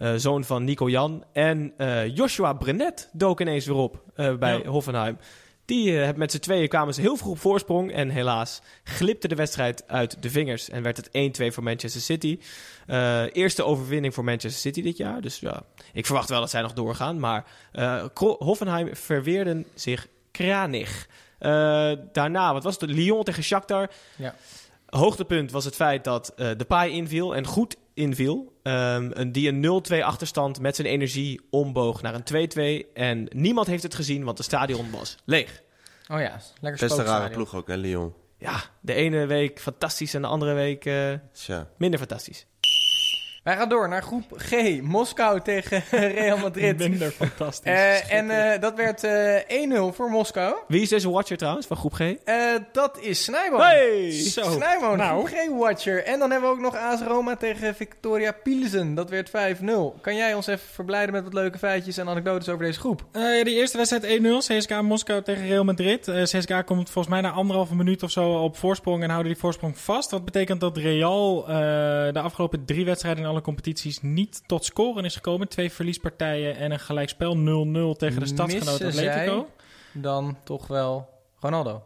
eh, 0.00 0.12
zoon 0.16 0.44
van 0.44 0.64
Nico 0.64 0.88
Jan. 0.88 1.24
En 1.32 1.72
eh, 1.76 2.16
Joshua 2.16 2.52
Brenet 2.52 3.08
dook 3.12 3.40
ineens 3.40 3.66
weer 3.66 3.76
op 3.76 4.02
eh, 4.14 4.36
bij 4.36 4.58
Ja. 4.58 4.68
Hoffenheim. 4.68 5.18
Die 5.64 6.12
met 6.14 6.30
z'n 6.30 6.38
tweeën 6.38 6.68
kwamen 6.68 6.94
ze 6.94 7.00
heel 7.00 7.16
vroeg 7.16 7.32
op 7.32 7.38
voorsprong. 7.38 7.92
En 7.92 8.08
helaas 8.08 8.60
glipte 8.84 9.28
de 9.28 9.34
wedstrijd 9.34 9.88
uit 9.88 10.22
de 10.22 10.30
vingers. 10.30 10.68
En 10.68 10.82
werd 10.82 10.96
het 10.96 11.40
1-2 11.40 11.46
voor 11.46 11.62
Manchester 11.62 12.00
City. 12.00 12.38
Eerste 13.32 13.64
overwinning 13.64 14.14
voor 14.14 14.24
Manchester 14.24 14.60
City 14.60 14.82
dit 14.82 14.96
jaar. 14.96 15.20
Dus 15.20 15.38
ja, 15.38 15.62
ik 15.92 16.06
verwacht 16.06 16.28
wel 16.28 16.40
dat 16.40 16.50
zij 16.50 16.62
nog 16.62 16.72
doorgaan. 16.72 17.18
Maar 17.18 17.44
Hoffenheim 18.38 18.96
verweerden 18.96 19.66
zich 19.74 20.06
kranig. 20.30 21.06
Daarna, 22.12 22.52
wat 22.52 22.64
was 22.64 22.80
het? 22.80 22.90
Lyon 22.90 23.24
tegen 23.24 23.42
Shakhtar. 23.42 23.90
Ja. 24.16 24.34
Hoogtepunt 24.86 25.50
was 25.50 25.64
het 25.64 25.74
feit 25.74 26.04
dat 26.04 26.32
de 26.36 26.64
paai 26.68 26.92
inviel. 26.92 27.34
En 27.36 27.46
goed 27.46 27.76
inviel. 28.00 28.52
Ehm, 28.62 29.10
een, 29.12 29.32
die 29.32 29.48
een 29.48 29.82
0-2 29.92 30.02
achterstand 30.02 30.60
met 30.60 30.76
zijn 30.76 30.88
energie 30.88 31.40
omboog 31.50 32.02
naar 32.02 32.14
een 32.14 32.84
2-2. 32.86 32.92
En 32.94 33.26
niemand 33.34 33.66
heeft 33.66 33.82
het 33.82 33.94
gezien, 33.94 34.24
want 34.24 34.38
het 34.38 34.46
stadion 34.46 34.90
was 34.90 35.16
leeg. 35.24 35.62
Oh 36.08 36.20
ja, 36.20 36.40
lekker 36.60 36.86
Best 36.86 36.98
een 36.98 37.04
rare 37.04 37.30
ploeg 37.30 37.54
ook, 37.54 37.68
hè, 37.68 37.76
Lyon. 37.76 38.14
Ja, 38.38 38.60
de 38.80 38.94
ene 38.94 39.26
week 39.26 39.60
fantastisch 39.60 40.14
en 40.14 40.22
de 40.22 40.28
andere 40.28 40.52
week 40.52 40.84
eh, 40.84 41.12
Tja. 41.32 41.68
minder 41.76 41.98
fantastisch. 41.98 42.46
Wij 43.42 43.56
gaan 43.56 43.68
door 43.68 43.88
naar 43.88 44.02
groep 44.02 44.24
G. 44.36 44.80
Moskou 44.82 45.40
tegen 45.40 45.82
Real 46.14 46.38
Madrid. 46.38 46.78
Minder 46.78 47.10
fantastisch. 47.10 47.72
Eh, 47.72 48.12
en 48.12 48.52
eh, 48.52 48.60
dat 48.60 48.74
werd 48.74 49.04
eh 49.04 49.80
1-0 49.92 49.94
voor 49.94 50.10
Moskou. 50.10 50.56
Wie 50.68 50.80
is 50.82 50.88
deze 50.88 51.10
watcher 51.10 51.36
trouwens 51.36 51.66
van 51.66 51.76
groep 51.76 51.92
G? 51.92 52.00
Eh, 52.00 52.36
dat 52.72 52.98
is 53.00 53.24
Snijboom. 53.24 53.60
Hey! 53.60 54.10
Zo. 54.10 54.42
Snijboom, 54.50 54.96
Nou. 54.96 55.26
groep 55.26 55.38
G-watcher. 55.38 56.04
En 56.04 56.18
dan 56.18 56.30
hebben 56.30 56.48
we 56.50 56.54
ook 56.56 56.62
nog 56.62 56.76
AS 56.76 57.00
Roma 57.02 57.36
tegen 57.36 57.74
Victoria 57.74 58.32
Pilsen. 58.42 58.94
Dat 58.94 59.10
werd 59.10 59.30
5-0. 59.30 59.98
Kan 60.00 60.16
jij 60.16 60.34
ons 60.34 60.46
even 60.46 60.68
verblijden 60.72 61.12
met 61.14 61.24
wat 61.24 61.34
leuke 61.34 61.58
feitjes 61.58 61.96
en 61.96 62.08
anekdotes 62.08 62.48
over 62.48 62.64
deze 62.64 62.80
groep? 62.80 63.04
Eh, 63.12 63.38
ja, 63.38 63.44
die 63.44 63.54
eerste 63.54 63.76
wedstrijd 63.76 64.04
1-0, 64.04 64.38
CSKA 64.38 64.82
Moskou 64.82 65.22
tegen 65.22 65.46
Real 65.46 65.64
Madrid. 65.64 66.08
Eh 66.08 66.22
CSKA 66.22 66.62
komt 66.62 66.90
volgens 66.90 67.14
mij 67.14 67.22
na 67.22 67.30
anderhalve 67.30 67.74
minuut 67.74 68.02
of 68.02 68.10
zo 68.10 68.30
op 68.32 68.56
voorsprong 68.56 69.02
en 69.02 69.10
houden 69.10 69.32
die 69.32 69.40
voorsprong 69.40 69.78
vast. 69.78 70.10
Wat 70.10 70.24
betekent 70.24 70.60
dat 70.60 70.76
Real 70.76 71.42
eh, 71.48 71.54
de 72.12 72.20
afgelopen 72.20 72.64
drie 72.64 72.84
wedstrijden 72.84 73.28
alle 73.30 73.40
competities 73.40 74.02
niet 74.02 74.42
tot 74.46 74.64
scoren 74.64 75.04
is 75.04 75.14
gekomen. 75.14 75.48
Twee 75.48 75.72
verliespartijen 75.72 76.56
en 76.56 76.70
een 76.70 76.80
gelijkspel 76.80 77.36
0-0 77.36 77.98
tegen 77.98 78.20
de 78.20 78.26
stadsgenoot 78.26 78.82
Atletico. 78.82 79.48
Dan 79.92 80.36
toch 80.44 80.66
wel 80.66 81.08
Ronaldo. 81.40 81.82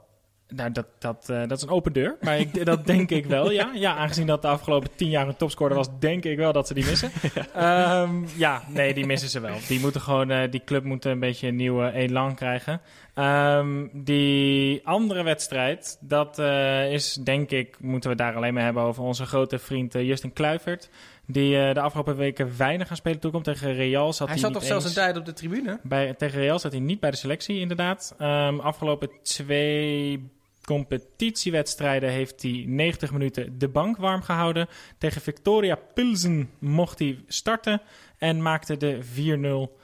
Nou, 0.49 0.72
dat, 0.72 0.86
dat, 0.99 1.28
eh, 1.28 1.40
dat 1.47 1.51
is 1.51 1.62
een 1.62 1.68
open 1.68 1.92
deur. 1.92 2.16
Maar 2.20 2.38
ik, 2.38 2.64
dat 2.64 2.86
denk 2.86 3.11
ik 3.11 3.26
wel, 3.26 3.51
ja. 3.51 3.70
Ja, 3.74 3.97
aangezien 3.97 4.26
dat 4.26 4.42
de 4.42 4.49
afgelopen 4.49 4.90
tien 4.97 5.09
jaar 5.09 5.28
een 5.28 5.36
topscorer 5.36 5.76
was, 5.76 5.88
denk 5.99 6.24
ik 6.24 6.36
wel 6.36 6.53
dat 6.53 6.66
ze 6.66 6.74
die 6.74 6.84
missen. 6.84 7.11
ja, 7.55 8.09
ja 8.36 8.62
nee, 8.68 8.95
die 8.95 9.07
missen 9.07 9.28
ze 9.28 9.40
wel. 9.40 9.57
Die, 9.68 9.80
moeten 9.80 10.01
gewoon, 10.01 10.30
eh, 10.30 10.51
die 10.51 10.64
club 10.64 10.84
moet 10.84 11.05
een 11.05 11.18
beetje 11.18 11.49
een 11.49 11.57
nieuwe 11.57 11.92
elan 11.92 12.34
krijgen. 12.34 12.80
Ehm, 13.14 13.86
die 13.92 14.86
andere 14.86 15.22
wedstrijd, 15.22 15.99
dat 16.01 16.38
eh, 16.38 16.92
is 16.92 17.14
denk 17.14 17.51
ik, 17.51 17.76
moeten 17.80 18.11
we 18.11 18.16
daar 18.16 18.34
alleen 18.34 18.55
maar 18.55 18.62
hebben 18.62 18.82
over 18.82 19.03
onze 19.03 19.26
grote 19.26 19.59
vriend 19.59 19.92
Justin 19.92 20.32
Kluivert. 20.32 20.90
Die 21.27 21.59
eh, 21.59 21.75
de 21.75 21.81
afgelopen 21.81 22.16
weken 22.16 22.57
weinig 22.57 22.91
aan 22.91 22.97
spelen 22.97 23.18
toekomt. 23.20 23.45
Tegen 23.45 23.75
Real 23.75 24.12
zat 24.12 24.18
Hij 24.29 24.37
hij, 24.37 24.45
zat 24.45 24.53
toch 24.53 24.64
zelfs 24.64 24.85
een 24.85 24.93
tijd 24.93 25.16
op 25.16 25.25
de 25.25 25.33
tribune? 25.33 25.79
bij, 25.83 26.14
tegen 26.14 26.41
Real 26.41 26.59
zat 26.59 26.72
hij 26.72 26.81
niet 26.81 27.01
bij 27.01 27.11
de 27.11 27.16
selectie, 27.16 27.59
inderdaad. 27.59 28.14
Ehm, 28.18 28.59
afgelopen 28.61 29.11
twee 29.22 30.29
competitiewedstrijden 30.64 32.11
heeft 32.11 32.43
hij 32.43 32.64
90 32.66 33.12
minuten 33.12 33.59
de 33.59 33.68
bank 33.68 33.97
warm 33.97 34.22
gehouden. 34.22 34.66
Tegen 34.99 35.20
Victoria 35.20 35.79
Pilsen 35.95 36.51
mocht 36.59 36.99
hij 36.99 37.18
starten 37.27 37.81
en 38.18 38.43
maakte 38.43 38.77
de 38.77 38.99
4-0 39.03 39.79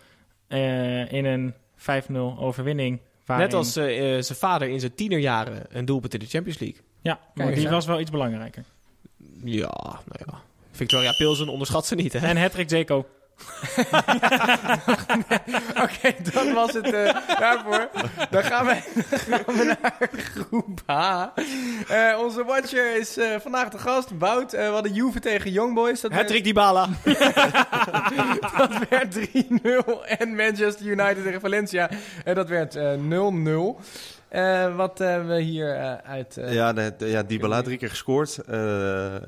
eh, 0.48 1.12
in 1.12 1.24
een 1.24 1.54
5-0 1.76 2.38
overwinning. 2.38 3.00
waarin- 3.26 3.46
Net 3.46 3.54
als 3.56 3.76
eh, 3.76 3.86
zijn 3.98 4.38
vader 4.38 4.68
in 4.68 4.80
zijn 4.80 4.94
tienerjaren 4.94 5.62
een 5.68 5.84
doelpunt 5.84 6.14
in 6.14 6.20
de 6.20 6.26
Champions 6.26 6.58
League. 6.58 6.80
Ja, 7.00 7.20
maar 7.34 7.54
die 7.54 7.68
was 7.68 7.86
wel 7.86 8.00
iets 8.00 8.10
belangrijker. 8.10 8.64
Ja, 9.44 9.70
nou 10.06 10.22
ja. 10.26 10.40
Victoria 10.80 11.12
Pilsen 11.12 11.48
onderschat 11.48 11.86
ze 11.86 11.94
niet, 11.94 12.12
hè? 12.12 12.18
En 12.26 12.36
Hattrick 12.40 12.68
Zeko. 12.68 12.96
Oké, 15.84 16.14
dat 16.32 16.52
was 16.52 16.72
het 16.72 16.92
eh, 16.92 17.16
daarvoor. 17.38 17.88
Dan 18.30 18.42
gaan 18.44 18.66
we, 18.66 18.76
dan 19.28 19.38
gaan 19.44 19.54
we 19.56 19.64
naar 19.64 20.08
groep 20.12 20.80
H. 20.86 21.24
Eh, 21.88 22.18
onze 22.22 22.44
watcher 22.44 22.96
is 23.00 23.16
eh, 23.16 23.40
vandaag 23.42 23.68
de 23.68 23.78
gast, 23.78 24.08
Wout. 24.18 24.52
Eh, 24.52 24.66
we 24.66 24.72
hadden 24.72 24.92
Juve 24.92 25.20
tegen 25.20 25.50
Young 25.52 25.74
Boys. 25.74 26.00
Dat 26.00 26.10
werd- 26.10 26.22
Hattrick 26.22 26.44
Dybala. 26.44 26.88
Dat 28.58 28.70
werd 28.88 29.14
3-0. 29.14 29.20
En 30.18 30.34
Manchester 30.36 30.86
United 30.86 31.22
tegen 31.22 31.40
Valencia. 31.40 31.90
En 32.24 32.34
dat 32.34 32.48
werd 32.48 32.76
eh, 32.76 32.92
0-0. 32.94 33.80
Eh, 34.30 34.76
wat 34.76 34.98
hebben 34.98 35.28
we 35.36 35.40
hier 35.42 35.74
eh, 35.76 35.94
uit... 35.94 36.36
eh, 36.36 36.52
Ja, 36.54 36.72
de, 36.72 36.94
de- 36.98 37.06
ja 37.06 37.22
Dybala 37.22 37.62
drie 37.62 37.78
keer 37.78 37.88
gescoord. 37.90 38.38
Eh, 38.38 39.16
eh, 39.16 39.22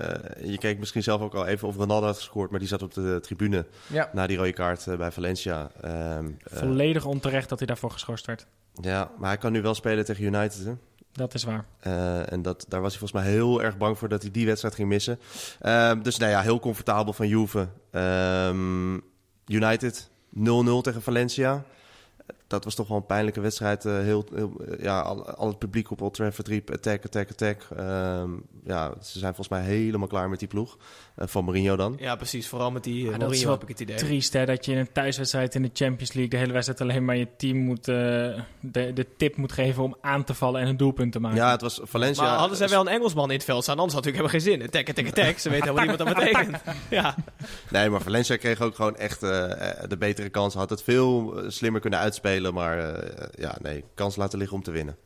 je 0.45 0.59
keek 0.59 0.79
misschien 0.79 1.03
zelf 1.03 1.21
ook 1.21 1.35
al 1.35 1.47
even 1.47 1.69
of 1.69 1.77
Ronaldo 1.77 2.07
had 2.07 2.17
gescoord, 2.17 2.51
maar 2.51 2.59
die 2.59 2.69
zat 2.69 2.83
op 2.83 2.95
de 2.95 3.19
tribune 3.23 3.67
ja. 3.87 4.11
na 4.13 4.27
die 4.27 4.37
rode 4.37 4.53
kaart 4.53 4.87
eh, 4.87 4.97
bij 4.97 5.11
Valencia. 5.11 5.71
Ehm, 5.81 6.27
eh, 6.27 6.59
Volledig 6.59 7.05
onterecht 7.05 7.49
dat 7.49 7.59
hij 7.59 7.67
daarvoor 7.67 7.91
geschorst 7.91 8.27
werd. 8.27 8.47
ja, 8.81 9.11
maar 9.19 9.29
hij 9.29 9.39
kan 9.39 9.53
nu 9.53 9.63
wel 9.63 9.75
spelen 9.75 10.05
tegen 10.05 10.25
United. 10.25 10.65
Hè? 10.65 10.73
Dat 11.13 11.35
is 11.35 11.45
waar. 11.45 11.65
Eh, 11.81 12.33
en 12.33 12.43
dat, 12.43 12.65
daar 12.69 12.81
was 12.81 12.91
hij 12.91 12.99
volgens 12.99 13.23
mij 13.23 13.33
heel 13.33 13.63
erg 13.63 13.77
bang 13.77 13.99
voor 13.99 14.09
dat 14.09 14.23
hij 14.23 14.31
die 14.31 14.47
wedstrijd 14.47 14.75
ging 14.75 14.89
missen. 14.89 15.19
Ehm, 15.61 16.03
dus 16.03 16.17
nou 16.19 16.31
ja, 16.31 16.41
heel 16.41 16.61
comfortabel 16.61 17.13
van 17.13 17.29
Juve. 17.29 17.69
Ehm, 17.91 18.95
United 19.47 20.11
0-0 20.35 20.81
tegen 20.83 21.03
Valencia. 21.03 21.65
Dat 22.53 22.65
was 22.65 22.75
toch 22.75 22.89
wel 22.89 22.97
een 22.97 23.07
pijnlijke 23.07 23.41
wedstrijd. 23.41 23.85
Eh, 23.85 23.99
heel, 23.99 24.25
heel, 24.35 24.53
eh, 24.69 24.83
ja, 24.83 25.01
al, 25.01 25.31
al 25.31 25.49
het 25.49 25.59
publiek 25.59 25.91
op 25.91 26.01
Old 26.01 26.15
Trafford 26.15 26.49
riep 26.49 26.71
attack, 26.71 27.05
attack, 27.05 27.31
attack. 27.31 27.67
Ehm, 27.77 28.31
ja, 28.65 28.93
ze 29.01 29.19
zijn 29.19 29.35
volgens 29.35 29.49
mij 29.49 29.63
helemaal 29.63 30.09
klaar 30.09 30.29
met 30.29 30.39
die 30.39 30.49
ploeg. 30.49 30.77
Eh, 31.15 31.27
van 31.27 31.45
Mourinho 31.45 31.77
dan. 31.77 31.97
Ja, 31.99 32.17
precies. 32.17 32.49
Vooral 32.49 32.71
met 32.71 32.85
die 32.85 33.05
uh, 33.05 33.05
dat 33.05 33.13
is 33.13 33.19
Mourinho 33.19 33.45
wel 33.45 33.53
heb 33.53 33.63
ik 33.63 33.69
het 33.69 33.81
idee. 33.81 33.97
Triest 33.97 34.33
hè, 34.33 34.47
dat 34.47 34.65
je 34.65 34.73
in 34.73 34.79
een 34.79 34.93
thuiswedstrijd 34.93 35.55
in 35.55 35.63
de 35.63 35.71
Champions 35.73 36.13
League 36.13 36.31
de 36.31 36.37
hele 36.37 36.53
wedstrijd 36.53 36.81
alleen 36.81 37.05
maar 37.05 37.17
je 37.17 37.29
team 37.37 37.57
moet, 37.57 37.85
de, 37.85 38.45
de 38.61 39.07
tip 39.17 39.37
moet 39.37 39.53
geven 39.53 39.83
om 39.83 39.97
aan 40.01 40.25
te 40.25 40.35
vallen 40.35 40.61
en 40.61 40.69
een 40.69 40.77
doelpunt 40.77 41.13
te 41.13 41.21
maken. 41.21 41.39
Ja, 41.39 41.51
het 41.51 41.61
was 41.61 41.81
Valencia. 41.83 42.23
Maar 42.25 42.39
hadden 42.39 42.57
zij 42.57 42.69
wel 42.69 42.81
een 42.81 42.89
Engelsman 42.89 43.31
in 43.31 43.37
het 43.37 43.45
veld 43.45 43.63
staan, 43.63 43.79
anders 43.79 43.95
had 43.95 44.05
het 44.05 44.15
natuurlijk 44.15 44.43
helemaal 44.43 44.61
geen 44.61 44.71
zin. 44.73 44.85
Attack, 44.85 44.99
attack, 44.99 45.19
attack. 45.19 45.39
Ze 45.39 45.51
weten 45.51 45.69
helemaal 45.69 45.97
niet 45.97 45.99
wat 45.99 46.07
dat 46.07 46.25
betekent. 46.25 46.57
Ja. 46.91 47.15
Nee, 47.71 47.91
maar 47.91 48.01
Valencia 48.01 48.37
kreeg 48.37 48.61
ook 48.61 48.75
gewoon 48.75 48.97
echt 48.97 49.21
de 49.21 49.97
betere 49.99 50.29
kans. 50.29 50.55
Had 50.55 50.71
het 50.71 50.83
veel 50.83 51.43
slimmer 51.49 51.81
kunnen 51.81 51.99
uitspelen. 51.99 52.42
Maar 52.51 52.79
eh, 52.79 53.29
ja, 53.35 53.57
nee, 53.63 53.85
kans 53.95 54.17
laten 54.17 54.39
liggen 54.39 54.57
om 54.57 54.63
te 54.63 54.71
winnen. 54.71 54.97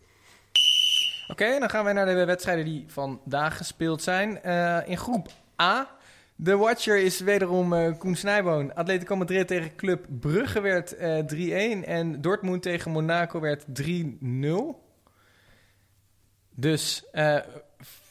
Oké, 1.29 1.59
dan 1.59 1.71
gaan 1.71 1.85
wij 1.85 1.93
naar 1.93 2.07
de 2.07 2.25
wedstrijden 2.25 2.65
die 2.65 2.85
vandaag 2.89 3.57
gespeeld 3.57 4.03
zijn. 4.03 4.43
Eh, 4.43 4.79
in 4.85 4.99
groep 4.99 5.29
A. 5.63 5.97
De 6.37 6.57
Watcher 6.57 6.99
is 6.99 7.21
wederom 7.21 7.73
eh, 7.73 7.99
Koen 7.99 8.17
Snijboon. 8.17 8.75
Atletico 8.75 9.17
Madrid 9.17 9.47
tegen 9.47 9.77
Club 9.77 10.07
Brugge 10.21 10.61
werd 10.61 10.97
eh 10.97 11.81
3-1. 11.83 11.85
En 11.85 12.21
Dortmund 12.21 12.63
tegen 12.63 12.91
Monaco 12.91 13.41
werd 13.41 13.65
3-0. 13.83 14.85
Dus 16.51 17.05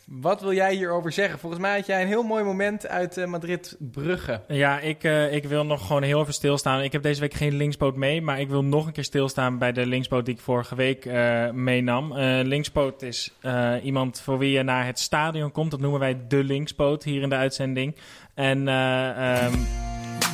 wat 0.05 0.41
wil 0.41 0.53
jij 0.53 0.73
hierover 0.73 1.11
zeggen? 1.11 1.39
Volgens 1.39 1.61
mij 1.61 1.75
had 1.75 1.85
jij 1.85 2.01
een 2.01 2.07
heel 2.07 2.23
mooi 2.23 2.43
moment 2.43 2.87
uit 2.87 3.17
eh, 3.17 3.25
Madrid-Brugge. 3.25 4.41
Ja, 4.47 4.79
ik, 4.79 5.03
eh, 5.03 5.33
ik 5.33 5.45
wil 5.45 5.65
nog 5.65 5.87
gewoon 5.87 6.03
heel 6.03 6.21
even 6.21 6.33
stilstaan. 6.33 6.81
Ik 6.81 6.91
heb 6.91 7.03
deze 7.03 7.21
week 7.21 7.33
geen 7.33 7.55
linkspoot 7.55 7.95
mee, 7.95 8.21
maar 8.21 8.39
ik 8.39 8.49
wil 8.49 8.63
nog 8.63 8.85
een 8.85 8.93
keer 8.93 9.03
stilstaan 9.03 9.57
bij 9.57 9.71
de 9.71 9.85
linkspoot 9.85 10.25
die 10.25 10.33
ik 10.33 10.41
vorige 10.41 10.75
week 10.75 11.05
eh, 11.05 11.49
meenam. 11.51 12.13
Linkspoot 12.43 13.01
is 13.01 13.33
iemand 13.83 14.21
voor 14.21 14.37
wie 14.37 14.51
je 14.51 14.63
naar 14.63 14.85
het 14.85 14.99
stadion 14.99 15.51
komt. 15.51 15.71
Dat 15.71 15.79
noemen 15.79 15.99
wij 15.99 16.17
de 16.27 16.43
linkspoot 16.43 17.03
hier 17.03 17.21
in 17.21 17.29
de 17.29 17.35
uitzending. 17.35 17.95
En 18.35 18.67
eh, 18.67 19.43
ehm, 19.43 19.53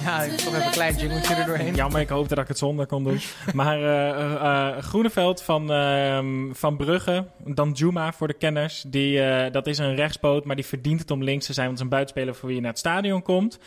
Ja, 0.04 0.22
ik 0.22 0.32
toch 0.38 0.54
even 0.54 0.66
een 0.66 0.72
klein 0.72 0.95
jingletje 0.95 1.36
er 1.36 1.45
doorheen. 1.45 1.76
Jammer, 1.76 2.02
ik 2.02 2.10
hoopte 2.10 2.36
dat 2.36 2.43
ik 2.43 2.49
het 2.49 2.58
zonder 2.58 2.86
kon 2.86 3.04
doen. 3.04 3.20
Maar 3.54 3.78
eh, 3.78 4.10
eh, 4.10 4.34
eh, 4.34 4.78
Groeneveld 4.84 5.41
van, 5.41 5.72
ehm, 5.72 6.54
van 6.54 6.78
Brugge, 6.78 7.26
dan 7.45 7.72
Juma 7.72 8.12
voor 8.14 8.28
de 8.28 8.34
kenners. 8.34 8.84
Die, 8.88 9.22
eh, 9.22 9.52
dat 9.52 9.68
is 9.68 9.78
een 9.78 9.95
rechtspoot, 9.95 10.45
maar 10.45 10.56
die 10.56 10.66
verdient 10.66 10.99
het 10.99 11.12
om 11.12 11.24
links 11.24 11.45
te 11.45 11.54
zijn. 11.54 11.66
Want 11.68 11.80
het 11.80 11.88
is 11.88 11.93
een 11.93 11.97
buitenspeler 11.97 12.36
voor 12.36 12.47
wie 12.47 12.56
je 12.56 12.62
naar 12.62 12.72
het 12.72 12.80
stadion 12.80 13.22
komt. 13.22 13.60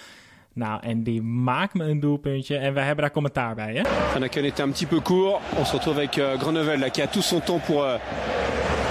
Nou, 0.52 0.80
en 0.82 1.02
die 1.02 1.22
maakt 1.22 1.74
me 1.74 1.84
een 1.84 2.00
doelpuntje. 2.00 2.56
En 2.56 2.74
wij 2.74 2.84
hebben 2.84 3.04
daar 3.04 3.12
commentaar 3.12 3.54
bij, 3.54 3.74
hè? 3.74 3.82
Anaken 4.14 4.44
était 4.44 4.64
un 4.66 4.70
petit 4.70 4.86
peu 4.88 5.00
court. 5.02 5.40
On 5.58 5.64
se 5.66 5.72
retrouve 5.72 5.96
avec 5.98 6.16
euh, 6.16 6.38
Grenovel 6.38 6.78
là, 6.78 6.88
qui 6.90 7.02
a 7.02 7.06
tout 7.06 7.24
son 7.24 7.40
temps 7.40 7.64
pour. 7.66 7.82
euh, 7.84 7.96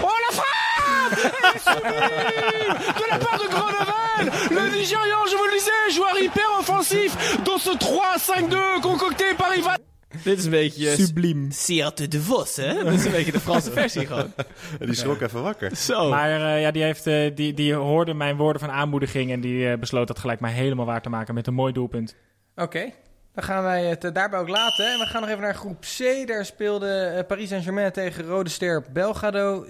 Oh 0.02 0.18
la 0.30 0.36
frappe 0.36 1.34
De 3.00 3.06
la 3.10 3.18
part 3.18 3.38
de 3.38 3.48
Grenovel 3.50 3.93
Le 4.20 4.70
Nigérian, 4.70 5.26
je 5.32 5.36
vous 5.36 5.46
le 5.46 5.54
disais, 5.54 5.92
joueur 5.96 6.18
hyper 6.20 6.50
offensif 6.60 7.38
dans 7.44 7.58
ce 7.58 7.72
3-5-2 7.72 8.82
concocté 8.82 9.34
par 9.38 9.56
Ivan. 9.56 9.78
Dit 10.24 10.38
is 10.38 10.46
een 10.46 10.52
beetje... 10.52 10.96
Subliem. 10.96 11.52
Sierte 11.52 12.08
de 12.08 12.22
Vos, 12.22 12.56
hè? 12.56 12.84
Dat 12.84 12.94
is 12.94 13.06
een 13.06 13.12
beetje 13.12 13.32
de 13.32 13.40
Franse 13.40 13.72
versie 13.80 14.06
gewoon. 14.06 14.34
Die 14.80 14.94
schrok 14.94 15.22
even 15.22 15.42
wakker. 15.42 15.76
Zo. 15.76 16.10
Maar 16.10 16.32
eh, 16.32 16.62
ja, 16.62 16.72
die, 16.72 16.84
heeft, 16.84 17.08
eh, 17.08 17.36
die, 17.36 17.54
die 17.54 17.74
hoorde 17.74 18.14
mijn 18.14 18.36
woorden 18.36 18.62
van 18.62 18.72
aanmoediging. 18.72 19.32
En 19.32 19.42
die 19.42 19.70
eh, 19.70 19.80
besloot 19.80 20.08
dat 20.08 20.20
gelijk 20.20 20.40
maar 20.40 20.52
helemaal 20.52 20.86
waar 20.86 21.02
te 21.02 21.10
maken 21.10 21.34
met 21.34 21.48
een 21.48 21.54
mooi 21.54 21.74
doelpunt. 21.74 22.16
Oké, 22.56 22.92
dan 23.34 23.44
gaan 23.44 23.64
wij 23.64 23.86
het 23.86 24.04
eh, 24.04 24.12
daarbij 24.14 24.40
ook 24.40 24.48
laten. 24.48 24.92
En 24.94 25.00
we 25.00 25.06
gaan 25.06 25.22
nog 25.22 25.30
even 25.30 25.42
naar 25.42 25.56
groep 25.56 25.80
C. 25.98 26.28
Daar 26.28 26.46
speelde 26.46 26.90
eh, 27.06 27.26
Paris 27.28 27.50
Saint-Germain 27.50 27.92
tegen 27.92 28.26
Rode 28.26 28.50
Ster 28.50 28.84
Belgrado 28.92 29.66
6-1. 29.66 29.70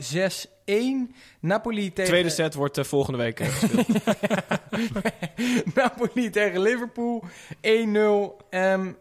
Napoli 1.39 1.93
tegen... 1.93 2.11
Tweede 2.11 2.29
set 2.29 2.53
wordt 2.53 2.77
eh, 2.77 2.83
volgende 2.83 3.17
week 3.19 3.39
gespeeld. 3.43 3.87
Napoli 5.75 6.29
tegen 6.29 6.61
Liverpool 6.61 7.23
1-0. 7.55 7.59
Ehm, 8.49 8.91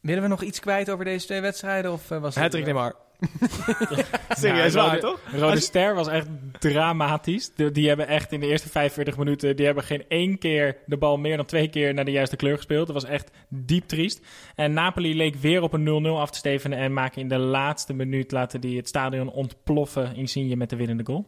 willen 0.00 0.22
we 0.22 0.28
nog 0.28 0.42
iets 0.42 0.60
kwijt 0.60 0.90
over 0.90 1.04
deze 1.04 1.26
twee 1.26 1.40
wedstrijden? 1.40 1.92
Of, 1.92 2.08
was 2.08 2.34
het- 2.34 2.42
Hattrick 2.42 2.64
Neymar. 2.64 2.94
Serieus 4.28 4.72
Ja, 4.72 4.80
waar, 4.80 4.88
Rode- 4.88 5.00
toch? 5.00 5.20
Rode 5.40 5.60
Ster 5.60 5.94
was 5.94 6.08
echt 6.08 6.26
dramatisch. 6.58 7.50
De- 7.54 7.70
die 7.70 7.88
hebben 7.88 8.08
echt 8.08 8.32
in 8.32 8.40
de 8.40 8.46
eerste 8.46 8.68
45 8.68 9.16
minuten... 9.16 9.56
die 9.56 9.66
hebben 9.66 9.84
geen 9.84 10.04
één 10.08 10.38
keer 10.38 10.76
de 10.86 10.96
bal 10.96 11.16
meer 11.16 11.36
dan 11.36 11.46
twee 11.46 11.68
keer 11.68 11.94
naar 11.94 12.04
de 12.04 12.10
juiste 12.10 12.36
kleur 12.36 12.56
gespeeld. 12.56 12.86
Dat 12.86 12.94
was 13.02 13.10
echt 13.10 13.30
diep 13.48 13.88
triest. 13.88 14.20
En 14.54 14.72
Napoli 14.72 15.16
leek 15.16 15.34
weer 15.34 15.62
op 15.62 15.72
een 15.72 16.04
0-0 16.06 16.08
af 16.08 16.30
te 16.30 16.38
stevenen... 16.38 16.78
en 16.78 16.92
maken 16.92 17.20
in 17.20 17.28
de 17.28 17.38
laatste 17.38 17.92
minuut 17.92 18.32
laten 18.32 18.60
die 18.60 18.76
het 18.76 18.88
stadion 18.88 19.30
ontploffen... 19.30 20.16
Insigne 20.16 20.56
met 20.56 20.70
de 20.70 20.76
winnende 20.76 21.04
goal. 21.06 21.26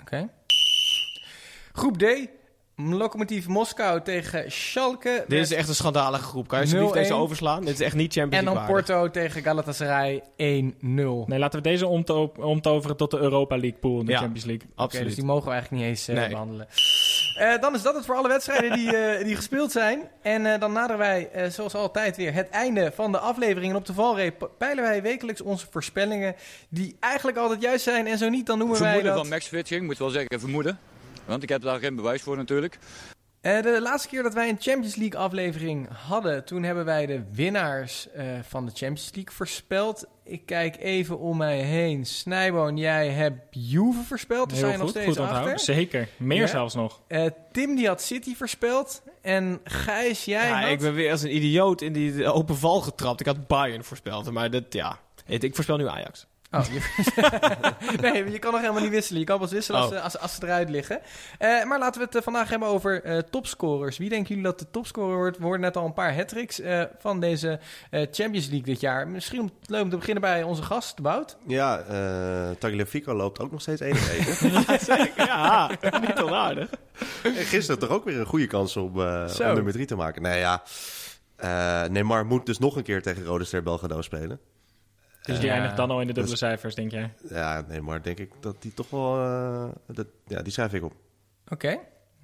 Oké. 0.00 0.28
Groep 1.72 1.98
D. 1.98 2.28
Lokomotief 2.88 3.48
Moskou 3.48 4.02
tegen 4.02 4.52
Schalke. 4.52 5.24
Dit 5.28 5.40
is 5.40 5.52
echt 5.52 5.68
een 5.68 5.74
schandalige 5.74 6.24
groep. 6.24 6.48
Kan 6.48 6.58
je 6.58 6.64
alsjeblieft 6.64 6.94
0-1. 6.94 6.98
deze 6.98 7.14
overslaan? 7.14 7.64
Dit 7.64 7.74
is 7.74 7.80
echt 7.80 7.94
niet 7.94 8.12
Champions 8.12 8.38
En 8.38 8.44
dan 8.44 8.54
League 8.54 8.74
waardig. 8.74 8.94
Porto 8.96 9.10
tegen 9.10 9.42
Galatasaray 9.42 10.20
1-0. 10.20 10.24
Nee, 10.36 11.38
laten 11.38 11.62
we 11.62 11.68
deze 11.68 11.86
omto- 11.86 12.32
omtoveren 12.36 12.96
tot 12.96 13.10
de 13.10 13.18
Europa 13.18 13.56
League 13.58 13.78
pool 13.80 14.00
in 14.00 14.06
de 14.06 14.12
Ja. 14.12 14.18
Champions 14.18 14.44
League. 14.44 14.68
Oké, 14.72 14.82
Absoluut. 14.82 15.06
dus 15.06 15.14
die 15.14 15.24
mogen 15.24 15.44
we 15.44 15.50
eigenlijk 15.52 15.82
niet 15.82 15.90
eens 15.92 16.08
eh, 16.08 16.14
Nee. 16.16 16.28
behandelen. 16.28 16.68
Eh, 17.38 17.60
dan 17.60 17.74
is 17.74 17.82
dat 17.82 17.94
het 17.94 18.04
voor 18.04 18.14
alle 18.14 18.28
wedstrijden 18.28 18.72
die, 18.72 18.96
eh, 18.96 19.24
die 19.24 19.36
gespeeld 19.36 19.72
zijn. 19.72 20.02
En 20.22 20.46
eh, 20.52 20.60
dan 20.60 20.72
naderen 20.72 20.98
wij, 20.98 21.28
eh, 21.32 21.50
zoals 21.50 21.74
altijd, 21.74 22.16
weer 22.16 22.34
het 22.34 22.48
einde 22.48 22.92
van 22.94 23.12
de 23.12 23.18
aflevering. 23.18 23.72
En 23.72 23.78
op 23.78 23.86
de 23.86 23.92
valreep 23.94 24.50
peilen 24.58 24.84
wij 24.84 25.02
wekelijks 25.02 25.40
onze 25.40 25.66
voorspellingen... 25.70 26.34
die 26.68 26.96
eigenlijk 27.00 27.38
altijd 27.38 27.62
juist 27.62 27.84
zijn. 27.84 28.06
En 28.06 28.18
zo 28.18 28.28
niet, 28.28 28.46
dan 28.46 28.58
noemen 28.58 28.76
wij 28.78 28.86
Vermoeden 28.86 29.12
dat... 29.14 29.20
van 29.26 29.30
matchfitting, 29.34 29.86
moet 29.86 29.98
wel 29.98 30.10
zeggen 30.10 30.40
vermoeden. 30.40 30.78
Want 31.30 31.42
ik 31.42 31.48
heb 31.48 31.62
daar 31.62 31.78
geen 31.78 31.96
bewijs 31.96 32.22
voor 32.22 32.36
natuurlijk. 32.36 32.78
Eh, 33.40 33.62
de 33.62 33.80
laatste 33.82 34.08
keer 34.08 34.22
dat 34.22 34.34
wij 34.34 34.48
een 34.48 34.56
Champions 34.60 34.96
League 34.96 35.20
aflevering 35.20 35.88
hadden, 35.92 36.44
toen 36.44 36.62
hebben 36.62 36.84
wij 36.84 37.06
de 37.06 37.22
winnaars 37.32 38.10
eh, 38.12 38.24
van 38.42 38.64
de 38.66 38.70
Champions 38.74 39.10
League 39.14 39.34
voorspeld. 39.34 40.06
Ik 40.24 40.46
kijk 40.46 40.76
even 40.78 41.18
om 41.18 41.36
mij 41.36 41.58
heen. 41.58 42.06
Snijboon, 42.06 42.76
jij 42.76 43.08
hebt 43.08 43.40
Juve 43.50 44.02
voorspeld. 44.02 44.48
Daar 44.48 44.58
Heel 44.58 44.66
zijn 44.66 44.78
we 44.78 44.84
nog 44.84 44.92
goed, 44.92 45.00
steeds 45.02 45.16
goed 45.16 45.26
onthouden. 45.26 45.54
achter. 45.54 45.74
Zeker, 45.74 46.08
meer 46.16 46.40
Ja. 46.40 46.46
zelfs 46.46 46.74
nog. 46.74 47.00
Eh, 47.06 47.26
Tim 47.52 47.76
die 47.76 47.86
had 47.86 48.02
City 48.02 48.34
voorspeld. 48.34 49.02
En 49.22 49.60
Gijs, 49.64 50.24
jij 50.24 50.48
Ja, 50.48 50.60
had... 50.60 50.70
ik 50.70 50.78
ben 50.78 50.94
weer 50.94 51.10
als 51.10 51.22
een 51.22 51.36
idioot 51.36 51.80
in 51.80 51.92
die 51.92 52.26
open 52.26 52.56
val 52.56 52.80
getrapt. 52.80 53.20
Ik 53.20 53.26
had 53.26 53.46
Bayern 53.46 53.84
voorspeld, 53.84 54.30
maar 54.30 54.50
dat, 54.50 54.64
ja. 54.68 54.98
Ik 55.26 55.42
ik 55.42 55.54
voorspel 55.54 55.76
nu 55.76 55.88
Ajax. 55.88 56.26
Oh, 56.52 56.64
je... 56.64 56.80
nee, 58.12 58.30
je 58.30 58.38
kan 58.38 58.52
nog 58.52 58.60
helemaal 58.60 58.82
niet 58.82 58.90
wisselen. 58.90 59.20
Je 59.20 59.26
kan 59.26 59.38
pas 59.38 59.50
wisselen 59.50 59.80
als, 59.80 59.90
Oh. 59.90 59.96
ze- 59.96 60.02
als, 60.02 60.18
als 60.18 60.34
ze 60.34 60.44
eruit 60.44 60.70
liggen. 60.70 61.00
Eh, 61.38 61.64
maar 61.64 61.78
laten 61.78 62.00
we 62.00 62.06
het 62.06 62.16
eh, 62.16 62.22
vandaag 62.22 62.48
hebben 62.50 62.68
over 62.68 63.02
eh, 63.04 63.18
topscorers. 63.18 63.98
Wie 63.98 64.08
denken 64.08 64.28
jullie 64.28 64.44
dat 64.44 64.58
de 64.58 64.66
topscorer 64.70 65.16
wordt? 65.16 65.36
We 65.36 65.42
hoorden 65.42 65.60
net 65.60 65.76
al 65.76 65.84
een 65.86 65.92
paar 65.92 66.14
hat-tricks 66.16 66.60
eh, 66.60 66.82
van 66.98 67.20
deze 67.20 67.58
eh, 67.90 68.06
Champions 68.10 68.46
League 68.46 68.62
dit 68.62 68.80
jaar. 68.80 69.08
Misschien 69.08 69.40
om, 69.40 69.50
leuk 69.66 69.82
om 69.82 69.90
te 69.90 69.96
beginnen 69.96 70.22
bij 70.22 70.42
onze 70.42 70.62
gast, 70.62 70.98
Wout. 71.02 71.36
Ja, 71.46 71.78
eh 71.80 72.50
Tagliafico 72.58 73.14
loopt 73.14 73.40
ook 73.40 73.50
nog 73.50 73.60
steeds 73.60 73.80
één 73.80 73.94
tegen. 73.94 74.62
Zeker, 74.96 75.12
ja. 75.26 75.70
Niet 76.06 76.20
onaardig. 76.20 76.70
En 77.22 77.32
gisteren 77.34 77.80
toch 77.80 77.90
ook 77.90 78.04
weer 78.04 78.18
een 78.20 78.26
goede 78.26 78.46
kans 78.46 78.76
om, 78.76 79.00
eh, 79.00 79.38
nummer 79.38 79.72
drie 79.72 79.86
te 79.86 79.96
maken. 79.96 80.22
Nee, 80.22 80.38
ja. 80.38 80.62
Eh, 81.36 81.84
Neymar 81.90 82.26
moet 82.26 82.46
dus 82.46 82.58
nog 82.58 82.76
een 82.76 82.82
keer 82.82 83.02
tegen 83.02 83.24
Rode 83.24 83.44
Ster 83.44 83.62
Belgrado 83.62 84.02
spelen. 84.02 84.40
Dus 85.22 85.40
die 85.40 85.50
eindigt 85.50 85.76
dan 85.76 85.90
al 85.90 86.00
in 86.00 86.06
de 86.06 86.12
dubbele 86.12 86.30
Dus- 86.30 86.38
cijfers, 86.38 86.74
denk 86.74 86.90
jij? 86.90 87.12
Ja, 87.30 87.64
Neymar 87.68 88.02
denk 88.02 88.18
ik 88.18 88.30
dat 88.40 88.62
die 88.62 88.74
toch 88.74 88.90
wel... 88.90 89.24
eh, 89.24 89.68
dat, 89.86 90.06
ja, 90.26 90.42
die 90.42 90.52
schrijf 90.52 90.72
ik 90.72 90.84
op. 90.84 90.92
Oké. 91.48 91.78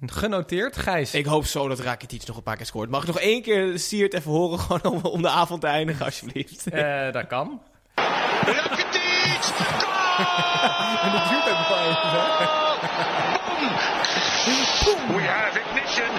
Genoteerd. 0.05 0.77
Gijs. 0.77 1.13
Ik 1.13 1.25
hoop 1.25 1.45
zo 1.45 1.67
dat 1.67 1.79
Rakitic 1.79 2.27
nog 2.27 2.37
een 2.37 2.43
paar 2.43 2.55
keer 2.57 2.65
scoort. 2.65 2.89
Mag 2.89 3.01
ik 3.01 3.07
nog 3.07 3.19
één 3.19 3.41
keer 3.41 3.79
Siert 3.79 4.13
even 4.13 4.31
horen 4.31 4.59
gewoon 4.65 4.83
om, 4.93 5.01
om 5.05 5.21
de 5.21 5.29
avond 5.29 5.61
te 5.61 5.67
eindigen, 5.67 6.05
alsjeblieft? 6.05 6.67
Eh, 6.69 7.11
dat 7.11 7.27
kan. 7.27 7.61
Rakitic! 7.95 9.05
En 11.03 11.11
dat 11.11 11.29
duurt 11.29 11.49
ook 11.49 11.67
wel 11.67 11.77
even. 11.77 12.09
hè? 12.09 12.45
We 15.13 15.21
have 15.27 15.59
ignition! 15.59 16.11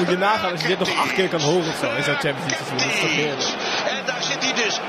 Moet 0.00 0.10
je 0.10 0.16
nagaan 0.16 0.52
als 0.52 0.62
je 0.62 0.68
dit 0.68 0.78
nog 0.78 0.96
acht 0.96 1.12
keer 1.12 1.28
kan 1.28 1.40
horen 1.40 1.68
of 1.68 1.76
zo 1.76 1.94
in 1.96 2.02
zo'n 2.02 2.14
Champions 2.14 2.50
League 2.50 2.66
seizoen. 2.66 2.78
Dat 2.78 2.96
is 2.96 3.00
toch 3.00 3.14
heerlijk. 3.14 3.54
En 3.88 4.06
daar 4.06 4.22
zit 4.22 4.44
hij 4.44 4.54
dus. 4.64 4.80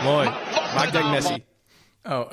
0-2. 0.00 0.02
Mooi. 0.04 0.28
Maar 0.74 0.86
ik 0.86 0.94
een 0.94 1.00
denk. 1.00 1.10
Messi. 1.10 1.44
Oh. 2.04 2.32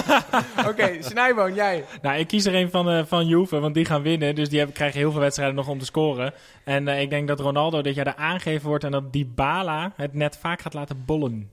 Oké, 0.70 0.96
Snijboon, 1.02 1.54
jij. 1.54 1.84
Nou, 2.02 2.18
ik 2.18 2.28
kies 2.28 2.44
er 2.44 2.54
een 2.54 2.70
van, 2.70 2.88
eh 2.88 3.04
van 3.04 3.26
Juve, 3.26 3.60
want 3.60 3.74
die 3.74 3.84
gaan 3.84 4.02
winnen. 4.02 4.34
Dus 4.34 4.48
die 4.48 4.58
hebben, 4.58 4.76
krijgen 4.76 4.98
heel 4.98 5.10
veel 5.10 5.20
wedstrijden 5.20 5.54
nog 5.54 5.68
om 5.68 5.78
te 5.78 5.84
scoren. 5.84 6.34
En 6.64 6.88
eh, 6.88 7.00
ik 7.00 7.10
denk 7.10 7.28
dat 7.28 7.40
Ronaldo 7.40 7.82
dit 7.82 7.94
jaar 7.94 8.04
de 8.04 8.16
aangever 8.16 8.68
wordt 8.68 8.84
en 8.84 8.90
dat 8.90 9.12
Dybala 9.12 9.92
het 9.96 10.14
net 10.14 10.38
vaak 10.38 10.60
gaat 10.60 10.74
laten 10.74 11.02
bollen. 11.06 11.50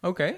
Oké. 0.00 0.34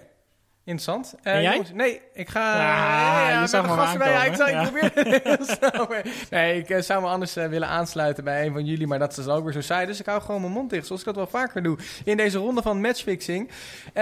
Interessant. 0.71 1.15
En 1.23 1.43
jij? 1.43 1.53
jongens, 1.53 1.73
nee, 1.73 2.01
ik 2.13 2.29
ga... 2.29 2.57
Ja, 2.57 3.31
je 3.31 3.49
gasten 3.49 3.99
bij- 3.99 4.11
ja, 4.11 4.25
ik, 4.25 4.35
zou, 4.35 4.51
ik 4.51 4.63
probeer 4.63 5.39
snel. 5.59 5.87
maar- 5.89 6.03
Nee, 6.31 6.59
ik 6.59 6.71
eh, 6.71 6.81
zou 6.81 7.03
me 7.03 7.09
anders 7.09 7.37
eh, 7.37 7.47
willen 7.47 7.69
aansluiten 7.69 8.25
bij 8.25 8.47
een 8.47 8.53
van 8.53 8.65
jullie, 8.65 8.87
maar 8.87 8.99
dat 8.99 9.17
is 9.19 9.27
ook 9.29 9.45
weer 9.45 9.53
zo 9.53 9.61
saai. 9.61 9.87
Dus 9.87 10.01
ik 10.01 10.07
hou 10.07 10.21
gewoon 10.21 10.41
mijn 10.41 10.53
mond 10.53 10.71
dicht, 10.71 10.87
zoals 10.87 11.01
ik 11.01 11.07
dat 11.07 11.17
wel 11.17 11.27
vaker 11.27 11.63
doe 11.63 11.79
in 12.05 12.17
deze 12.17 12.39
ronde 12.39 12.63
van 12.63 12.81
matchfixing. 12.81 13.51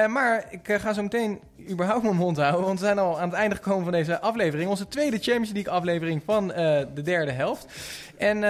Maar 0.08 0.44
ik 0.50 0.76
ga 0.80 0.92
zo 0.92 1.02
meteen 1.02 1.40
überhaupt 1.70 2.02
mijn 2.02 2.16
mond 2.16 2.36
houden, 2.36 2.64
want 2.66 2.78
we 2.80 2.84
zijn 2.86 2.98
al 2.98 3.20
aan 3.20 3.28
het 3.28 3.38
einde 3.38 3.54
gekomen 3.56 3.82
van 3.84 3.92
deze 3.92 4.20
aflevering. 4.20 4.70
Onze 4.70 4.88
tweede 4.88 5.18
Champions 5.18 5.50
League 5.52 5.72
aflevering 5.72 6.22
van 6.26 6.48
de 6.94 7.02
derde 7.04 7.32
helft. 7.32 7.66
En 8.18 8.42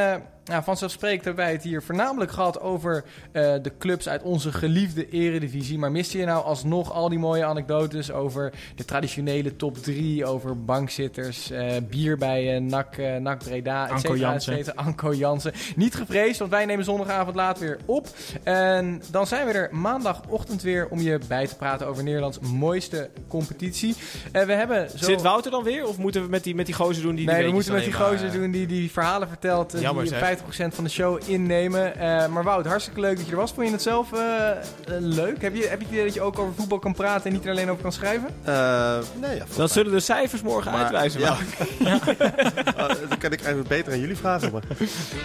nou, 0.49 0.63
vanzelfsprekend 0.63 1.25
hebben 1.25 1.45
wij 1.45 1.53
het 1.53 1.63
hier 1.63 1.83
voornamelijk 1.83 2.31
gehad 2.31 2.61
over 2.61 3.05
eh, 3.33 3.55
de 3.63 3.73
clubs 3.79 4.09
uit 4.09 4.23
onze 4.23 4.53
geliefde 4.53 5.09
eredivisie. 5.09 5.79
Maar 5.79 5.91
miste 5.91 6.19
je 6.19 6.25
nou 6.25 6.45
alsnog 6.45 6.93
al 6.93 7.09
die 7.09 7.19
mooie 7.19 7.45
anekdotes 7.45 8.13
over 8.13 8.53
de 8.75 8.85
traditionele 8.85 9.57
top 9.57 9.77
3, 9.77 10.27
over 10.27 10.65
bankzitters, 10.65 11.51
eh, 11.51 11.77
bier 11.91 12.19
bij 12.19 12.55
eh, 12.55 12.61
NAC, 12.61 12.97
NAC 13.21 13.39
Breda, 13.39 13.85
et 13.85 13.91
Anko 13.91 14.17
Jansen. 14.17 14.75
Anko 14.75 15.15
Jansen. 15.15 15.53
Niet 15.77 15.95
gevreesd, 15.95 16.39
want 16.39 16.51
wij 16.51 16.65
nemen 16.65 16.85
zondagavond 16.85 17.37
laat 17.37 17.59
weer 17.59 17.79
op. 17.85 18.09
En 18.43 19.03
dan 19.11 19.27
zijn 19.27 19.47
we 19.47 19.53
er 19.53 19.69
maandagochtend 19.73 20.63
weer 20.63 20.89
om 20.89 21.01
je 21.01 21.19
bij 21.29 21.47
te 21.47 21.57
praten 21.57 21.87
over 21.87 22.03
Nederlands 22.03 22.39
mooiste 22.41 23.11
competitie. 23.29 23.95
En 24.33 24.47
we 24.47 24.53
hebben 24.53 24.91
zo... 24.91 24.97
Zit 24.97 25.23
Wouter 25.23 25.51
dan 25.51 25.63
weer? 25.63 25.87
Of 25.87 25.99
moeten 25.99 26.23
we 26.23 26.29
met 26.29 26.45
die, 26.45 26.55
met 26.55 26.67
die 26.67 26.75
gozer 26.75 27.03
doen 27.03 27.15
die 27.15 27.27
Nee, 27.27 27.37
die 27.37 27.47
we 27.47 27.53
moeten 27.53 27.73
met 27.73 27.85
die 27.85 27.93
gozer 27.93 28.33
doen 28.33 28.51
die 28.51 28.67
die 28.67 28.91
verhalen 28.91 29.29
vertelt. 29.29 29.75
Jammer, 29.81 30.05
die 30.05 30.13
zeg. 30.13 30.38
50% 30.38 30.38
van 30.70 30.84
de 30.84 30.91
show 30.91 31.20
innemen. 31.26 31.97
Eh, 31.97 32.26
maar 32.26 32.45
Wout, 32.45 32.66
hartstikke 32.66 33.01
leuk 33.01 33.16
dat 33.16 33.24
je 33.26 33.30
er 33.32 33.36
was. 33.39 33.53
Vond 33.53 33.66
je 33.66 33.72
het 33.72 33.82
zelf 33.82 34.12
eh, 34.12 34.51
leuk? 34.99 35.43
Heb 35.43 35.55
je, 35.55 35.66
heb 35.66 35.78
je 35.80 35.84
het 35.84 35.93
idee 35.95 36.05
dat 36.05 36.14
je 36.14 36.20
ook 36.20 36.39
over 36.39 36.55
voetbal 36.55 36.78
kan 36.78 36.95
praten 36.95 37.24
en 37.26 37.32
niet 37.32 37.45
er 37.45 37.51
alleen 37.51 37.70
over 37.70 37.82
kan 37.82 37.93
schrijven? 37.93 38.28
Eh, 38.45 38.99
nee, 39.20 39.36
ja, 39.36 39.45
Dat 39.57 39.70
zullen 39.72 39.93
de 39.93 40.01
cijfers 40.01 40.43
morgen 40.43 40.72
Maar- 40.72 40.80
uitwijzen. 40.82 41.20
ja. 41.20 41.36
Wouter. 41.78 42.16
Oh, 42.78 42.89
dat 43.09 43.18
kan 43.18 43.32
ik 43.32 43.39
eigenlijk 43.41 43.68
beter 43.68 43.93
aan 43.93 44.01
jullie 44.01 44.16
vragen. 44.16 44.53
Maar. 44.53 44.62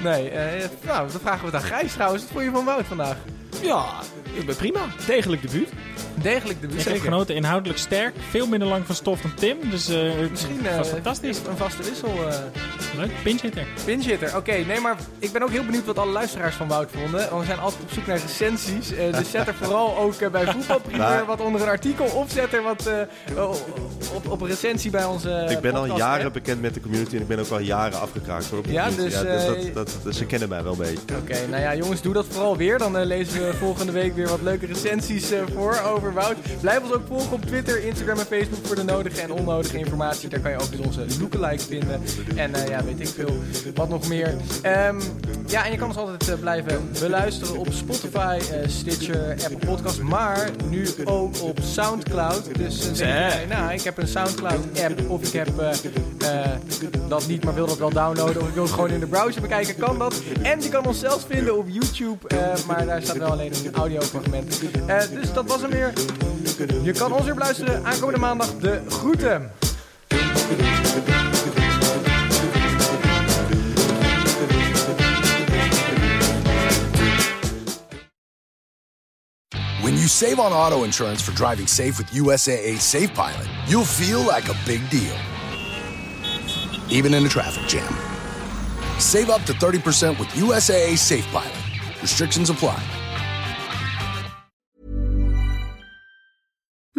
Nee, 0.03 0.29
eh, 0.29 0.69
nou, 0.85 1.11
dan 1.11 1.19
vragen 1.21 1.39
we 1.39 1.45
het 1.45 1.55
aan 1.55 1.61
Gijs 1.61 1.93
trouwens. 1.93 2.21
Wat 2.23 2.31
vond 2.31 2.43
je 2.43 2.51
van 2.51 2.65
Wout 2.65 2.85
vandaag? 2.85 3.15
Ja, 3.61 3.85
ik 4.33 4.45
ben 4.45 4.55
prima. 4.55 4.79
Degelijk 5.07 5.41
debuut. 5.41 5.69
Degelijk 6.15 6.61
de 6.61 6.67
Ik 6.77 6.83
heb 6.83 6.99
genoten, 6.99 7.35
inhoudelijk 7.35 7.79
sterk, 7.79 8.15
veel 8.29 8.47
minder 8.47 8.67
lang 8.67 8.85
van 8.85 8.95
stof 8.95 9.21
dan 9.21 9.33
Tim. 9.33 9.57
Dus 9.69 9.89
eh 9.89 9.97
Misschien 10.29 10.61
was 10.77 10.87
fantastisch. 10.89 11.37
een 11.47 11.57
vaste 11.57 11.83
wissel. 11.83 12.27
eh 12.29 12.35
Leuk. 12.97 13.11
Pinchitter, 13.85 14.37
oké. 14.37 14.51
nee, 14.51 14.79
maar 14.79 14.95
ik 15.19 15.31
ben 15.31 15.43
ook 15.43 15.49
heel 15.49 15.65
benieuwd 15.65 15.85
wat 15.85 15.97
alle 15.97 16.11
luisteraars 16.11 16.55
van 16.55 16.67
Wout 16.67 16.89
vonden. 16.91 17.29
Want 17.29 17.41
we 17.41 17.45
zijn 17.47 17.59
altijd 17.59 17.81
op 17.83 17.91
zoek 17.91 18.05
naar 18.07 18.17
recensies. 18.17 18.93
Eh, 18.93 19.17
dus 19.17 19.31
zet 19.31 19.47
er 19.47 19.55
vooral 19.55 19.97
ook 19.97 20.13
eh, 20.13 20.29
bij 20.29 20.45
Voetbalprimeur 20.45 21.25
wat 21.25 21.41
onder 21.41 21.61
een 21.61 21.67
artikel. 21.67 22.05
Of 22.05 22.31
zet 22.31 22.53
er 22.53 22.63
wat 22.63 22.85
eh, 22.85 23.49
op, 24.13 24.29
op 24.31 24.41
een 24.41 24.47
recensie 24.47 24.91
bij 24.91 25.05
onze 25.05 25.45
ik 25.49 25.59
ben 25.59 25.73
al 25.75 25.85
jaren 25.97 26.31
bekend 26.31 26.61
met 26.61 26.73
de 26.73 26.79
community 26.79 27.15
en 27.15 27.21
ik 27.21 27.27
ben 27.27 27.39
ook 27.39 27.49
al 27.49 27.59
jaren 27.59 27.99
afgekraakt. 27.99 28.49
Hoor, 28.49 28.59
op 28.59 28.65
de 28.65 28.71
Ja, 28.71 28.89
dus, 28.89 29.13
dat, 29.13 29.73
dat, 29.73 29.97
dat- 30.03 30.15
ze 30.15 30.25
kennen 30.25 30.49
mij 30.49 30.63
wel 30.63 30.71
een 30.71 30.77
beetje. 30.77 31.15
Oké, 31.21 31.47
nou 31.49 31.61
ja, 31.61 31.75
jongens, 31.75 32.01
doe 32.01 32.13
dat 32.13 32.25
vooral 32.29 32.57
weer. 32.57 32.77
Dan 32.77 33.05
lezen 33.05 33.47
we 33.47 33.53
volgende 33.53 33.91
week 33.91 34.15
weer 34.15 34.27
wat 34.27 34.41
leuke 34.41 34.65
recensies 34.65 35.31
voor 35.53 35.79
over 35.85 36.13
Wout. 36.13 36.37
Blijf 36.61 36.81
ons 36.83 36.93
ook 36.93 37.07
volgen 37.07 37.31
op 37.31 37.45
Twitter, 37.45 37.83
Instagram 37.83 38.17
en 38.19 38.25
Facebook 38.25 38.65
voor 38.65 38.75
de 38.75 38.83
nodige 38.83 39.21
en 39.21 39.31
onnodige 39.31 39.77
informatie. 39.77 40.29
Daar 40.29 40.39
kan 40.39 40.51
je 40.51 40.57
ook 40.57 40.71
dus 40.71 40.79
onze 40.85 41.05
lookalikes 41.19 41.65
vinden. 41.65 42.01
En 42.35 42.51
ja, 42.69 42.83
weet 42.83 42.99
ik 42.99 43.07
veel 43.07 43.37
wat 43.75 43.89
nog 43.89 44.07
meer. 44.07 44.33
Ehm, 44.83 44.99
ja, 45.47 45.65
en 45.65 45.71
je 45.71 45.77
kan 45.77 45.87
ons 45.87 45.97
altijd 45.97 46.29
eh, 46.29 46.39
blijven 46.39 46.89
beluisteren 46.99 47.57
op 47.57 47.67
Spotify, 47.71 48.39
eh, 48.51 48.67
Stitcher, 48.67 49.29
Apple 49.29 49.67
Podcasts. 49.67 49.99
Maar 49.99 50.49
nu 50.69 50.87
ook 51.05 51.41
op 51.41 51.59
Soundcloud. 51.61 52.55
Dus 52.57 52.99
eh, 52.99 53.41
je, 53.41 53.47
nou, 53.47 53.73
ik 53.73 53.81
heb 53.81 53.97
een 53.97 54.07
Soundcloud-app 54.07 55.09
of 55.09 55.21
ik 55.21 55.33
heb 55.33 55.49
dat 57.07 57.27
niet, 57.27 57.43
maar 57.43 57.53
wil 57.53 57.67
dat 57.67 57.77
wel 57.77 57.89
downloaden. 57.89 58.41
Of 58.41 58.47
ik 58.47 58.53
wil 58.53 58.63
het 58.63 58.71
gewoon 58.71 58.89
in 58.89 58.99
de 58.99 59.07
browser 59.07 59.41
bekijken, 59.41 59.75
kan 59.75 59.97
dat. 59.97 60.21
En 60.41 60.61
je 60.61 60.69
kan 60.69 60.85
ons 60.85 60.99
zelfs 60.99 61.25
vinden 61.29 61.57
op 61.57 61.65
YouTube, 61.67 62.17
maar 62.67 62.85
daar 62.85 63.01
staat 63.01 63.17
wel 63.17 63.31
alleen 63.31 63.53
een 63.65 63.73
audiofragment. 63.73 64.61
Dus 65.13 65.33
dat 65.33 65.45
was 65.47 65.61
hem 65.61 65.69
weer. 65.69 65.93
Je 66.83 66.91
kan 66.91 67.13
ons 67.13 67.25
weer 67.25 67.33
beluisteren 67.33 67.85
aankomende 67.85 68.19
maandag. 68.19 68.53
De 68.59 68.81
groeten. 68.89 69.51
Save 80.07 80.39
on 80.39 80.51
auto 80.51 80.83
insurance 80.83 81.21
for 81.21 81.31
driving 81.33 81.67
safe 81.67 81.97
with 81.97 82.07
USAA 82.07 82.79
Safe 82.79 83.13
Pilot, 83.13 83.47
you'll 83.67 83.85
feel 83.85 84.21
like 84.21 84.49
a 84.49 84.55
big 84.65 84.89
deal, 84.89 85.15
even 86.89 87.13
in 87.13 87.25
a 87.25 87.29
traffic 87.29 87.67
jam. 87.67 87.93
Save 88.99 89.29
up 89.29 89.43
to 89.43 89.53
30% 89.53 90.19
with 90.19 90.29
USAA 90.29 90.97
Safe 90.97 91.25
Pilot. 91.27 92.01
Restrictions 92.01 92.49
apply. 92.49 93.02